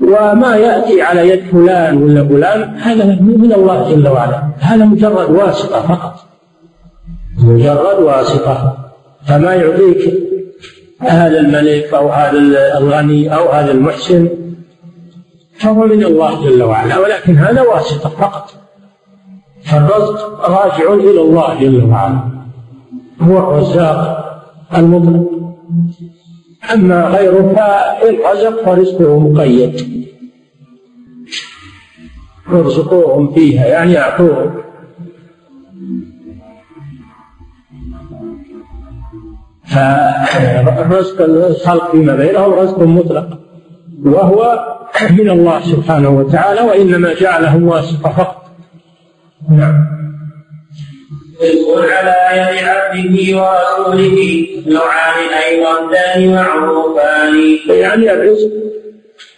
وما 0.02 0.56
يأتي 0.56 1.02
على 1.02 1.28
يد 1.28 1.40
فلان 1.52 2.02
ولا 2.02 2.28
فلان 2.28 2.78
هذا 2.78 3.04
من 3.20 3.52
الله 3.52 3.90
جل 3.90 4.08
وعلا. 4.08 4.50
هذا 4.58 4.84
مجرد 4.84 5.30
واسطة 5.30 5.82
فقط. 5.82 6.14
مجرد 7.38 7.98
واسطة. 7.98 8.76
فما 9.26 9.54
يعطيك 9.54 10.14
هذا 11.00 11.40
الملك 11.40 11.94
أو 11.94 12.08
هذا 12.08 12.38
الغني 12.78 13.36
أو 13.36 13.48
هذا 13.48 13.72
المحسن 13.72 14.28
فهو 15.58 15.86
من 15.86 16.04
الله 16.04 16.44
جل 16.48 16.62
وعلا. 16.62 16.98
ولكن 16.98 17.36
هذا 17.36 17.62
واسطة 17.62 18.08
فقط. 18.08 18.50
فالرزق 19.64 20.50
راجع 20.50 20.94
إلى 20.94 21.20
الله 21.20 21.60
جل 21.60 21.84
وعلا. 21.84 22.35
هو 23.20 23.38
الرزاق 23.38 24.26
المطلق 24.76 25.30
أما 26.74 27.06
غيره 27.06 27.52
فإن 27.56 28.16
رزق 28.32 28.64
فرزقه 28.64 29.18
مقيد. 29.18 30.06
يرزقوهم 32.52 33.34
فيها 33.34 33.66
يعني 33.66 33.92
يعطوهم. 33.92 34.50
فرزق 40.88 41.20
الخلق 41.20 41.90
فيما 41.90 42.16
بينهم 42.16 42.52
رزق 42.52 42.82
مطلق 42.82 43.38
وهو 44.04 44.66
من 45.10 45.30
الله 45.30 45.60
سبحانه 45.60 46.08
وتعالى 46.08 46.60
وإنما 46.60 47.14
جعله 47.14 47.56
واسطة 47.56 48.12
فقط. 48.12 48.42
نعم. 49.50 49.96
رزق 51.48 51.92
على 51.92 52.16
يد 52.38 52.64
عبده 52.64 53.42
ورسوله. 53.42 54.46
نوعان 54.66 55.18
أيضا 55.48 55.94
ثاني 55.94 56.34
معروفان. 56.34 57.34
يعني 57.68 58.12
الرزق 58.12 58.50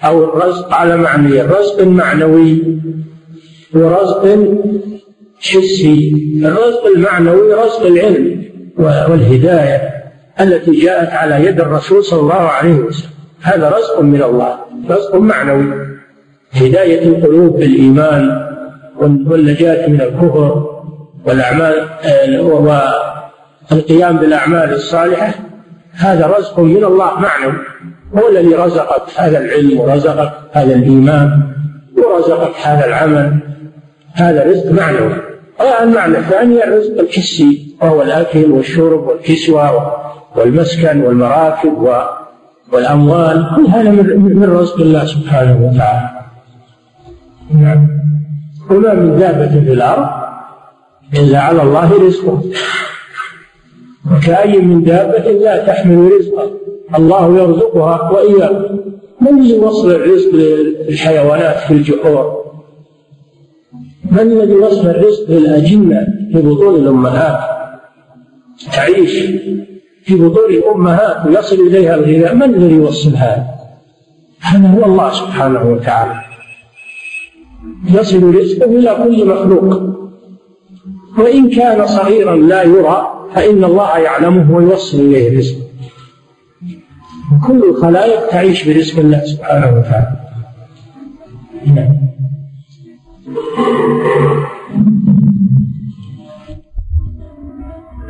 أو 0.05 0.25
الرزق 0.25 0.75
على 0.75 0.97
معنى 0.97 1.41
الرزق 1.41 1.81
المعنوي 1.81 2.63
ورزق 3.75 4.39
حسي. 5.41 6.13
الرزق 6.45 6.87
المعنوي 6.97 7.55
رزق 7.55 7.87
العلم 7.87 8.45
والهداية 8.79 9.81
التي 10.41 10.71
جاءت 10.71 11.11
على 11.13 11.47
يد 11.47 11.61
الرسول 11.61 12.05
صلى 12.05 12.21
الله 12.21 12.35
عليه 12.35 12.75
وسلم. 12.75 13.11
هذا 13.43 13.69
رزق 13.79 14.01
من 14.01 14.23
الله 14.23 14.59
رزق 14.91 15.15
معنوي. 15.15 15.73
هداية 16.53 17.09
القلوب 17.09 17.57
بالإيمان 17.57 18.49
والنجاة 19.01 19.87
من 19.87 20.01
الكفر. 20.01 20.78
والأعمال 21.27 21.89
والقيام 23.71 24.17
بالأعمال 24.17 24.73
الصالحة 24.73 25.35
هذا 25.93 26.27
رزق 26.27 26.61
من 26.61 26.85
الله 26.85 27.21
معنوي 27.21 27.59
هو 28.15 28.29
الذي 28.29 28.55
رزقك 28.55 29.03
هذا 29.17 29.39
العلم 29.39 29.81
ورزقك 29.81 30.33
هذا 30.53 30.75
الإيمان 30.75 31.43
ورزقك 31.97 32.55
هذا 32.63 32.87
العمل. 32.87 33.39
هذا 34.13 34.45
رزق 34.45 34.73
معنوي 34.73 35.13
المعنى 35.83 36.19
الثاني 36.19 36.65
الرزق 36.65 37.01
الحسي 37.01 37.77
وهو 37.83 38.03
الأكل 38.03 38.51
والشرب 38.51 39.07
والكسوة 39.07 39.93
والمسكن 40.37 41.03
والمراكب 41.03 41.89
والأموال. 42.73 43.47
كل 43.57 43.67
هذا 43.67 43.91
من 43.91 44.45
رزق 44.45 44.81
الله 44.81 45.05
سبحانه 45.05 45.57
وتعالى. 45.63 46.11
نعم. 47.55 47.89
وما 48.71 48.95
من 48.95 49.19
دابة 49.19 49.49
في 49.49 49.73
الأرض 49.73 50.28
إلا 51.15 51.41
على 51.41 51.63
الله 51.63 52.07
رزقه. 52.07 52.43
وكأي 54.13 54.59
من 54.59 54.83
دابة 54.85 55.33
لا 55.33 55.67
تحمل 55.67 56.13
رزقه. 56.13 56.51
الله 56.97 57.39
يرزقها 57.39 58.11
وإياكم 58.11 58.79
من 59.21 59.45
يوصل 59.45 59.91
الرزق 59.91 60.35
للحيوانات 60.35 61.57
في 61.57 61.71
الجحور؟ 61.75 62.45
من 64.11 64.19
الذي 64.19 64.53
يوصل 64.53 64.87
الرزق 64.87 65.31
للأجنة 65.31 66.07
في 66.33 66.43
بطون 66.43 66.75
الأمهات؟ 66.75 67.41
تعيش 68.73 69.13
في 70.05 70.15
بطون 70.15 70.51
الأمهات 70.51 71.27
ويصل 71.27 71.57
إليها 71.57 71.95
الغذاء. 71.95 72.35
من 72.35 72.55
الذي 72.55 72.75
يوصل 72.75 73.11
هذا؟ 73.11 73.47
هذا 74.41 74.69
هو 74.69 74.85
الله 74.85 75.13
سبحانه 75.13 75.71
وتعالى. 75.71 76.21
يصل 77.95 78.35
رزقه 78.35 78.65
إلى 78.65 78.97
كل 79.05 79.27
مخلوق. 79.27 79.98
وإن 81.19 81.51
كان 81.51 81.87
صغيرا 81.87 82.37
لا 82.37 82.63
يرى 82.63 83.29
فإن 83.35 83.65
الله 83.65 83.99
يعلمه 83.99 84.57
ويوصل 84.57 85.01
إليه 85.01 85.39
رزقه 85.39 85.69
كل 87.47 87.65
الخلائق 87.65 88.29
تعيش 88.31 88.69
برزق 88.69 88.99
الله 88.99 89.25
سبحانه 89.25 89.67
وتعالى. 89.67 90.17
نعم. 91.67 91.99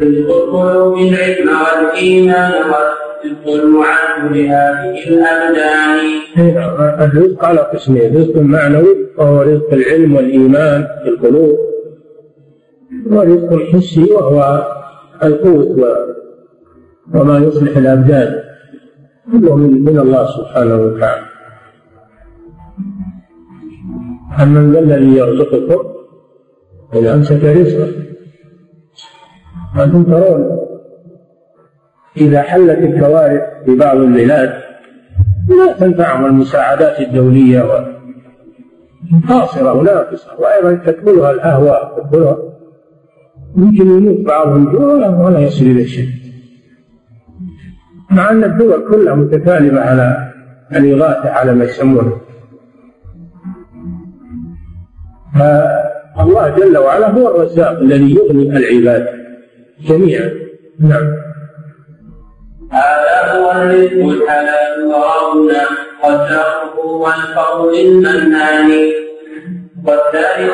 رزق 0.02 0.30
القلوب 0.36 0.98
العلم 0.98 1.48
والإيمان 1.48 2.52
والرزق 2.52 3.64
المعد 3.64 4.32
لهذه 4.36 5.08
الأبدان 5.08 5.98
الرزق 7.00 7.44
على 7.44 7.60
قسمين 7.60 8.16
رزق 8.16 8.36
معنوي 8.36 8.96
وهو 9.16 9.42
رزق 9.42 9.72
العلم 9.72 10.16
والإيمان 10.16 10.86
في 11.02 11.08
القلوب 11.08 11.67
ورزق 13.12 13.62
حسي 13.72 14.04
وهو 14.04 14.66
القوت 15.22 15.68
وما 17.14 17.38
يصلح 17.38 17.76
الأبدان. 17.76 18.42
كله 19.32 19.56
من 19.56 19.98
الله 19.98 20.26
سبحانه 20.26 20.76
وتعالى. 20.76 21.26
أمن 24.42 24.72
ذا 24.72 24.78
الذي 24.78 25.16
يرزقكم 25.16 25.80
إن 26.94 27.06
أمسك 27.06 27.44
رزقه. 27.44 27.92
أنتم 29.76 30.02
ترون 30.04 30.58
إذا 32.16 32.42
حلت 32.42 32.78
الكوارث 32.78 33.42
في 33.64 33.76
بعض 33.76 33.96
البلاد 33.96 34.52
لا 35.48 35.72
تنفعهم 35.72 36.26
المساعدات 36.26 37.00
الدولية 37.00 37.62
قاصرة 39.28 39.72
وناقصة 39.72 40.30
وأيضا 40.38 40.74
تكملها 40.92 41.30
الأهواء 41.30 41.98
تكملها 41.98 42.38
يمكن 43.56 43.86
يموت 43.90 44.26
بعضهم 44.26 44.72
جوعا 44.72 45.08
ولا 45.08 45.38
يصل 45.38 45.64
إلى 45.64 45.84
شيء. 45.84 46.08
مع 48.10 48.30
أن 48.30 48.44
الدول 48.44 48.88
كلها 48.90 49.14
متكالبة 49.14 49.80
على 49.80 50.32
الإغاثة 50.72 51.30
على 51.30 51.54
ما 51.54 51.64
يسمونه. 51.64 52.20
فالله 55.34 56.56
جل 56.56 56.78
وعلا 56.78 57.10
هو 57.10 57.28
الرزاق 57.28 57.70
الذي 57.70 58.14
يغني 58.14 58.56
العباد 58.56 59.06
جميعا. 59.88 60.30
نعم. 60.80 61.06
هذا 62.70 63.32
هو 63.32 63.52
الرزق 63.52 63.92
الحلال 63.92 64.86
وربنا 64.86 65.62
قدره 66.02 66.86
والفضل 66.86 67.80
المنان. 67.80 68.70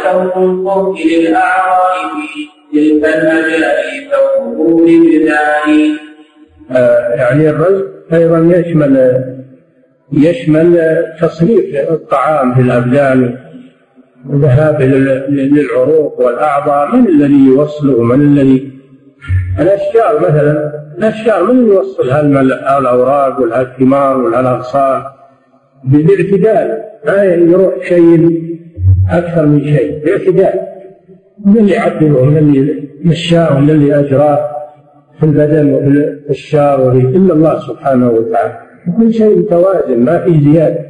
شوق 0.02 0.36
الفوق 0.38 0.96
للأعراء 1.06 1.94
في 2.14 2.53
تلك 2.74 3.04
آه، 6.72 7.14
يعني 7.14 7.50
الرزق 7.50 7.86
أيضا 8.12 8.38
يشمل 8.38 9.24
يشمل 10.12 11.04
تصريف 11.20 11.90
الطعام 11.90 12.54
في 12.54 12.60
الأبدان 12.60 13.38
الذهاب 14.30 14.82
للعروق 15.28 16.20
والأعضاء 16.20 16.96
من 16.96 17.08
الذي 17.08 17.46
يوصله؟ 17.46 18.02
من 18.02 18.20
الذي؟ 18.20 18.72
الأشجار 19.60 20.20
مثلا 20.20 20.72
الأشجار 20.98 21.44
من 21.44 21.50
اللي 21.50 21.74
يوصلها 21.74 22.20
الأوراق؟ 22.20 23.40
والثمار 23.40 24.16
والأغصان 24.18 25.02
بالاعتدال 25.84 26.82
ما 27.06 27.24
يروح 27.24 27.74
شيء 27.88 28.42
أكثر 29.10 29.46
من 29.46 29.64
شيء 29.64 30.04
باعتدال. 30.04 30.73
من 31.44 31.58
اللي 31.58 31.72
يعدله 31.72 32.24
من 32.24 32.36
اللي 32.36 32.88
مشاه 33.04 33.60
من 33.60 33.70
اللي 33.70 34.00
أجراه 34.00 34.50
في 35.18 35.26
البدن 35.26 35.74
وفي 35.74 36.30
الشعر 36.30 36.92
إلا 36.92 37.34
الله 37.34 37.58
سبحانه 37.58 38.10
وتعالى. 38.10 38.58
كل 38.96 39.14
شيء 39.14 39.38
متوازن 39.38 40.04
ما 40.04 40.24
في 40.24 40.40
زيادة. 40.40 40.84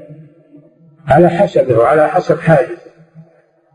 على 1.07 1.29
حسبه 1.29 1.79
وعلى 1.79 2.09
حسب 2.09 2.39
حاجته. 2.39 2.85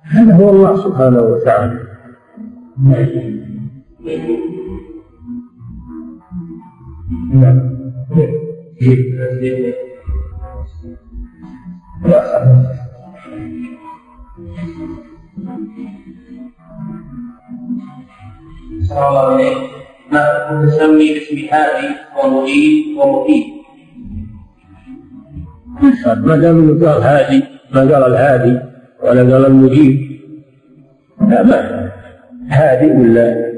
هذا 0.03 0.33
هو 0.33 0.49
الله 0.49 0.75
سبحانه 0.75 1.21
وتعالى. 1.21 1.79
نعم. 7.33 7.79
عليه 18.97 19.55
ما 20.11 20.25
تسمي 20.65 21.13
باسم 21.13 21.37
هادي 21.51 21.87
ومجيب 22.23 22.97
ومفيد 22.97 23.45
ما 26.15 26.35
دام 26.37 26.85
قال 26.85 27.01
هادي 27.03 27.43
ما 27.71 27.79
قال 27.81 28.03
الهادي 28.03 28.59
ولا 29.03 29.21
قال 29.33 29.45
المجيب 29.45 30.19
لا 31.29 31.43
ما 31.43 31.91
هادي 32.49 32.91
ولا 32.91 33.53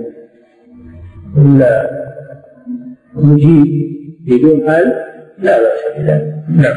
ولا 1.37 1.89
مجيب 3.15 3.91
بدون 4.27 4.69
هل 4.69 4.93
لا 5.37 5.57
بأس 5.59 5.97
بذلك 5.97 6.43
نعم 6.49 6.75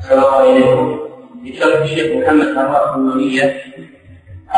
السلام 0.00 0.34
عليكم 0.34 0.98
في 1.44 1.52
شرح 1.52 1.82
الشيخ 1.82 2.16
محمد 2.16 2.56
حراس 2.56 2.96
النونية 2.96 3.52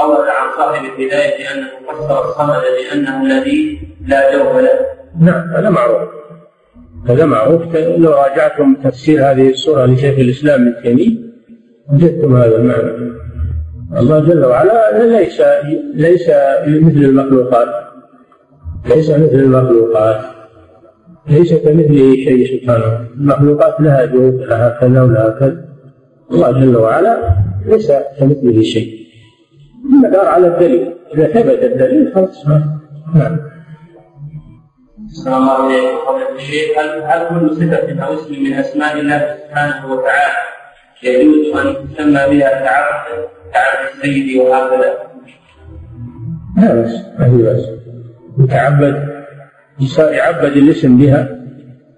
أورد 0.03 0.29
عن 0.29 0.49
صاحب 0.59 0.85
البداية 0.85 1.55
أنه 1.55 1.67
فسر 1.89 2.29
الصمد 2.29 2.63
بأنه 2.77 3.23
الذي 3.27 3.81
لا 4.07 4.37
جوف 4.37 4.57
له. 4.57 4.71
نعم 5.21 5.49
هذا 5.49 5.71
معروف. 5.71 6.09
هذا 7.09 7.25
معروف. 7.27 7.77
لو 7.77 8.11
راجعتم 8.11 8.75
تفسير 8.75 9.31
هذه 9.31 9.51
السورة 9.51 9.87
لشيخ 9.87 10.19
الإسلام 10.19 10.69
ابن 10.69 10.83
تيمية 10.83 11.17
وجدتم 11.93 12.37
هذا 12.37 12.57
المعنى. 12.57 13.13
الله 13.97 14.19
جل 14.19 14.45
وعلا 14.45 15.05
ليس 15.19 15.43
ليس 15.95 16.29
مثل 16.67 17.05
المخلوقات. 17.05 17.69
ليس 18.89 19.11
مثل 19.11 19.35
المخلوقات. 19.35 20.21
ليس 21.29 21.55
كمثله 21.55 22.15
شيء 22.15 22.61
سبحانه. 22.61 23.07
المخلوقات 23.21 23.81
لها 23.81 24.05
جهود 24.05 24.35
لها 24.35 24.79
كذا 24.81 25.03
ولها 25.03 25.37
كذا. 25.41 25.65
الله 26.33 26.53
جل 26.53 26.77
وعلا 26.77 27.37
ليس 27.67 27.93
كمثله 28.19 28.63
شيء. 28.63 28.96
المدار 29.93 30.27
على 30.27 30.47
الدليل. 30.47 30.95
إذا 31.15 31.27
ثبت 31.27 31.63
الدليل 31.63 32.13
خلاص. 32.15 32.47
نعم. 33.15 33.39
السلام 35.07 35.49
عليكم 35.49 35.97
فضيلة 36.07 36.35
الشيخ 36.37 36.79
هل 36.79 37.03
هل 37.03 37.29
كل 37.29 37.57
صفة 37.57 38.05
أو 38.05 38.15
اسم 38.15 38.43
من 38.43 38.53
أسماء 38.53 39.01
الله 39.01 39.37
سبحانه 39.49 39.93
وتعالى 39.93 40.37
يجوز 41.03 41.57
أن 41.57 41.75
تسمى 41.89 42.39
بها 42.39 42.49
تعبد 42.49 43.29
تعبد 43.55 43.89
السيد 43.95 44.41
وهكذا؟ 44.41 44.97
لا 46.59 46.75
بأس 46.75 46.95
ما 47.19 47.31
في 47.31 47.43
بأس. 47.43 47.65
يتعبد 48.39 49.25
يعبد 49.99 50.57
الاسم 50.57 50.99
بها 50.99 51.29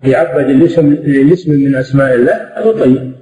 يعبد 0.05 0.51
الاسم 0.51 0.93
الاسم 0.93 1.53
من 1.53 1.75
أسماء 1.75 2.15
الله. 2.15 2.33
هذا 2.57 2.73
طيب. 2.73 3.13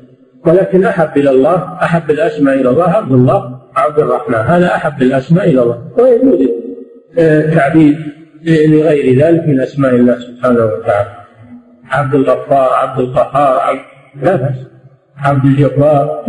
ولكن 0.46 0.84
أحب 0.84 1.16
إلى 1.16 1.30
الله 1.30 1.78
أحب 1.82 2.10
الأسماء 2.10 2.54
إلى 2.54 2.68
الله 2.68 2.90
عبد 2.90 3.12
الله. 3.12 3.55
عبد 3.76 3.98
الرحمن. 3.98 4.34
هذا 4.34 4.66
أحب 4.66 5.02
الأسماء 5.02 5.50
إلى 5.50 5.62
الله. 5.62 5.78
ويجوز 5.98 6.48
آه، 7.18 7.54
تعبيد 7.54 7.96
لغير 8.44 9.24
ذلك 9.24 9.48
من 9.48 9.60
أسماء 9.60 9.94
الله 9.94 10.18
سبحانه 10.18 10.64
وتعالى. 10.64 11.10
عبد 11.90 12.14
الغفار 12.14 12.74
عبد 12.74 13.00
القهار 13.00 13.60
عبد 13.60 13.80
لا 14.22 14.36
بأس. 14.36 14.56
عبد 15.16 15.44
الجبار 15.44 16.24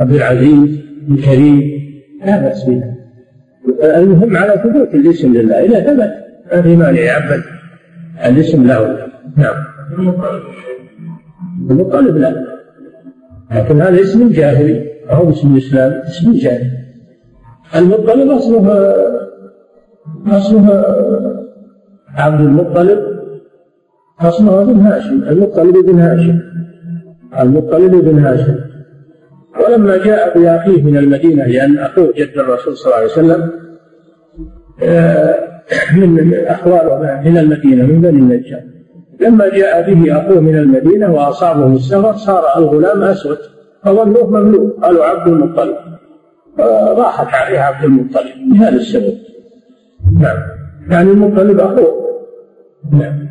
عبد 0.00 0.12
العزيز 0.14 0.80
الكريم 1.10 1.62
لا 2.24 2.38
بأس 2.38 2.64
به 2.64 2.82
المهم 3.82 4.36
على 4.36 4.60
ثبوت 4.64 4.94
الاسم 4.94 5.34
لله. 5.34 5.64
إذا 5.64 5.80
ثبت. 5.80 6.10
ما 6.52 6.62
في 6.62 6.76
مانع 6.76 7.00
يعبد 7.00 7.42
الاسم 8.26 8.66
له. 8.66 9.08
نعم. 9.36 9.64
المطلب 11.70 12.16
لا 12.16 12.58
لكن 13.50 13.80
هذا 13.80 14.00
اسم 14.00 14.32
جاهلي. 14.32 14.87
أو 15.10 15.30
اسم 15.30 15.52
الإسلام 15.56 15.92
اسم 15.92 16.32
جاهلي 16.32 16.70
المطلب 17.76 18.30
أصله 18.30 18.94
أصله 20.26 20.84
عبد 22.14 22.40
المطلب 22.40 23.18
أصله 24.20 24.62
ابن 24.62 24.80
هاشم 24.80 25.22
المطلب 25.22 25.76
ابن 25.76 26.00
هاشم 26.00 26.40
المطلب 27.40 27.94
ابن 27.94 28.18
هاشم. 28.18 28.54
ولما 29.64 29.96
جاء 29.96 30.38
بأخيه 30.38 30.82
من 30.82 30.96
المدينة 30.96 31.44
لأن 31.44 31.78
أخوه 31.78 32.12
جد 32.16 32.38
الرسول 32.38 32.76
صلى 32.76 32.86
الله 32.86 32.96
عليه 32.96 33.12
وسلم 33.12 33.50
آه، 34.82 35.34
من 35.92 36.34
أخواله 36.34 37.20
من 37.24 37.38
المدينة 37.38 37.86
من 37.86 38.00
بني 38.00 38.18
النجار. 38.18 38.60
لما 39.20 39.48
جاء 39.48 39.94
به 39.94 40.18
أخوه 40.18 40.40
من 40.40 40.58
المدينة 40.58 41.14
وأصابه 41.14 41.74
السفر 41.74 42.16
صار 42.16 42.44
الغلام 42.56 43.02
أسود. 43.02 43.38
فظنوه 43.84 44.30
مملوك 44.30 44.84
قالوا 44.84 45.04
عبد 45.04 45.28
المطلب. 45.28 45.76
راحت 46.98 47.34
عليه 47.34 47.58
عبد 47.58 47.84
المطلب. 47.84 48.52
لهذا 48.52 48.76
السبب. 48.76 49.14
نعم. 50.20 50.36
يعني 50.90 51.10
المطلب 51.10 51.60
أخوه. 51.60 52.08
نعم. 52.92 53.28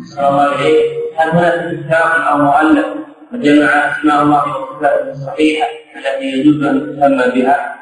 السلام 0.00 0.34
عليكم. 0.34 0.94
هل 1.16 1.30
هناك 1.30 1.84
كتاب 1.84 2.10
أو 2.30 2.38
مؤلف 2.38 2.86
جمع 3.34 3.66
أسماء 3.66 4.22
الله 4.22 4.42
وصفاته 4.48 5.10
الصحيحة 5.10 5.66
التي 5.96 6.38
يجوز 6.38 6.64
أن 6.64 6.96
تسمى 6.96 7.42
بها؟ 7.42 7.74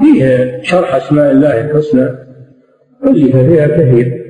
فيه 0.00 0.62
شرح 0.62 0.94
أسماء 0.94 1.30
الله 1.30 1.60
الحسنى. 1.60 2.08
ألف 3.04 3.36
فيها 3.36 3.66
كثير. 3.66 4.26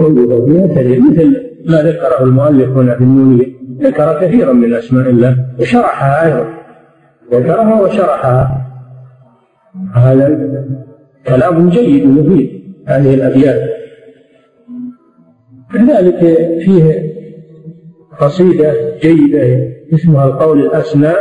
ألف 0.00 0.32
فيها 0.44 0.66
كثير. 0.66 1.00
مثل 1.00 1.47
ما 1.68 1.82
ذكره 1.82 2.22
المؤلف 2.22 2.68
هنا 2.68 2.94
في 2.94 3.00
النونية 3.00 3.58
ذكر 3.80 4.20
كثيرا 4.20 4.52
من 4.52 4.74
أسماء 4.74 5.10
الله 5.10 5.46
وشرحها 5.58 6.26
أيضا. 6.26 6.54
ذكرها 7.32 7.80
وشرحها. 7.80 8.66
هذا 9.94 10.64
كلام 11.26 11.68
جيد 11.68 12.06
ومفيد 12.06 12.62
هذه 12.86 13.14
الأبيات. 13.14 13.70
كذلك 15.74 16.18
فيه 16.64 17.12
قصيدة 18.20 18.98
جيدة 19.02 19.68
اسمها 19.94 20.26
القول 20.26 20.60
الأسمى 20.60 21.12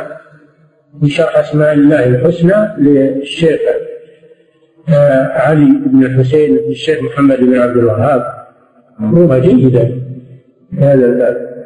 في 1.01 1.09
شرح 1.09 1.37
أسماء 1.37 1.73
الله 1.73 2.05
الحسنى 2.05 2.53
للشيخ 2.77 3.59
آه، 4.89 5.27
علي 5.27 5.81
بن 5.85 6.03
الحسين 6.03 6.55
بن 6.55 6.71
الشيخ 6.71 7.03
محمد 7.03 7.39
بن 7.39 7.57
عبد 7.57 7.77
الوهاب. 7.77 8.23
لغة 8.99 9.37
جيدة 9.39 10.06
هذا 10.73 11.05
الباب. 11.05 11.57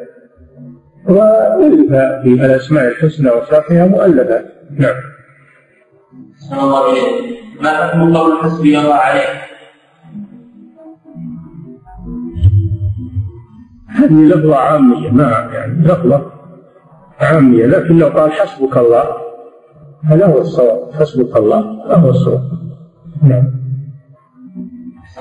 وألف 1.06 1.92
في 2.24 2.46
الأسماء 2.46 2.88
الحسنى 2.88 3.30
وشرحها 3.30 3.88
مؤلفات 3.88 4.46
نعم. 4.78 4.96
الله 6.54 6.92
إليك 6.92 7.42
ما 7.62 7.70
حكم 7.70 8.18
قول 8.18 8.44
حسبي 8.44 8.80
الله 8.80 8.94
عليه؟ 8.94 9.42
هذه 13.88 14.14
لفظة 14.14 14.56
عامية 14.56 15.10
ما 15.10 15.50
يعني 15.54 15.84
لفظة 15.84 16.32
عامية 17.20 17.66
لكن 17.66 17.98
لو 17.98 18.08
قال 18.08 18.32
حسبك 18.32 18.78
الله 18.78 19.04
هذا 20.04 20.26
هو 20.26 20.42
الصواب. 20.42 20.94
حسبك 20.94 21.38
الله 21.38 21.86
هذا 21.86 21.96
هو 21.96 22.10
الصواب. 22.10 22.42
نعم. 23.24 23.48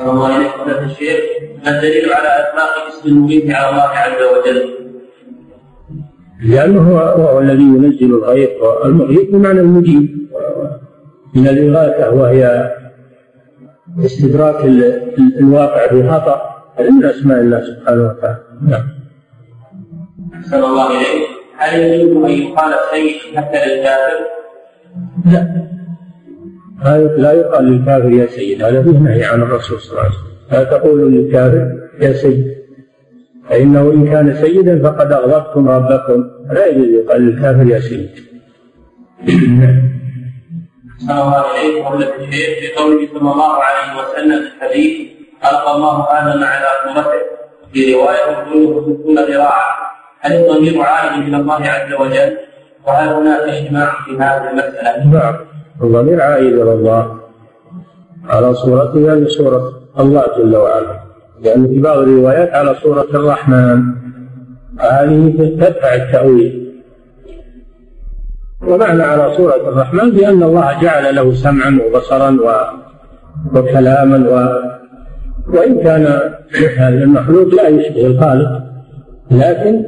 الله 0.01 0.37
إليك 0.37 0.51
فضيلة 0.51 0.85
الشيخ. 0.85 1.21
الدليل 1.67 2.13
على 2.13 2.29
إطلاق 2.29 2.87
اسم 2.89 3.09
المغيث 3.09 3.51
على 3.51 3.69
الله 3.69 3.83
عز 3.83 4.23
وجل؟ 4.33 4.71
لأنه 6.43 6.99
هو 7.01 7.41
الذي 7.41 7.63
ينزل 7.63 8.15
الغيث 8.15 8.51
والمغيث 8.61 9.31
بمعنى 9.31 9.61
المجيب. 9.61 10.21
من 11.35 11.49
الإغاثة 11.49 12.11
وهي 12.11 12.71
استدراك 14.05 14.65
الواقع 15.41 15.87
بخطأ 15.93 16.37
هذا 16.77 16.91
من 16.91 17.05
أسماء 17.05 17.41
الله 17.41 17.61
سبحانه 17.65 18.03
وتعالى. 18.03 18.39
نعم. 18.69 18.89
أحسن 20.35 20.65
الله 20.65 20.87
إليك. 20.87 21.29
هل 21.57 21.81
يجوز 21.81 22.25
أن 22.25 22.31
يقال 22.31 22.75
سيد 22.91 23.37
حتى 23.37 23.59
للكافر؟ 23.67 24.19
لا. 25.27 25.71
لا 27.17 27.33
يقال 27.33 27.65
للكافر 27.65 28.11
يا 28.11 28.27
سيد 28.27 28.63
هذا 28.63 28.83
فيه 28.83 28.99
نهي 28.99 29.25
عن 29.25 29.43
الرسول 29.43 29.81
صلى 29.81 29.91
الله 29.91 30.03
عليه 30.03 30.11
وسلم. 30.11 30.30
لا 30.53 30.65
تقولوا 30.65 31.09
للكافر 31.11 31.67
يا 32.01 32.13
سيد 32.13 32.61
فإنه 33.49 33.81
إن 33.81 34.07
كان 34.07 34.35
سيدا 34.35 34.83
فقد 34.83 35.13
أغضبتم 35.13 35.69
ربكم. 35.69 36.31
لا 36.53 36.67
يجوز 36.67 36.89
يقال 36.89 37.23
للكافر 37.23 37.67
يا 37.67 37.81
سيد 37.81 38.11
عليه 41.35 41.87
وسلم 41.87 42.29
الشيخ 42.29 42.59
في 42.59 42.75
قوله 42.77 43.09
صلى 43.13 43.33
الله 43.33 43.53
عليه 43.53 44.01
وسلم 44.01 44.43
في 44.43 44.57
الحديث 44.57 45.09
ألقى 45.45 45.77
الله 45.77 46.07
آدم 46.11 46.45
على 46.45 46.67
صورته 46.85 47.21
في 47.73 47.95
رواية 47.95 48.45
طوله 48.53 48.83
ستون 48.83 49.19
ذراعا. 49.19 49.75
هل 50.21 50.33
الضمير 50.33 50.83
عائد 50.83 51.23
إلى 51.23 51.37
الله 51.37 51.55
عز 51.55 51.93
وجل؟ 51.93 52.37
وهل 52.87 53.09
هناك 53.09 53.41
إجماع 53.41 53.93
في 54.05 54.17
هذه 54.17 54.51
المسألة؟ 54.51 55.07
نعم. 55.07 55.37
الضمير 55.83 56.23
عائد 56.23 56.59
إلى 56.59 56.73
الله. 56.73 57.21
على 58.29 58.55
صورته 58.55 59.01
يعني 59.07 59.29
صورة 59.29 59.80
الله 59.99 60.25
جل 60.39 60.57
وعلا. 60.57 61.01
لأن 61.43 61.69
في 61.69 61.79
بعض 61.81 61.99
الروايات 61.99 62.51
على 62.51 62.75
صورة 62.75 63.07
الرحمن 63.15 63.83
هذه 64.79 65.35
تدفع 65.39 65.95
التأويل. 65.95 66.73
ومعنى 68.63 69.03
على 69.03 69.35
صورة 69.35 69.69
الرحمن 69.69 70.11
بأن 70.11 70.43
الله 70.43 70.81
جعل 70.83 71.15
له 71.15 71.35
سمعا 71.35 71.79
وبصرا 71.87 72.39
وكلاما 73.55 74.29
و 74.29 74.35
وإن 75.57 75.83
كان 75.83 76.21
المخلوق 76.79 77.55
لا 77.55 77.69
يشبه 77.69 78.07
الخالق 78.07 78.63
لكن 79.31 79.85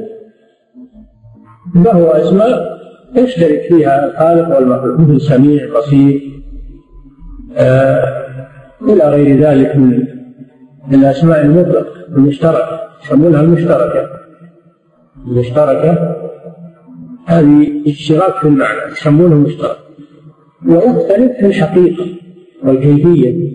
له 1.75 2.21
أسماء 2.21 2.79
يشترك 3.15 3.61
فيها 3.69 4.05
الخالق 4.05 4.55
والمخلوق. 4.55 4.99
مثل 4.99 5.21
سميع 5.21 5.77
بصير 5.77 6.21
آه 7.57 8.22
إلى 8.83 9.09
غير 9.09 9.39
ذلك 9.39 9.75
من 9.75 10.07
الأسماء 10.93 11.41
المطلقة 11.41 12.05
المشتركة. 12.17 12.79
يسمونها 13.03 13.41
المشتركة. 13.41 14.09
المشتركة 15.27 16.15
هذه 17.25 17.83
اشتراك 17.87 18.35
في 18.35 18.47
المعنى 18.47 18.91
يسمونه 18.91 19.35
مشترك 19.35 19.77
ويختلف 20.67 21.31
في 21.39 21.45
الحقيقة 21.45 22.05
والكيفية 22.63 23.53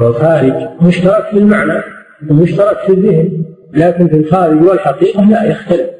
والخارج. 0.00 0.52
مشترك 0.82 1.24
في 1.30 1.38
المعنى 1.38 1.82
ومشترك 2.30 2.78
في 2.86 2.92
الذهن 2.92 3.44
لكن 3.74 4.08
في 4.08 4.16
الخارج 4.16 4.62
والحقيقة 4.62 5.30
لا 5.30 5.44
يختلف. 5.44 5.90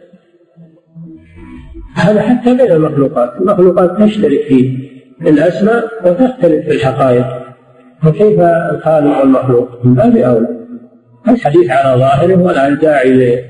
هذا 1.94 2.20
حتى 2.22 2.56
بين 2.56 2.72
المخلوقات. 2.72 3.40
المخلوقات 3.40 4.02
تشترك 4.02 4.42
في 4.42 4.88
الأسماء 5.22 5.88
وتختلف 6.04 6.64
في 6.64 6.72
الحقائق. 6.74 7.39
فكيف 8.02 8.40
الخالق 8.40 9.20
والمخلوق؟ 9.20 9.84
من 9.84 9.94
باب 9.94 10.16
أولى. 10.16 10.48
الحديث 11.28 11.70
على 11.70 12.00
ظاهره 12.00 12.42
ولا 12.42 12.74
داعي 12.74 13.44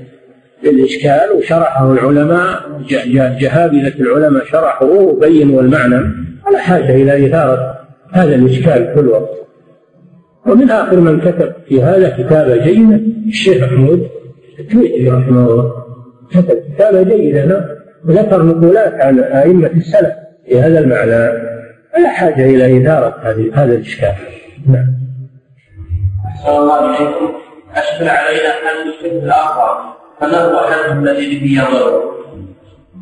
للإشكال 0.63 1.31
وشرحه 1.37 1.93
العلماء 1.93 2.59
جهابذة 3.39 3.93
العلماء 3.99 4.45
شرحوه 4.45 5.01
وبينوا 5.01 5.61
المعنى 5.61 5.95
ولا 6.47 6.59
حاجة 6.59 6.95
إلى 6.95 7.27
إثارة 7.27 7.77
هذا 8.11 8.35
الإشكال 8.35 8.93
كل 8.95 9.07
وقت 9.07 9.29
ومن 10.45 10.69
آخر 10.69 10.99
من 10.99 11.19
كتب 11.21 11.53
في 11.67 11.83
هذا 11.83 12.09
كتابة 12.09 12.55
جيدة 12.55 12.99
الشيخ 13.27 13.63
محمود 13.63 14.07
التويتري 14.59 15.09
رحمه 15.09 15.45
الله 15.45 15.73
كتب 16.31 16.57
كتابة 16.75 17.03
جيدة 17.03 17.65
وذكر 18.07 18.43
نقولات 18.43 18.93
عن 18.93 19.19
أئمة 19.19 19.67
السلف 19.67 20.13
في 20.47 20.61
هذا 20.61 20.79
المعنى. 20.79 21.50
ولا 21.97 22.09
حاجة 22.09 22.45
إلى 22.45 22.81
إثارة 22.81 23.15
هذه 23.23 23.51
هذا 23.53 23.73
الإشكال. 23.73 24.13
نعم. 24.67 24.87
أحسن 26.27 26.49
الله 26.49 26.89
إليكم. 26.89 27.33
أشكل 27.75 28.07
علينا 28.09 28.49
أن 28.49 28.89
الشرك 28.89 29.23
الآخر. 29.23 29.91
فما 30.21 30.37
هو 30.37 30.57
حد 30.57 30.97
الذي 30.97 31.39
به 31.39 31.61
يضر؟ 31.61 32.11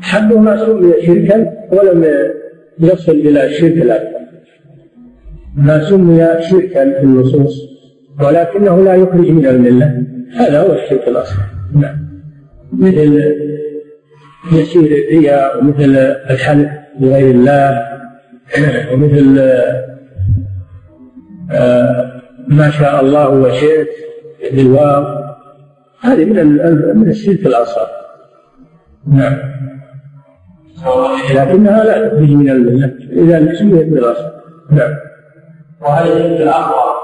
حد 0.02 0.34
ما 0.34 0.66
سمي 0.66 0.94
شركا 1.06 1.54
ولم 1.72 2.32
يصل 2.80 3.12
إلى 3.12 3.46
الشرك 3.46 3.74
الأكبر 3.74 4.20
ما 5.56 5.90
سمي 5.90 6.42
شركا 6.50 7.00
في 7.00 7.04
النصوص 7.04 7.56
ولكنه 8.22 8.84
لا 8.84 8.96
يخرج 8.96 9.30
من 9.30 9.46
الملة. 9.46 10.04
هذا 10.36 10.62
هو 10.62 10.74
الشرك 10.74 11.08
الأصغر. 11.08 11.44
نعم. 11.76 12.10
مثل 12.74 13.36
يسير 14.54 14.84
الرياء 14.84 15.60
ومثل 15.60 15.96
الحلف 16.30 16.70
بغير 17.00 17.32
الله. 17.32 17.90
ومثل 18.94 19.40
آه، 21.52 22.22
ما 22.48 22.70
شاء 22.72 23.02
الله 23.02 23.30
وشئت 23.30 23.88
بالواو. 24.54 25.20
هذه 26.02 26.26
من 26.26 26.36
من 26.98 27.10
الشرك 27.10 27.46
الأصغر. 27.46 27.88
نعم. 29.08 29.38
لكنها 31.36 31.84
لا 31.84 32.08
تخرج 32.08 32.30
من 32.30 32.50
المله 32.50 32.94
إذا 33.12 33.56
سميت 33.56 33.88
بالاصغر 33.88 34.32
نعم. 34.72 34.96
وهل 35.82 36.08
الشرك 36.08 36.42
الأكبر. 36.42 37.00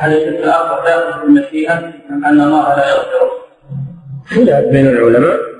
هل 0.00 0.12
الشرك 0.12 0.38
الأكبر 0.44 0.84
داخل 0.86 1.20
في 1.20 1.26
المشيئه 1.26 1.78
ام 1.78 2.24
ان 2.24 2.40
الله 2.40 2.76
لا 2.76 2.84
يغفره؟ 2.88 3.30
خلاف 4.26 4.64
بين 4.64 4.86
العلماء. 4.86 5.53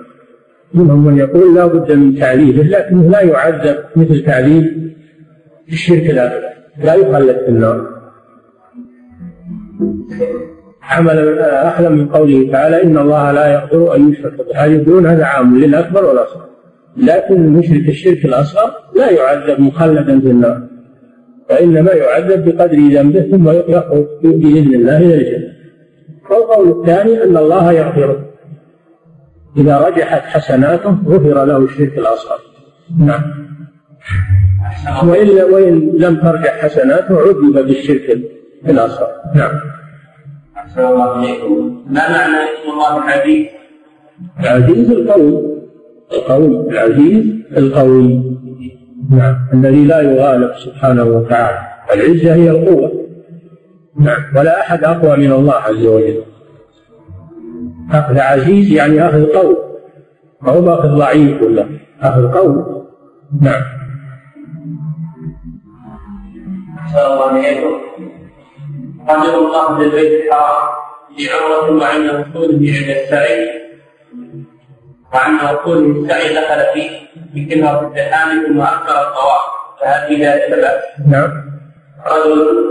منهم 0.74 1.04
من 1.04 1.18
يقول 1.18 1.54
لا 1.54 1.66
بد 1.66 1.92
من 1.92 2.18
تعذيبه 2.18 2.62
لكنه 2.62 3.10
لا 3.10 3.20
يعذب 3.20 3.76
مثل 3.96 4.24
تعذيب 4.24 4.94
الشرك 5.68 6.10
الاكبر 6.10 6.48
لا 6.84 6.94
يخلد 6.94 7.36
في 7.36 7.48
النار. 7.48 7.94
عمل 10.82 11.38
أحلى 11.38 11.88
من 11.88 12.08
قوله 12.08 12.52
تعالى 12.52 12.82
إن 12.82 12.98
الله 12.98 13.32
لا 13.32 13.52
يغفر 13.52 13.96
أن 13.96 14.12
يشرك 14.12 14.36
به. 14.36 14.64
هذا 14.64 14.72
يقولون 14.72 15.06
هذا 15.06 15.24
عام 15.24 15.58
للأكبر 15.58 16.04
والأصغر. 16.04 16.44
لكن 16.96 17.48
مشرك 17.48 17.88
الشرك 17.88 18.24
الأصغر 18.24 18.70
لا 18.96 19.10
يعذب 19.10 19.60
مخلدا 19.60 20.20
في 20.20 20.26
النار 20.26 20.62
وإنما 21.50 21.92
يعذب 21.92 22.44
بقدر 22.44 22.76
ذنبه 22.76 23.20
ثم 23.20 23.48
يخرج 23.48 24.06
بإذن 24.22 24.74
الله 24.74 24.96
إلى 24.96 25.14
الجنه 25.14 25.54
والقول 26.30 26.80
الثاني 26.80 27.24
إن 27.24 27.36
الله 27.36 27.72
يغفره 27.72 28.33
إذا 29.56 29.78
رجحت 29.78 30.22
حسناته 30.22 30.96
غفر 31.06 31.44
له 31.44 31.56
الشرك 31.56 31.98
الأصغر. 31.98 32.38
نعم. 32.98 33.22
وإن 35.08 35.28
وإن 35.52 35.92
لم 35.98 36.16
ترجع 36.16 36.56
حسناته 36.56 37.20
عذب 37.20 37.66
بالشرك 37.66 38.20
الأصغر. 38.68 39.08
نعم. 39.34 39.50
أحسن 40.56 40.86
الله 40.86 41.20
إليكم. 41.20 41.84
ما 41.86 42.08
معنى 42.08 42.36
اسم 42.36 42.70
الله 42.72 43.04
العزيز؟ 43.04 43.46
العزيز 44.40 44.90
القوي. 44.90 45.42
القوي. 46.12 46.70
العزيز 46.70 47.24
القوي. 47.56 48.38
نعم. 49.10 49.36
الذي 49.54 49.84
لا 49.84 50.00
يغالب 50.00 50.52
سبحانه 50.64 51.04
وتعالى. 51.04 51.58
العزة 51.94 52.34
هي 52.34 52.50
القوة. 52.50 52.92
نعم. 54.00 54.22
ولا 54.36 54.60
أحد 54.60 54.84
أقوى 54.84 55.16
من 55.16 55.32
الله 55.32 55.54
عز 55.54 55.86
وجل. 55.86 56.33
أخذ 57.92 58.18
عزيز 58.18 58.72
يعني 58.72 59.08
أخذ 59.08 59.26
قوي 59.26 59.56
ما 60.40 60.52
هو 60.52 60.74
أخذ 60.74 60.88
ضعيف 60.88 61.42
ولا؟ 61.42 61.68
أخذ 62.00 62.32
قوي 62.32 62.84
نعم. 63.40 63.62
الله 66.94 67.28
عليكم 67.28 67.80
رجل. 69.08 69.34
الله 69.34 69.78
بالبيت 69.78 70.24
الحرام 70.24 70.68
بعمرة 71.18 71.82
وعند 71.82 72.10
وصوله 72.10 72.56
عند 72.56 72.90
السعي 72.90 73.50
وعند 75.14 75.40
وصوله 75.42 76.00
السعي 76.00 76.34
دخل 76.34 76.74
فيه 76.74 76.90
بكلمة 77.34 77.80
الزحام 77.80 78.46
ثم 78.46 78.60
أكثر 78.60 79.02
الطواف 79.02 79.44
فهل 79.80 80.08
في 80.08 80.26
ذلك 80.26 80.50
بأس؟ 80.50 81.08
نعم 81.08 81.30
رجل 82.06 82.64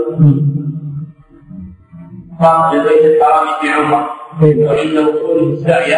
طاف 2.40 2.72
بالبيت 2.72 3.04
الحرام 3.04 3.46
في 3.60 3.68
عمرة. 3.68 4.10
وعند 4.42 4.98
وصوله 4.98 5.52
السعي 5.52 5.94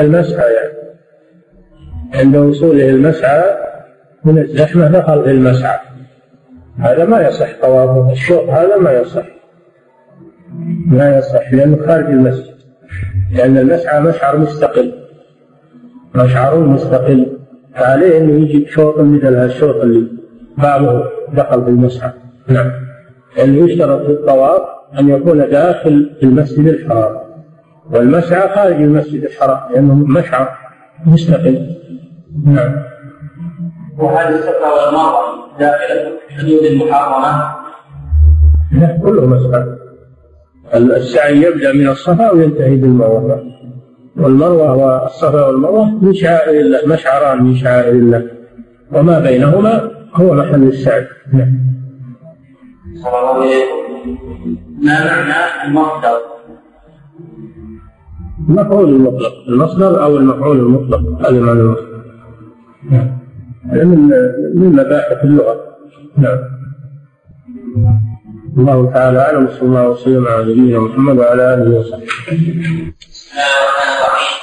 المسعى 0.00 0.52
يعني. 0.52 0.80
عند 2.14 2.36
وصوله 2.36 2.88
المسعى 2.88 3.42
من 4.24 4.38
الزحمة 4.38 4.88
دخل 4.88 5.24
في 5.24 5.30
المسعى. 5.30 5.78
هذا 6.78 7.04
ما 7.04 7.28
يصح 7.28 7.48
طوافه. 7.62 8.12
الشوط 8.12 8.48
هذا 8.48 8.76
ما 8.76 8.92
يصح. 8.92 9.26
ما 10.86 11.18
يصح 11.18 11.52
لأنه 11.52 11.86
خارج 11.86 12.04
المسجد. 12.04 12.54
لأن 13.32 13.58
المسعى 13.58 14.00
مشعر 14.00 14.38
مستقل. 14.38 14.92
مشعر 16.14 16.58
مستقل. 16.58 17.38
فعليه 17.74 18.18
أنه 18.18 18.32
يجي 18.32 18.66
شوط 18.66 18.98
مثل 18.98 19.34
هالشوط 19.34 19.76
اللي 19.76 20.06
بعضه 20.58 21.04
دخل 21.32 21.64
في 21.64 21.70
المسعى. 21.70 22.10
نعم. 22.48 22.72
لأنه 23.36 23.70
يشترط 23.70 24.06
في 24.06 24.12
الطواف 24.12 24.79
أن 24.98 25.08
يكون 25.08 25.38
داخل 25.38 26.10
المسجد 26.22 26.66
الحرام. 26.66 27.16
والمسعى 27.92 28.48
خارج 28.54 28.82
المسجد 28.82 29.24
الحرام 29.24 29.72
لأنه 29.72 29.94
مشعر 29.94 30.48
مستقل. 31.06 31.76
نعم. 32.46 32.72
وهل 33.98 34.34
الصفا 34.34 34.72
والمروه 34.72 35.58
داخله 35.58 36.12
في 36.28 36.34
حدود 36.34 36.64
المحرمة؟ 36.72 37.54
لا 38.72 38.98
كله 39.02 39.26
مسعى. 39.26 39.64
السعي 40.74 41.42
يبدأ 41.42 41.72
من 41.72 41.88
الصفا 41.88 42.30
وينتهي 42.30 42.76
بالمروة. 42.76 43.42
والمروة 44.16 44.76
والصفا 44.76 45.46
والمروة 45.46 46.04
من 46.04 46.14
شعائر 46.14 46.60
الله 46.60 46.78
مشعران 46.86 47.42
من 47.42 47.54
شعائر 47.54 47.92
الله. 47.92 48.30
وما 48.92 49.18
بينهما 49.18 49.90
هو 50.14 50.34
محل 50.34 50.62
السعي. 50.62 51.06
نعم. 51.32 51.70
ما 54.82 55.04
معنى 55.04 55.64
المصدر؟ 55.64 56.20
المفعول 58.48 58.88
المطلق 58.88 59.32
المصدر 59.48 60.02
أو 60.04 60.16
المفعول 60.16 60.56
المطلق 60.58 61.28
هذا 61.28 61.40
معنى 61.40 61.60
المصدر 61.60 62.02
نعم 62.90 63.18
من 63.64 64.08
من 64.54 64.72
مباحث 64.72 65.24
اللغة 65.24 65.60
نعم 66.16 66.38
الله 68.58 68.90
تعالى 68.92 69.18
أعلم 69.18 69.48
صلى 69.48 69.62
الله 69.62 69.88
وسلم 69.88 70.26
على 70.28 70.42
نبينا 70.42 70.78
محمد 70.78 71.18
وعلى 71.18 71.54
آله 71.54 71.78
وصحبه. 71.78 72.04
بسم 72.04 73.32
الله 73.32 73.52
الرحمن 73.60 73.92
الرحيم. 73.96 74.38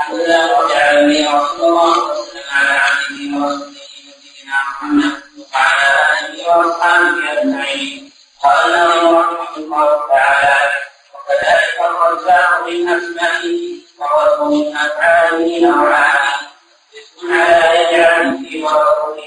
الحمد 0.00 0.14
لله 0.20 0.42
رب 0.52 0.70
العالمين 0.70 1.26
وصلى 1.26 1.66
الله 1.68 1.96
وسلم 2.10 2.46
على 2.56 2.78
عبده 2.86 3.22
ورسوله 3.36 3.86
نبينا 4.08 4.56
محمد 4.68 5.12
وعلى 5.52 5.88
آله 6.12 6.36
وأصحابه 6.48 7.42
أجمعين. 7.42 8.05
قال 8.46 8.74
الناظم 8.74 9.16
رحمة 9.16 9.56
الله 9.56 10.08
تعالى 10.08 10.56
وكذلك 11.14 11.76
الرزاق 11.90 12.66
من 12.66 12.88
اسمائه 12.88 13.76
وهو 13.98 14.44
من 14.50 14.76
افعاله 14.76 15.60
نوعان 15.60 16.28
اسم 16.98 17.32
على 17.32 17.80
يجعل 17.80 18.38
في 18.38 18.62
ورسوله 18.62 19.26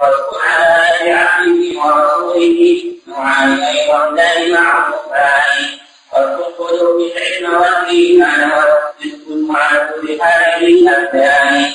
واذكر 0.00 0.38
على 0.48 1.10
لعبده 1.10 1.80
ورسوله 1.80 2.84
نوعان 3.08 3.62
أيضا 3.62 4.10
لا 4.10 4.48
معروفان 4.48 5.78
والدخول 6.12 6.78
بالعلم 6.98 7.54
والإيمان 7.62 8.50
والرزق 8.50 9.56
على 9.56 9.90
كل 9.94 10.22
حال 10.22 10.64
الابدان 10.64 11.72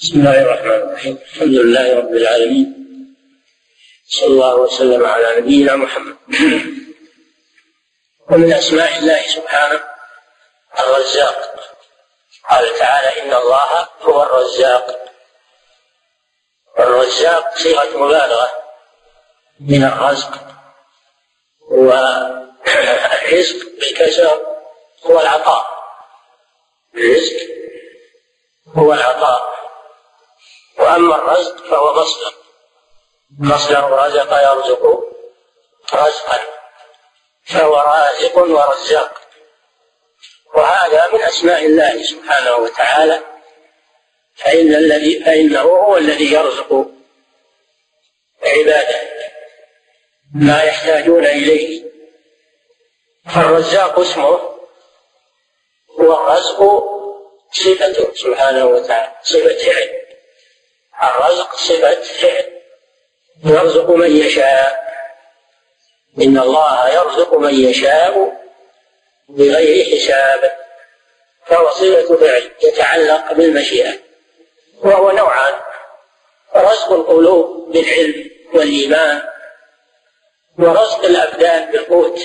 بسم 0.00 0.18
الله 0.20 0.42
الرحمن 0.42 0.70
الرحيم. 0.70 1.18
الحمد 1.34 1.48
لله 1.48 1.98
رب 1.98 2.12
العالمين. 2.12 2.83
صلى 4.06 4.26
الله 4.26 4.54
وسلم 4.54 5.06
على 5.06 5.40
نبينا 5.40 5.76
محمد. 5.76 6.16
ومن 8.30 8.52
أسماء 8.52 8.98
الله 8.98 9.22
سبحانه 9.28 9.84
الرزاق. 10.78 11.54
قال 12.50 12.78
تعالى 12.78 13.22
إن 13.22 13.34
الله 13.34 13.88
هو 14.02 14.22
الرزاق. 14.22 15.00
الرزاق 16.78 17.58
صيغة 17.58 17.96
مبالغة 17.96 18.50
من 19.60 19.84
الرزق. 19.84 20.32
والرزق 21.70 23.66
بالكسر 23.80 24.56
هو 25.06 25.20
العطاء. 25.20 25.66
الرزق 26.94 27.36
هو 28.76 28.92
العطاء. 28.92 29.54
وأما 30.78 31.16
الرزق 31.16 31.66
فهو 31.66 31.94
مصدر. 31.94 32.43
مصدر 33.40 34.06
رزق 34.06 34.32
يرزق 34.32 35.04
رزقا 35.94 36.40
فهو 37.44 37.76
رازق 37.76 38.38
ورزاق. 38.38 39.20
وهذا 40.54 41.08
من 41.12 41.22
أسماء 41.22 41.66
الله 41.66 42.02
سبحانه 42.02 42.56
وتعالى 42.56 43.20
فإن 44.34 44.74
الذي 44.74 45.24
فإنه 45.24 45.60
هو 45.60 45.96
الذي 45.96 46.32
يرزق 46.32 46.86
عباده 48.42 49.00
ما 50.34 50.62
يحتاجون 50.62 51.26
إليه. 51.26 51.84
فالرزاق 53.34 54.00
اسمه 54.00 54.54
هو 56.00 56.14
الرزق 56.14 56.60
صفته 57.52 58.14
سبحانه 58.14 58.66
وتعالى 58.66 59.12
صفة 59.22 59.56
فعل. 59.56 60.04
الرزق 61.02 61.56
صفة 61.56 62.02
فعل. 62.02 62.53
يرزق 63.44 63.90
من 63.90 64.16
يشاء. 64.16 64.84
إن 66.18 66.38
الله 66.38 66.88
يرزق 66.88 67.34
من 67.34 67.54
يشاء 67.54 68.44
بغير 69.28 69.96
حساب. 69.96 70.52
فهو 71.46 71.70
صفة 71.70 72.16
فعل 72.16 72.50
يتعلق 72.62 73.32
بالمشيئة. 73.32 73.98
وهو 74.82 75.10
نوعان. 75.10 75.60
رزق 76.56 76.92
القلوب 76.92 77.72
بالعلم 77.72 78.30
والإيمان 78.54 79.22
ورزق 80.58 81.04
الأبدان 81.04 81.72
بالقوت 81.72 82.20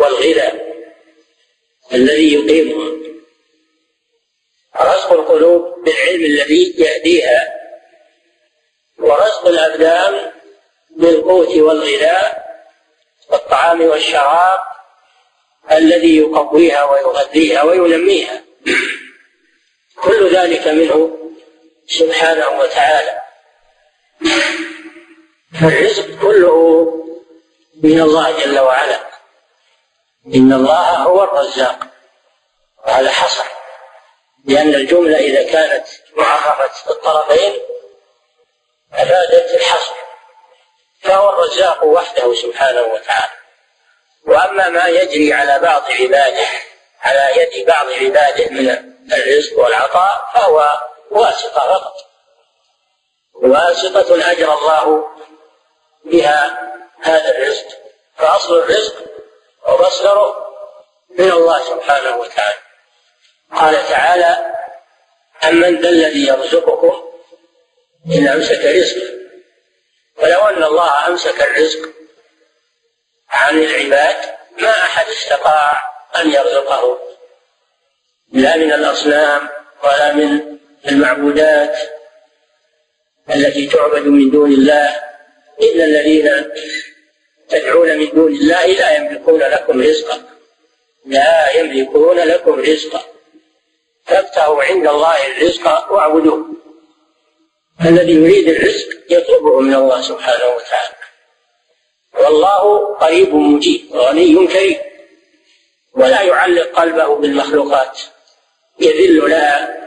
والغذاء 0.00 0.74
الذي 1.92 2.34
يقيمها. 2.34 3.04
رزق 4.80 5.12
القلوب 5.12 5.84
بالعلم 5.84 6.24
الذي 6.24 6.74
يهديها 6.78 7.54
ورزق 8.98 9.46
الأبدان 9.46 10.33
بالقوت 10.96 11.56
والغذاء 11.56 12.44
والطعام 13.30 13.80
والشراب 13.80 14.60
الذي 15.72 16.18
يقويها 16.18 16.84
ويغذيها 16.84 17.62
وينميها. 17.62 18.44
كل 20.02 20.36
ذلك 20.36 20.68
منه 20.68 21.18
سبحانه 21.86 22.48
وتعالى. 22.48 23.22
فالرزق 25.60 26.20
كله 26.22 26.86
من 27.82 28.00
الله 28.00 28.44
جل 28.44 28.58
وعلا. 28.58 29.00
إن 30.34 30.52
الله 30.52 30.96
هو 30.96 31.24
الرزاق 31.24 31.86
وهذا 32.86 33.10
حصر. 33.10 33.44
لأن 34.44 34.74
الجملة 34.74 35.18
إذا 35.18 35.52
كانت 35.52 35.86
معرفة 36.16 36.90
الطرفين 36.90 37.52
أفادت 38.92 39.54
الحصر. 39.54 40.03
فهو 41.04 41.30
الرزاق 41.30 41.84
وحده 41.84 42.34
سبحانه 42.34 42.82
وتعالى. 42.82 43.32
وأما 44.26 44.68
ما 44.68 44.86
يجري 44.86 45.32
على 45.32 45.58
بعض 45.58 45.82
عباده 45.90 46.46
على 47.00 47.40
يد 47.40 47.66
بعض 47.66 47.86
عباده 47.86 48.50
من 48.50 48.94
الرزق 49.12 49.58
والعطاء 49.58 50.30
فهو 50.34 50.80
واسطة 51.10 51.60
فقط. 51.60 51.94
واسطة 53.34 54.30
أجرى 54.30 54.52
الله 54.52 55.04
بها 56.04 56.72
هذا 57.02 57.30
الرزق. 57.30 57.66
فأصل 58.18 58.58
الرزق 58.58 58.94
ومصدره 59.68 60.46
من 61.18 61.32
الله 61.32 61.60
سبحانه 61.60 62.16
وتعالى. 62.16 62.58
قال 63.52 63.88
تعالى 63.88 64.54
أمن 65.44 65.80
ذا 65.80 65.88
الذي 65.88 66.26
يرزقكم 66.26 67.02
إن 68.06 68.28
أمسك 68.28 68.64
رزقه 68.64 69.23
ولو 70.22 70.40
أن 70.40 70.64
الله 70.64 71.08
أمسك 71.08 71.42
الرزق 71.42 71.88
عن 73.30 73.58
العباد 73.58 74.16
ما 74.60 74.70
أحد 74.70 75.06
استطاع 75.06 75.82
أن 76.16 76.30
يرزقه. 76.30 76.98
لا 78.32 78.56
من 78.56 78.72
الأصنام 78.72 79.48
ولا 79.84 80.12
من 80.12 80.58
المعبودات 80.88 81.78
التي 83.34 83.66
تعبد 83.66 84.06
من 84.06 84.30
دون 84.30 84.52
الله 84.52 84.88
إن 85.62 85.80
الذين 85.80 86.50
تدعون 87.48 87.98
من 87.98 88.08
دون 88.14 88.32
الله 88.32 88.66
لا 88.66 88.96
يملكون 88.96 89.40
لكم 89.40 89.82
رزقا. 89.82 90.22
لا 91.06 91.50
يملكون 91.50 92.18
لكم 92.18 92.60
رزقا. 92.60 93.04
فابتغوا 94.06 94.64
عند 94.64 94.86
الله 94.86 95.26
الرزق 95.26 95.92
واعبدوه. 95.92 96.63
الذي 97.80 98.12
يريد 98.12 98.48
الرزق 98.48 98.88
يطلبه 99.10 99.60
من 99.60 99.74
الله 99.74 100.02
سبحانه 100.02 100.54
وتعالى. 100.56 100.94
والله 102.14 102.94
قريب 102.94 103.34
مجيب 103.34 103.92
غني 103.92 104.46
كريم. 104.46 104.78
ولا 105.94 106.22
يعلق 106.22 106.80
قلبه 106.80 107.14
بالمخلوقات 107.14 108.00
يذل 108.80 109.30
لها 109.30 109.78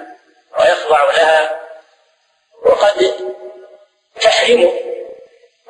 ويخضع 0.60 1.04
لها 1.04 1.62
وقد 2.66 3.14
تحرمه 4.22 4.74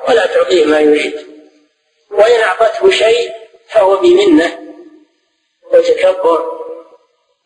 ولا 0.08 0.26
تعطيه 0.26 0.64
ما 0.64 0.80
يريد. 0.80 1.26
وإن 2.10 2.40
أعطته 2.40 2.90
شيء 2.90 3.32
فهو 3.68 3.96
بمنة 3.96 4.58
وتكبر. 5.72 6.58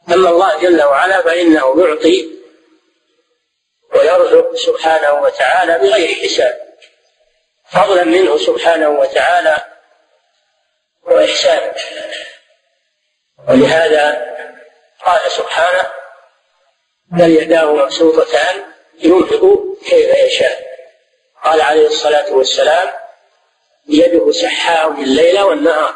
أما 0.09 0.31
الله 0.31 0.61
جل 0.61 0.83
وعلا 0.83 1.23
فإنه 1.23 1.85
يعطي 1.87 2.42
ويرزق 3.95 4.55
سبحانه 4.55 5.13
وتعالى 5.13 5.79
بغير 5.79 6.15
حساب. 6.15 6.63
فضلا 7.71 8.05
منه 8.05 8.39
سبحانه 8.39 8.89
وتعالى 8.89 9.65
وإحسانا 11.03 11.73
ولهذا 13.49 14.33
قال 15.05 15.31
سبحانه 15.31 15.91
بل 17.13 17.31
يداه 17.31 17.73
مبسوطتان 17.75 18.63
ينفق 18.99 19.65
كيف 19.87 20.15
يشاء. 20.19 20.73
قال 21.45 21.61
عليه 21.61 21.87
الصلاة 21.87 22.33
والسلام 22.33 22.89
يده 23.89 24.33
سحاء 24.33 24.91
الليل 24.91 25.41
والنهار. 25.41 25.95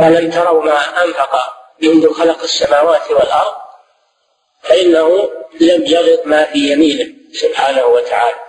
ألم 0.00 0.30
تروا 0.30 0.64
ما 0.64 1.04
أنفق 1.04 1.56
منذ 1.82 2.12
خلق 2.12 2.42
السماوات 2.42 3.10
والأرض 3.10 3.54
فإنه 4.62 5.30
لم 5.60 5.86
يغط 5.86 6.26
ما 6.26 6.44
في 6.44 6.72
يمينه 6.72 7.14
سبحانه 7.32 7.86
وتعالى. 7.86 8.40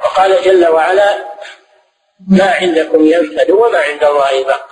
وقال 0.00 0.42
جل 0.42 0.68
وعلا 0.68 1.18
ما 2.28 2.50
عندكم 2.50 3.06
ينفد 3.06 3.50
وما 3.50 3.78
عند 3.78 4.04
الله 4.04 4.44
باق 4.44 4.68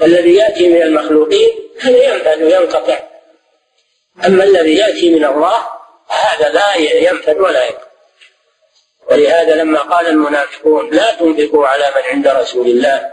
والذي 0.00 0.34
يأتي 0.34 0.68
من 0.68 0.82
المخلوقين 0.82 1.48
هذا 1.80 1.96
ينفد 1.96 2.42
وينقطع. 2.42 2.98
أما 4.26 4.44
الذي 4.44 4.74
يأتي 4.74 5.14
من 5.14 5.24
الله 5.24 5.68
هذا 6.08 6.48
لا 6.48 6.74
ينفد 6.76 7.38
ولا 7.38 7.64
ينقطع. 7.64 7.86
ولهذا 9.10 9.54
لما 9.54 9.80
قال 9.80 10.06
المنافقون 10.06 10.90
لا 10.90 11.14
تنفقوا 11.14 11.66
على 11.66 11.92
من 11.96 12.02
عند 12.02 12.28
رسول 12.28 12.66
الله. 12.66 13.12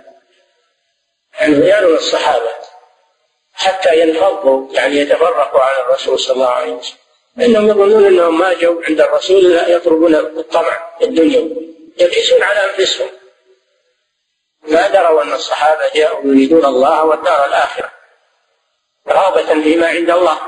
يعني 1.41 1.85
الصحابة. 1.85 2.68
حتى 3.59 4.01
ينفضوا 4.01 4.67
يعني 4.71 4.95
يتفرقوا 4.95 5.61
عن 5.61 5.81
الرسول 5.81 6.19
صلى 6.19 6.33
الله 6.33 6.49
عليه 6.49 6.71
وسلم. 6.71 6.97
انهم 7.41 7.67
يظنون 7.69 8.05
أنهم 8.05 8.39
ما 8.39 8.53
جو 8.53 8.81
عند 8.87 9.01
الرسول 9.01 9.37
الا 9.45 9.67
يطلبون 9.67 10.15
الطمع 10.15 10.89
الدنيا. 11.01 11.49
يقيسون 11.97 12.43
على 12.43 12.59
أنفسهم. 12.69 13.09
ما 14.67 14.87
دروا 14.87 15.23
أن 15.23 15.33
الصحابة 15.33 15.89
جاءوا 15.95 16.21
يريدون 16.25 16.65
الله 16.65 17.03
والدار 17.03 17.45
الآخرة. 17.45 17.91
رغبه 19.07 19.61
فيما 19.63 19.87
عند 19.87 20.09
الله. 20.09 20.39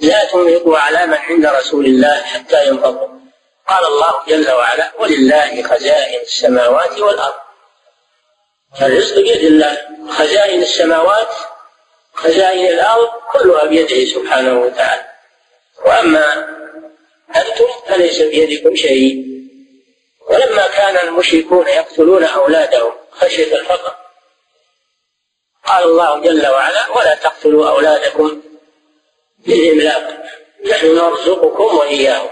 لا 0.00 0.24
تنفقوا 0.24 0.78
على 0.78 1.06
من 1.06 1.14
عند 1.14 1.46
رسول 1.46 1.84
الله 1.86 2.22
حتى 2.22 2.68
ينفضوا. 2.68 3.08
قال 3.68 3.86
الله 3.86 4.22
جل 4.28 4.50
وعلا 4.50 4.92
ولله 4.98 5.62
خزائن 5.62 6.20
السماوات 6.20 7.00
والأرض. 7.00 7.43
الرزق 8.82 9.14
بيد 9.14 9.44
الله. 9.44 9.78
خزائن 10.10 10.62
السماوات 10.62 11.28
خزائن 12.14 12.66
الأرض 12.66 13.08
كلها 13.32 13.64
بيده 13.64 14.04
سبحانه 14.04 14.60
وتعالى. 14.60 15.04
وأما 15.86 16.32
أنتم 17.36 17.66
فليس 17.86 18.22
بيدكم 18.22 18.76
شيء. 18.76 19.24
ولما 20.28 20.68
كان 20.68 21.08
المشركون 21.08 21.68
يقتلون 21.68 22.24
أولادهم 22.24 22.92
خشية 23.10 23.56
الفقر. 23.56 23.94
قال 25.66 25.84
الله 25.84 26.18
جل 26.18 26.46
وعلا 26.46 26.90
ولا 26.96 27.14
تقتلوا 27.14 27.68
أولادكم 27.68 28.42
بالاملاق 29.38 30.22
نحن 30.70 30.86
نرزقكم 30.86 31.76
وإياهم. 31.76 32.30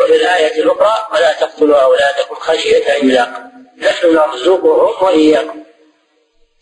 وفي 0.00 0.16
الآية 0.16 0.62
الأخرى 0.62 1.08
ولا 1.12 1.32
تقتلوا 1.32 1.78
أولادكم 1.78 2.34
خشية 2.34 3.00
إملاق. 3.00 3.51
نحن 3.82 4.14
نرزقهم 4.14 5.04
وإياكم. 5.04 5.62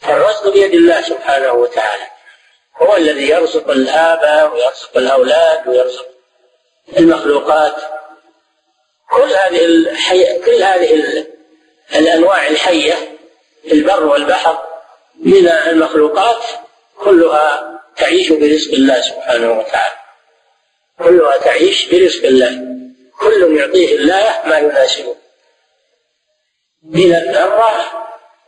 فالرزق 0.01 0.53
بيد 0.53 0.75
الله 0.75 1.01
سبحانه 1.01 1.53
وتعالى. 1.53 2.07
هو 2.77 2.97
الذي 2.97 3.29
يرزق 3.29 3.71
الآباء 3.71 4.55
ويرزق 4.55 4.97
الأولاد 4.97 5.69
ويرزق 5.69 6.07
المخلوقات. 6.99 7.75
كل 9.11 9.23
هذه 9.23 9.65
الحي... 9.65 10.39
كل 10.39 10.63
هذه 10.63 11.27
الأنواع 11.95 12.47
الحية 12.47 12.95
في 13.63 13.73
البر 13.73 14.07
والبحر 14.07 14.65
من 15.21 15.49
المخلوقات 15.49 16.43
كلها 16.99 17.81
تعيش 17.97 18.33
برزق 18.33 18.73
الله 18.73 19.01
سبحانه 19.01 19.59
وتعالى. 19.59 19.95
كلها 20.99 21.37
تعيش 21.37 21.89
برزق 21.89 22.25
الله. 22.25 22.61
كل 23.21 23.57
يعطيه 23.57 23.97
الله 23.97 24.43
ما 24.47 24.59
يناسبه. 24.59 25.17
من 26.82 27.15
الذرة 27.15 27.73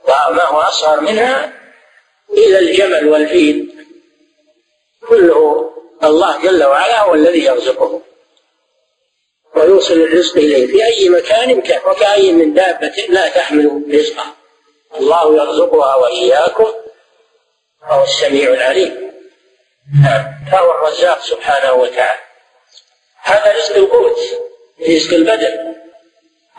وما 0.05 0.43
هو 0.45 0.61
أصغر 0.61 1.01
منها 1.01 1.53
إلى 2.31 2.59
الجمل 2.59 3.09
والفيل 3.09 3.87
كله 5.09 5.71
الله 6.05 6.43
جل 6.43 6.65
وعلا 6.65 7.01
هو 7.01 7.15
الذي 7.15 7.45
يرزقه 7.45 8.01
ويوصل 9.57 9.95
الرزق 9.95 10.37
إليه 10.37 10.67
في 10.67 10.85
أي 10.85 11.09
مكان 11.09 11.61
كان 11.61 11.81
وكأي 11.87 12.33
من 12.33 12.55
دابة 12.55 13.07
لا 13.09 13.29
تحمل 13.29 13.83
رزقها 13.95 14.35
الله 15.01 15.37
يرزقها 15.37 15.95
وإياكم 15.95 16.73
وهو 17.83 18.05
السميع 18.05 18.51
العليم. 18.51 19.13
فهو 20.53 20.71
الرزاق 20.71 21.23
سبحانه 21.23 21.73
وتعالى. 21.73 22.21
هذا 23.23 23.57
رزق 23.57 23.77
القوت 23.77 24.19
رزق 24.89 25.15
البدن. 25.15 25.75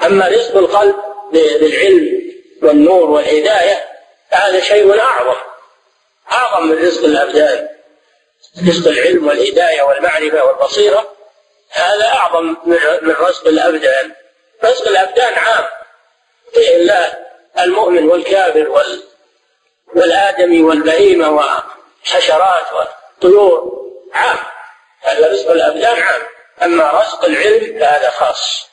أما 0.05 0.27
رزق 0.27 0.57
القلب 0.57 0.95
بالعلم 1.33 2.33
والنور 2.61 3.09
والهداية 3.09 3.85
هذا 4.29 4.59
شيء 4.59 4.99
أعظم. 4.99 5.35
أعظم 6.31 6.67
من 6.67 6.87
رزق 6.87 7.03
الأبدان. 7.03 7.69
رزق 8.67 8.87
العلم 8.87 9.27
والهداية 9.27 9.81
والمعرفة 9.81 10.43
والبصيرة 10.43 11.15
هذا 11.71 12.07
أعظم 12.07 12.55
من 13.01 13.15
رزق 13.19 13.47
الأبدان. 13.47 14.11
رزق 14.63 14.87
الأبدان 14.87 15.33
عام. 15.33 15.65
فيه 16.53 16.75
الله 16.75 17.13
المؤمن 17.59 18.09
والكافر 18.09 18.69
وال 18.69 19.03
والآدمي 19.95 20.61
والبهيمة 20.61 21.29
والحشرات 21.31 22.65
والطيور 22.73 23.83
عام. 24.13 24.37
هذا 25.01 25.31
رزق 25.31 25.51
الأبدان 25.51 26.01
عام. 26.01 26.21
أما 26.63 27.01
رزق 27.01 27.25
العلم 27.25 27.79
فهذا 27.79 28.09
خاص. 28.09 28.72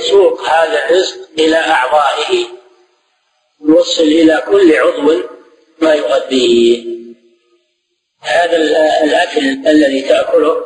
يسوق 0.00 0.42
هذا 0.42 0.84
الرزق 0.84 1.16
إلى 1.38 1.56
أعضائه 1.56 2.46
يوصل 3.68 4.02
إلى 4.02 4.42
كل 4.46 4.76
عضو 4.76 5.22
ما 5.80 5.94
يغذيه. 5.94 6.84
هذا 8.20 8.56
الأكل 9.04 9.68
الذي 9.68 10.02
تأكله 10.02 10.64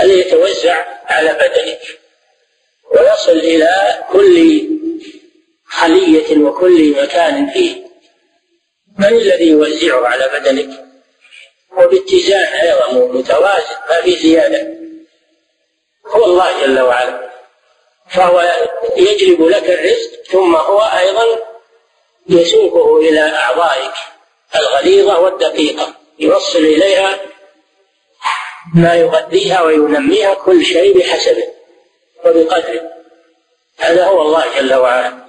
الذي 0.00 0.20
يتوزع 0.20 0.84
على 1.06 1.32
بدنك 1.32 1.80
ويصل 2.90 3.38
إلى 3.38 4.04
كل 4.12 4.68
خلية 5.66 6.38
وكل 6.38 7.02
مكان 7.02 7.50
فيه. 7.50 7.86
من 8.98 9.06
الذي 9.06 9.48
يوزعه 9.48 10.06
على 10.06 10.30
بدنك؟ 10.34 10.84
وباتزان 11.72 12.44
أيضا 12.44 12.92
متوازن 12.92 13.76
ما 13.90 14.02
في 14.02 14.16
زيادة. 14.16 14.76
هو 16.06 16.24
الله 16.24 16.66
جل 16.66 16.80
وعلا. 16.80 17.35
فهو 18.16 18.52
يجلب 18.96 19.42
لك 19.42 19.70
الرزق 19.70 20.10
ثم 20.30 20.56
هو 20.56 20.80
أيضا 20.80 21.24
يسوقه 22.28 22.98
إلى 22.98 23.20
أعضائك 23.20 23.92
الغليظة 24.56 25.20
والدقيقة 25.20 25.94
يوصل 26.18 26.58
إليها 26.58 27.18
ما 28.74 28.94
يغذيها 28.94 29.62
وينميها 29.62 30.34
كل 30.34 30.64
شيء 30.64 30.98
بحسبه 30.98 31.44
وبقدره. 32.24 32.90
هذا 33.78 34.04
هو 34.04 34.22
الله 34.22 34.44
جل 34.58 34.74
وعلا. 34.74 35.26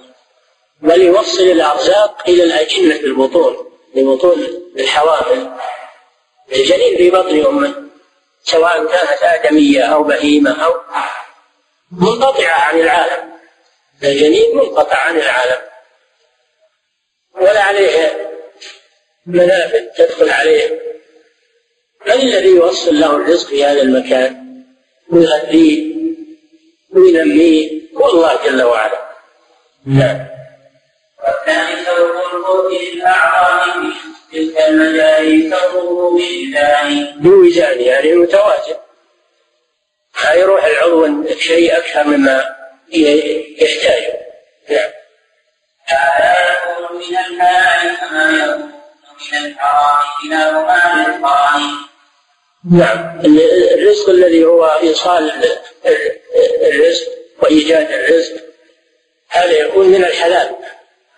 بل 0.82 1.02
يوصل 1.02 1.42
الأرزاق 1.42 2.22
إلى 2.28 2.42
الأجنة 2.42 2.94
في 2.94 3.06
البطون 3.06 3.56
في 3.94 4.04
بطون 4.04 4.46
الحوامل 4.78 5.52
الجنين 6.52 6.96
في 6.96 7.10
بطن 7.10 7.46
أمه 7.46 7.74
سواء 8.42 8.86
كانت 8.86 9.22
آدمية 9.22 9.82
أو 9.82 10.02
بهيمة 10.02 10.64
أو 10.64 10.74
منقطعة 11.92 12.60
عن 12.60 12.80
العالم. 12.80 13.32
الجنين 14.02 14.56
منقطع 14.56 14.96
عن 14.96 15.16
العالم. 15.16 15.62
ولا 17.34 17.62
عليه 17.62 18.30
منافذ 19.26 19.84
تدخل 19.96 20.30
عليه 20.30 20.80
من 22.06 22.12
الذي 22.12 22.48
يوصل 22.48 23.00
له 23.00 23.16
الرزق 23.16 23.48
في 23.48 23.64
هذا 23.64 23.82
المكان؟ 23.82 24.64
ويغذيه 25.12 25.94
وينميه 26.90 27.80
هو 27.96 28.08
الله 28.08 28.44
جل 28.44 28.62
وعلا. 28.62 29.08
نعم. 29.86 30.26
والثاني 31.24 31.84
سوق 31.84 32.70
للأعضاء 32.70 33.90
في 34.30 34.48
تلك 34.48 34.58
المجال 34.68 35.50
سوقه 35.50 36.10
بميزان 36.10 37.20
بوزان 37.20 37.80
يعني 37.80 38.14
متوازن 38.14 38.76
ما 40.24 40.32
يروح 40.32 40.64
العضو 40.64 41.24
شيء 41.38 41.76
أكثر 41.76 42.04
مما 42.04 42.56
يحتاج. 43.58 44.02
نعم. 44.70 44.90
من 46.92 47.16
الحلال 47.16 47.96
كما 48.00 48.30
يكون 48.30 48.72
من 49.32 49.46
الحرام 49.46 50.04
كلاهما 50.22 51.60
نعم. 52.70 53.20
الرزق 53.74 54.08
الذي 54.08 54.44
هو 54.44 54.64
إيصال 54.64 55.32
الرزق 56.62 57.08
وإيجاد 57.42 57.92
الرزق 57.92 58.34
هذا 59.28 59.52
يكون 59.52 59.86
من 59.86 60.04
الحلال. 60.04 60.56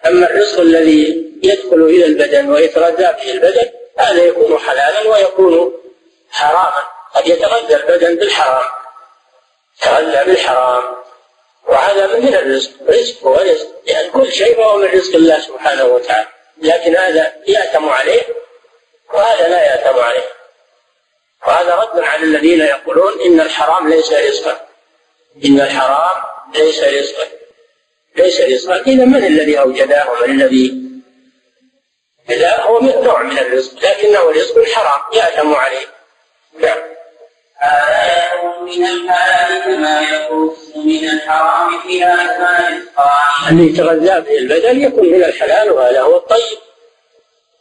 أما 0.06 0.31
الرزق 0.31 0.60
الذي 0.60 1.31
يدخل 1.43 1.82
إلى 1.82 2.05
البدن 2.05 2.51
ويتغذى 2.51 3.02
به 3.02 3.32
البدن 3.32 3.70
هذا 3.98 4.22
يكون 4.22 4.59
حلالا 4.59 5.09
ويكون 5.09 5.72
حراما. 6.31 6.82
قد 7.14 7.27
يتغذى 7.27 7.77
البدن 7.77 8.16
بالحرام. 8.16 8.80
يتغذى 9.82 10.24
بالحرام. 10.24 10.85
وهذا 11.69 12.07
من 12.07 12.35
الرزق. 12.35 12.70
رزق 12.89 13.24
هو 13.24 13.35
رزق 13.35 13.69
يعني 13.86 14.11
كل 14.11 14.32
شيء 14.32 14.62
هو 14.62 14.77
من 14.77 14.85
رزق 14.85 15.15
الله 15.15 15.40
سبحانه 15.40 15.85
وتعالى. 15.85 16.28
لكن 16.62 16.97
هذا 16.97 17.35
يأتم 17.48 17.89
عليه 17.89 18.23
وهذا 19.15 19.48
لا 19.48 19.65
يأتم 19.65 19.98
عليه. 19.98 20.32
وهذا 21.47 21.74
رد 21.74 22.01
على 22.01 22.24
الذين 22.24 22.61
يقولون 22.61 23.20
إن 23.27 23.40
الحرام 23.40 23.89
ليس 23.89 24.12
رزقا. 24.12 24.66
إن 25.44 25.61
الحرام 25.61 26.23
ليس 26.55 26.85
رزقا. 26.85 27.27
ليس 28.16 28.40
رزقا. 28.40 28.81
إذا 28.81 29.05
من 29.05 29.24
الذي 29.24 29.61
أوجده 29.61 30.11
ومن 30.11 30.43
الذي 30.43 30.90
لا 32.28 32.62
هو 32.62 32.81
نوع 32.81 33.23
من 33.23 33.39
الرزق. 33.39 33.74
لكنه 33.74 34.31
رزق 34.31 34.65
حرام. 34.65 35.01
يأتم 35.12 35.55
عليه. 35.55 35.86
نعم. 36.59 36.78
هذا 37.61 38.35
يكون 38.35 38.65
من 38.65 38.87
الحلال 38.87 39.62
كما 39.65 40.01
يكون 40.01 40.57
من 40.77 41.09
الحرام 41.09 41.81
فيها 41.81 42.16
كما 42.16 42.69
رزقان 42.69 43.59
اللي 43.59 43.73
يتغذى 43.73 44.20
به 44.20 44.39
البدن 44.39 44.81
يكون 44.81 45.07
من 45.09 45.24
الحلال 45.24 45.70
وهذا 45.70 46.01
هو 46.01 46.16
الطيب. 46.16 46.59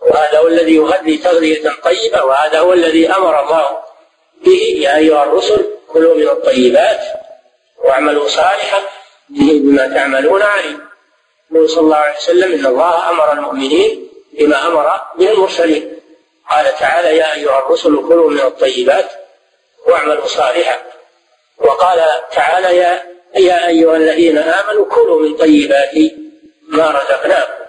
وهذا 0.02 0.40
هو 0.40 0.48
الذي 0.48 0.76
يغذي 0.76 1.18
تغذية 1.18 1.70
طيبة 1.84 2.24
وهذا 2.24 2.60
هو 2.60 2.74
الذي 2.74 3.10
أمر 3.10 3.44
الله 3.44 3.66
به. 4.46 4.76
يا 4.78 4.98
أيها 4.98 5.24
الرسل 5.24 5.66
كلوا 5.88 6.16
من 6.16 6.28
الطيبات 6.28 7.02
واعملوا 7.84 8.28
صالحا. 8.28 8.80
بما 9.30 9.88
تعملون 9.88 10.42
عليم 10.42 10.80
النبي 11.52 11.68
صلى 11.68 11.82
الله 11.82 11.96
عليه 11.96 12.18
وسلم 12.18 12.54
إن 12.54 12.66
الله 12.66 13.10
أمر 13.10 13.34
المؤمنين 13.34 14.10
بما 14.34 14.68
أمر 14.68 15.02
به 15.18 15.32
المرسلين. 15.32 16.00
قال 16.50 16.76
تعالى 16.76 17.18
يا 17.18 17.34
أيها 17.34 17.60
الرسل 17.60 17.96
كلوا 17.96 18.30
من 18.30 18.40
الطيبات 18.40 19.19
واعملوا 19.88 20.27
صالحا. 20.27 20.81
وقال 21.57 21.99
تعالى 22.31 22.77
يا 22.77 23.03
يا 23.35 23.68
أيها 23.68 23.95
الذين 23.95 24.38
آمنوا 24.38 24.85
كلوا 24.85 25.22
من 25.22 25.38
طيبات 25.38 25.93
ما 26.69 26.91
رزقناكم. 26.91 27.60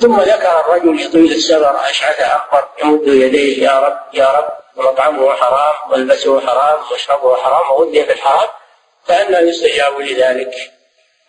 ثم 0.00 0.20
ذكر 0.20 0.60
الرجل 0.60 1.00
يطيل 1.00 1.32
السفر 1.32 1.80
اشعث 1.90 2.20
أكبر 2.20 2.68
يمد 2.82 3.06
يديه 3.06 3.64
يا 3.64 3.80
رب 3.80 3.98
يا 4.14 4.32
رب 4.32 4.48
ومطعمه 4.76 5.32
حرام 5.32 5.92
والبسه 5.92 6.40
حرام 6.40 6.78
ومشربه 6.90 7.36
حرام 7.36 7.70
وغذي 7.70 8.02
بالحرام 8.02 8.48
فأنا 9.06 9.40
يستجاب 9.40 10.00
لذلك. 10.00 10.54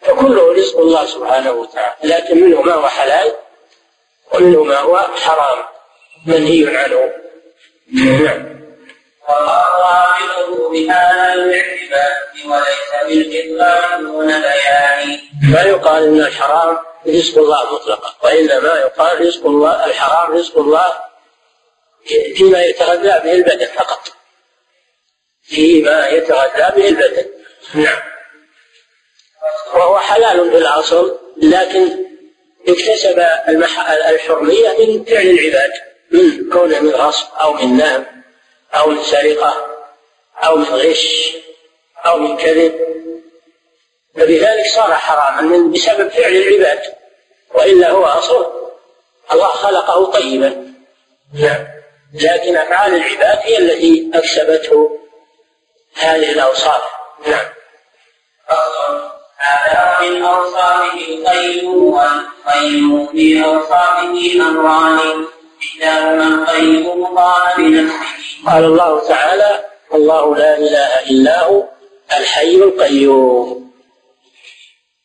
فكله 0.01 0.53
رزق 0.53 0.79
الله 0.79 1.05
سبحانه 1.05 1.51
وتعالى. 1.51 1.95
لكن 2.03 2.43
منه 2.43 2.61
ما 2.61 2.73
هو 2.73 2.87
حلال 2.87 3.35
ومنه 4.33 4.63
ما 4.63 4.77
هو 4.77 4.97
حرام. 4.97 5.63
منهي 6.25 6.77
عنه. 6.77 7.13
نعم. 7.93 8.56
والله 9.29 9.77
رابطه 9.79 10.69
بهذا 10.69 11.33
الاعتبار 11.33 12.13
وليس 12.45 13.21
دون 14.01 14.27
بيان. 14.41 15.19
ما 15.51 15.61
يقال 15.61 16.03
إن 16.03 16.21
الحرام 16.21 16.77
رزق 17.07 17.37
الله 17.37 17.73
مطلقا 17.73 18.13
وإنما 18.23 18.73
يقال 18.75 19.21
رزق 19.21 19.45
الله 19.45 19.85
الحرام 19.85 20.37
رزق 20.37 20.57
الله 20.57 20.93
فيما 22.35 22.63
يتغذى 22.63 23.19
به 23.23 23.33
البدن 23.33 23.65
فقط. 23.65 23.99
فيما 25.41 26.07
يتغذى 26.07 26.81
به 26.81 26.89
البدن. 26.89 27.25
نعم. 27.73 28.01
وهو 29.73 29.99
حلال 29.99 30.51
في 30.51 30.57
الأصل 30.57 31.19
لكن 31.37 32.05
اكتسب 32.67 33.19
الحرمية 34.09 34.69
من 34.69 35.05
فعل 35.05 35.25
العباد 35.25 35.71
من 36.11 36.49
كونه 36.49 36.79
من 36.79 36.91
غصب 36.91 37.27
أو 37.41 37.53
من 37.53 37.77
نهب. 37.77 38.16
أو 38.73 38.89
من 38.89 39.03
سرقة 39.03 39.53
أو 40.38 40.56
من 40.56 40.65
غش 40.65 41.35
أو 42.06 42.18
من 42.18 42.38
كذب. 42.38 42.80
فبذلك 44.15 44.65
صار 44.76 44.94
حراما 44.94 45.41
من 45.41 45.72
بسبب 45.72 46.07
فعل 46.07 46.31
العباد 46.31 46.80
وإلا 47.53 47.91
هو 47.91 48.06
أصل. 48.06 48.69
الله 49.31 49.48
خلقه 49.48 50.11
طيبا. 50.11 50.73
نعم. 51.34 51.68
لكن 52.14 52.57
أفعال 52.57 52.94
العباد 52.94 53.39
هي 53.41 53.57
التي 53.57 54.11
أكسبته 54.14 54.99
هذه 55.95 56.31
الأوصاف. 56.31 56.81
نعم. 57.27 57.45
هذا 59.38 60.10
من 60.10 60.23
أوصافه 60.23 60.94
القيوم 60.94 61.94
والقيوم 61.94 63.07
في 63.07 63.45
أوصافه 63.45 64.41
أمران 64.41 65.27
بنفسه 67.57 68.17
قال 68.45 68.63
الله 68.63 69.07
تعالى 69.07 69.65
الله 69.93 70.35
لا 70.35 70.57
إله 70.57 71.09
إلا 71.09 71.43
هو 71.43 71.63
الحي 72.17 72.55
القيوم. 72.55 73.71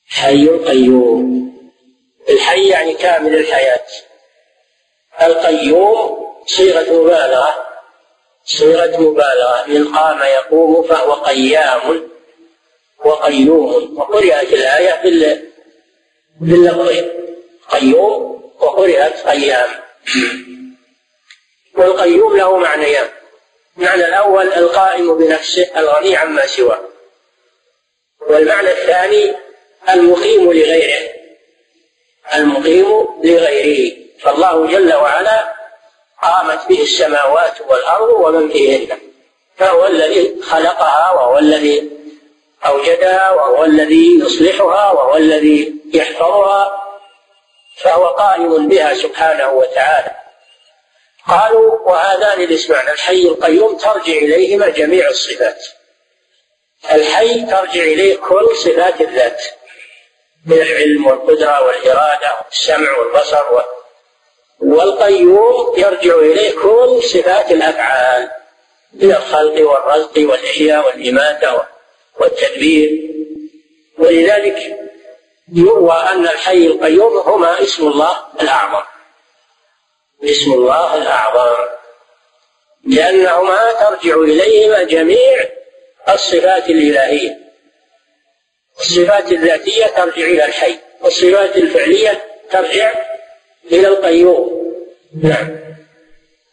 حي 0.09 0.43
القيوم. 0.43 1.53
الحي 2.29 2.69
يعني 2.69 2.95
كامل 2.95 3.35
الحياة. 3.35 3.87
القيوم 5.23 6.27
صيغة 6.47 6.93
مبالغة. 6.93 7.55
صيغة 8.45 9.01
مبالغة. 9.01 9.65
من 9.67 9.89
قام 9.97 10.19
يقوم 10.19 10.83
فهو 10.83 11.13
قيام 11.13 12.09
وقيوم. 13.05 13.99
وقرأت 13.99 14.53
الآية 14.53 15.03
باللفظين 16.41 17.11
قيوم 17.69 18.43
وقرأت 18.61 19.29
قيام. 19.29 19.69
والقيوم 21.75 22.37
له 22.37 22.57
معنيان. 22.57 23.09
المعنى 23.79 24.05
الأول 24.05 24.53
القائم 24.53 25.19
بنفسه 25.19 25.71
الغني 25.77 26.17
عما 26.17 26.47
سواه. 26.47 26.81
والمعنى 28.21 28.71
الثاني 28.71 29.35
المقيم 29.91 30.53
لغيره. 30.53 31.09
المقيم 32.35 33.07
لغيره. 33.25 33.97
فالله 34.21 34.67
جل 34.67 34.95
وعلا 34.95 35.55
قامت 36.23 36.69
به 36.69 36.83
السماوات 36.83 37.61
والأرض 37.69 38.09
ومن 38.09 38.49
فيهن. 38.49 38.99
فهو 39.57 39.87
الذي 39.87 40.43
خلقها 40.43 41.13
وهو 41.13 41.39
الذي 41.39 41.91
أوجدها 42.67 43.31
وهو 43.31 43.65
الذي 43.65 44.19
يصلحها 44.19 44.91
وهو 44.91 45.17
الذي 45.17 45.75
يحفظها. 45.95 46.82
فهو 47.83 48.07
قائم 48.07 48.69
بها 48.69 48.95
سبحانه 48.95 49.51
وتعالى. 49.53 50.11
قالوا 51.29 51.79
وهذان 51.81 52.41
الاسمان 52.41 52.89
الحي 52.89 53.23
القيوم 53.23 53.77
ترجع 53.77 54.13
إليهما 54.13 54.69
جميع 54.69 55.09
الصفات. 55.09 55.67
الحي 56.93 57.47
ترجع 57.47 57.83
إليه 57.83 58.17
كل 58.17 58.57
صفات 58.57 59.01
الذات 59.01 59.43
من 60.47 60.63
العلم 60.63 61.07
والقدرة 61.07 61.65
والإرادة 61.67 62.37
والسمع 62.45 62.99
والبصر 62.99 63.45
والقيوم 64.61 65.75
يرجع 65.79 66.15
إليه 66.15 66.51
كل 66.51 67.03
صفات 67.03 67.51
الأفعال 67.51 68.31
من 68.93 69.11
الخلق 69.13 69.71
والرزق 69.71 70.13
والإحياء 70.17 70.87
والإماتة 70.87 71.63
والتدبير. 72.21 73.13
ولذلك 73.99 74.82
يروى 75.49 75.93
أن 75.93 76.25
الحي 76.25 76.67
القيوم 76.67 77.19
هما 77.19 77.63
اسم 77.63 77.87
الله 77.87 78.19
الأعظم. 78.41 78.83
اسم 80.25 80.53
الله 80.53 80.97
الأعظم. 80.97 81.57
لأنهما 82.85 83.73
ترجع 83.73 84.15
إليهما 84.17 84.83
جميع 84.83 85.49
الصفات 86.09 86.71
الإلهية. 86.71 87.39
الصفات 88.81 89.33
الذاتية 89.33 89.87
ترجع 89.87 90.27
إلى 90.27 90.45
الحي 90.45 90.79
والصفات 91.01 91.57
الفعلية 91.57 92.25
ترجع 92.51 92.93
إلى 93.73 93.89
القيوم. 93.89 94.63
نعم. 95.23 95.63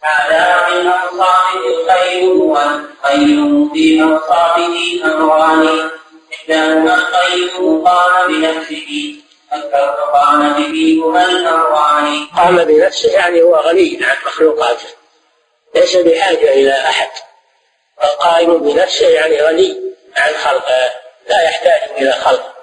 هذا 0.02 0.70
من 0.70 0.88
أوصاف 0.88 1.56
القيوم 1.56 2.42
والقيوم 2.42 3.74
في 3.74 4.04
أوصافه 4.04 5.06
أمران 5.06 5.90
إحداهما 6.50 6.96
القيوم 6.96 7.88
قام 7.88 8.28
بنفسه. 8.28 9.16
الأمران 11.14 12.28
قام 12.38 12.64
بنفسه 12.64 13.12
يعني 13.12 13.42
هو 13.42 13.56
غني 13.56 14.00
عن 14.02 14.18
مخلوقاته. 14.26 14.88
ليس 15.76 15.96
بحاجة 15.96 16.54
إلى 16.54 16.72
أحد. 16.72 17.10
القائم 18.04 18.58
بنفسه 18.58 19.08
يعني 19.08 19.42
غني 19.42 19.80
عن 20.18 20.34
خلقه. 20.34 20.92
لا 21.30 21.42
يحتاج 21.44 21.82
إلى 21.98 22.12
خلق. 22.12 22.54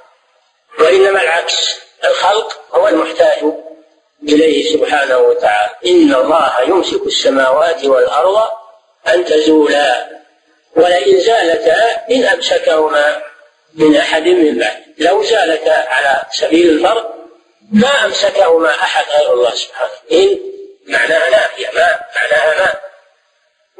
وإنما 0.78 1.22
العكس. 1.22 1.80
الخلق 2.04 2.60
هو 2.74 2.88
المحتاج 2.88 3.44
إليه 4.22 4.72
سبحانه 4.72 5.18
وتعالى. 5.18 5.70
إن 5.86 6.14
الله 6.14 6.60
يمسك 6.60 7.02
السماوات 7.06 7.84
والأرض 7.84 8.48
أن 9.08 9.24
تزولا. 9.24 10.06
ولئن 10.76 11.20
زالتا 11.20 12.06
إن 12.10 12.24
أمسكهما. 12.24 13.25
من 13.76 13.96
أحد 13.96 14.22
من 14.22 14.58
بعد. 14.58 14.76
لو 14.98 15.22
زالتا 15.22 15.70
على 15.70 16.22
سبيل 16.32 16.70
الفرض 16.70 17.04
ما 17.72 18.04
أمسكهما 18.04 18.70
أحد 18.70 19.04
غير 19.10 19.32
الله 19.32 19.50
سبحانه. 19.50 19.90
إن 20.12 20.38
معناها 20.86 21.30
نافية 21.30 21.66
ما 21.74 22.00
معناها 22.16 22.58
ما. 22.58 22.74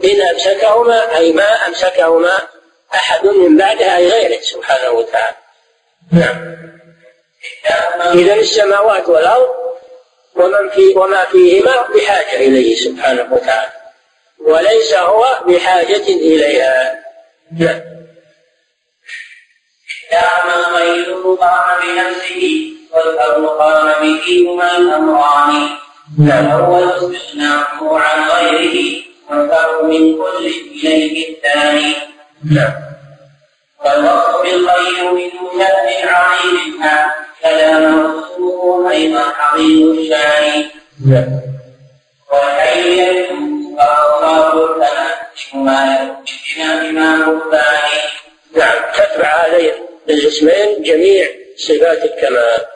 إن 0.05 0.23
أمسكهما 0.23 1.17
أي 1.17 1.33
ما 1.33 1.67
أمسكهما 1.67 2.39
أحد 2.95 3.27
من 3.27 3.57
بعدها 3.57 3.97
أي 3.97 4.09
غيره 4.09 4.41
سبحانه 4.41 4.91
وتعالى. 4.91 5.37
نعم. 6.13 6.57
إذا 8.19 8.35
السماوات 8.35 9.09
والأرض 9.09 9.49
ومن 10.35 10.71
في 10.71 10.95
وما 10.97 11.25
فيهما 11.25 11.89
بحاجة 11.95 12.37
إليه 12.37 12.77
سبحانه 12.77 13.35
وتعالى. 13.35 13.73
وليس 14.41 14.95
هو 14.95 15.41
بحاجة 15.47 16.07
إليها. 16.09 17.05
نعم. 17.59 17.96
دام 20.13 20.49
غيره 20.77 21.37
قام 21.41 21.67
بنفسه 21.83 22.73
والأمر 22.93 23.49
قام 23.49 23.87
به 24.03 24.47
هما 24.49 24.77
الأمران. 24.77 25.69
نعم 26.19 26.47
الأول 26.47 26.89
استثناءه 26.89 27.99
عن 27.99 28.31
غيره 28.31 29.03
والفرق 29.31 29.85
من 29.85 30.17
كل 30.17 30.47
إليه 30.47 31.15
الثاني. 31.29 31.95
والوصف 33.85 34.43
بالخير 34.43 35.13
من 35.13 35.31
شأن 35.59 36.09
عظيم 36.09 36.83
كلام 37.43 38.17
رسوله 38.19 38.91
أيضا 38.91 39.25
عظيم 39.39 39.99
الشأن. 39.99 40.65
والحي 42.33 43.27
فأوصاف 43.79 44.55
الثناء 44.55 45.17
ما 45.55 45.81
يكفينا 46.03 46.91
إمام 46.91 47.21
الثاني 47.37 48.01
نعم 48.57 48.93
تتبع 48.95 49.47
هذين 49.47 49.73
الجسمين 50.09 50.83
جميع 50.83 51.29
صفات 51.57 52.05
الكمال. 52.05 52.76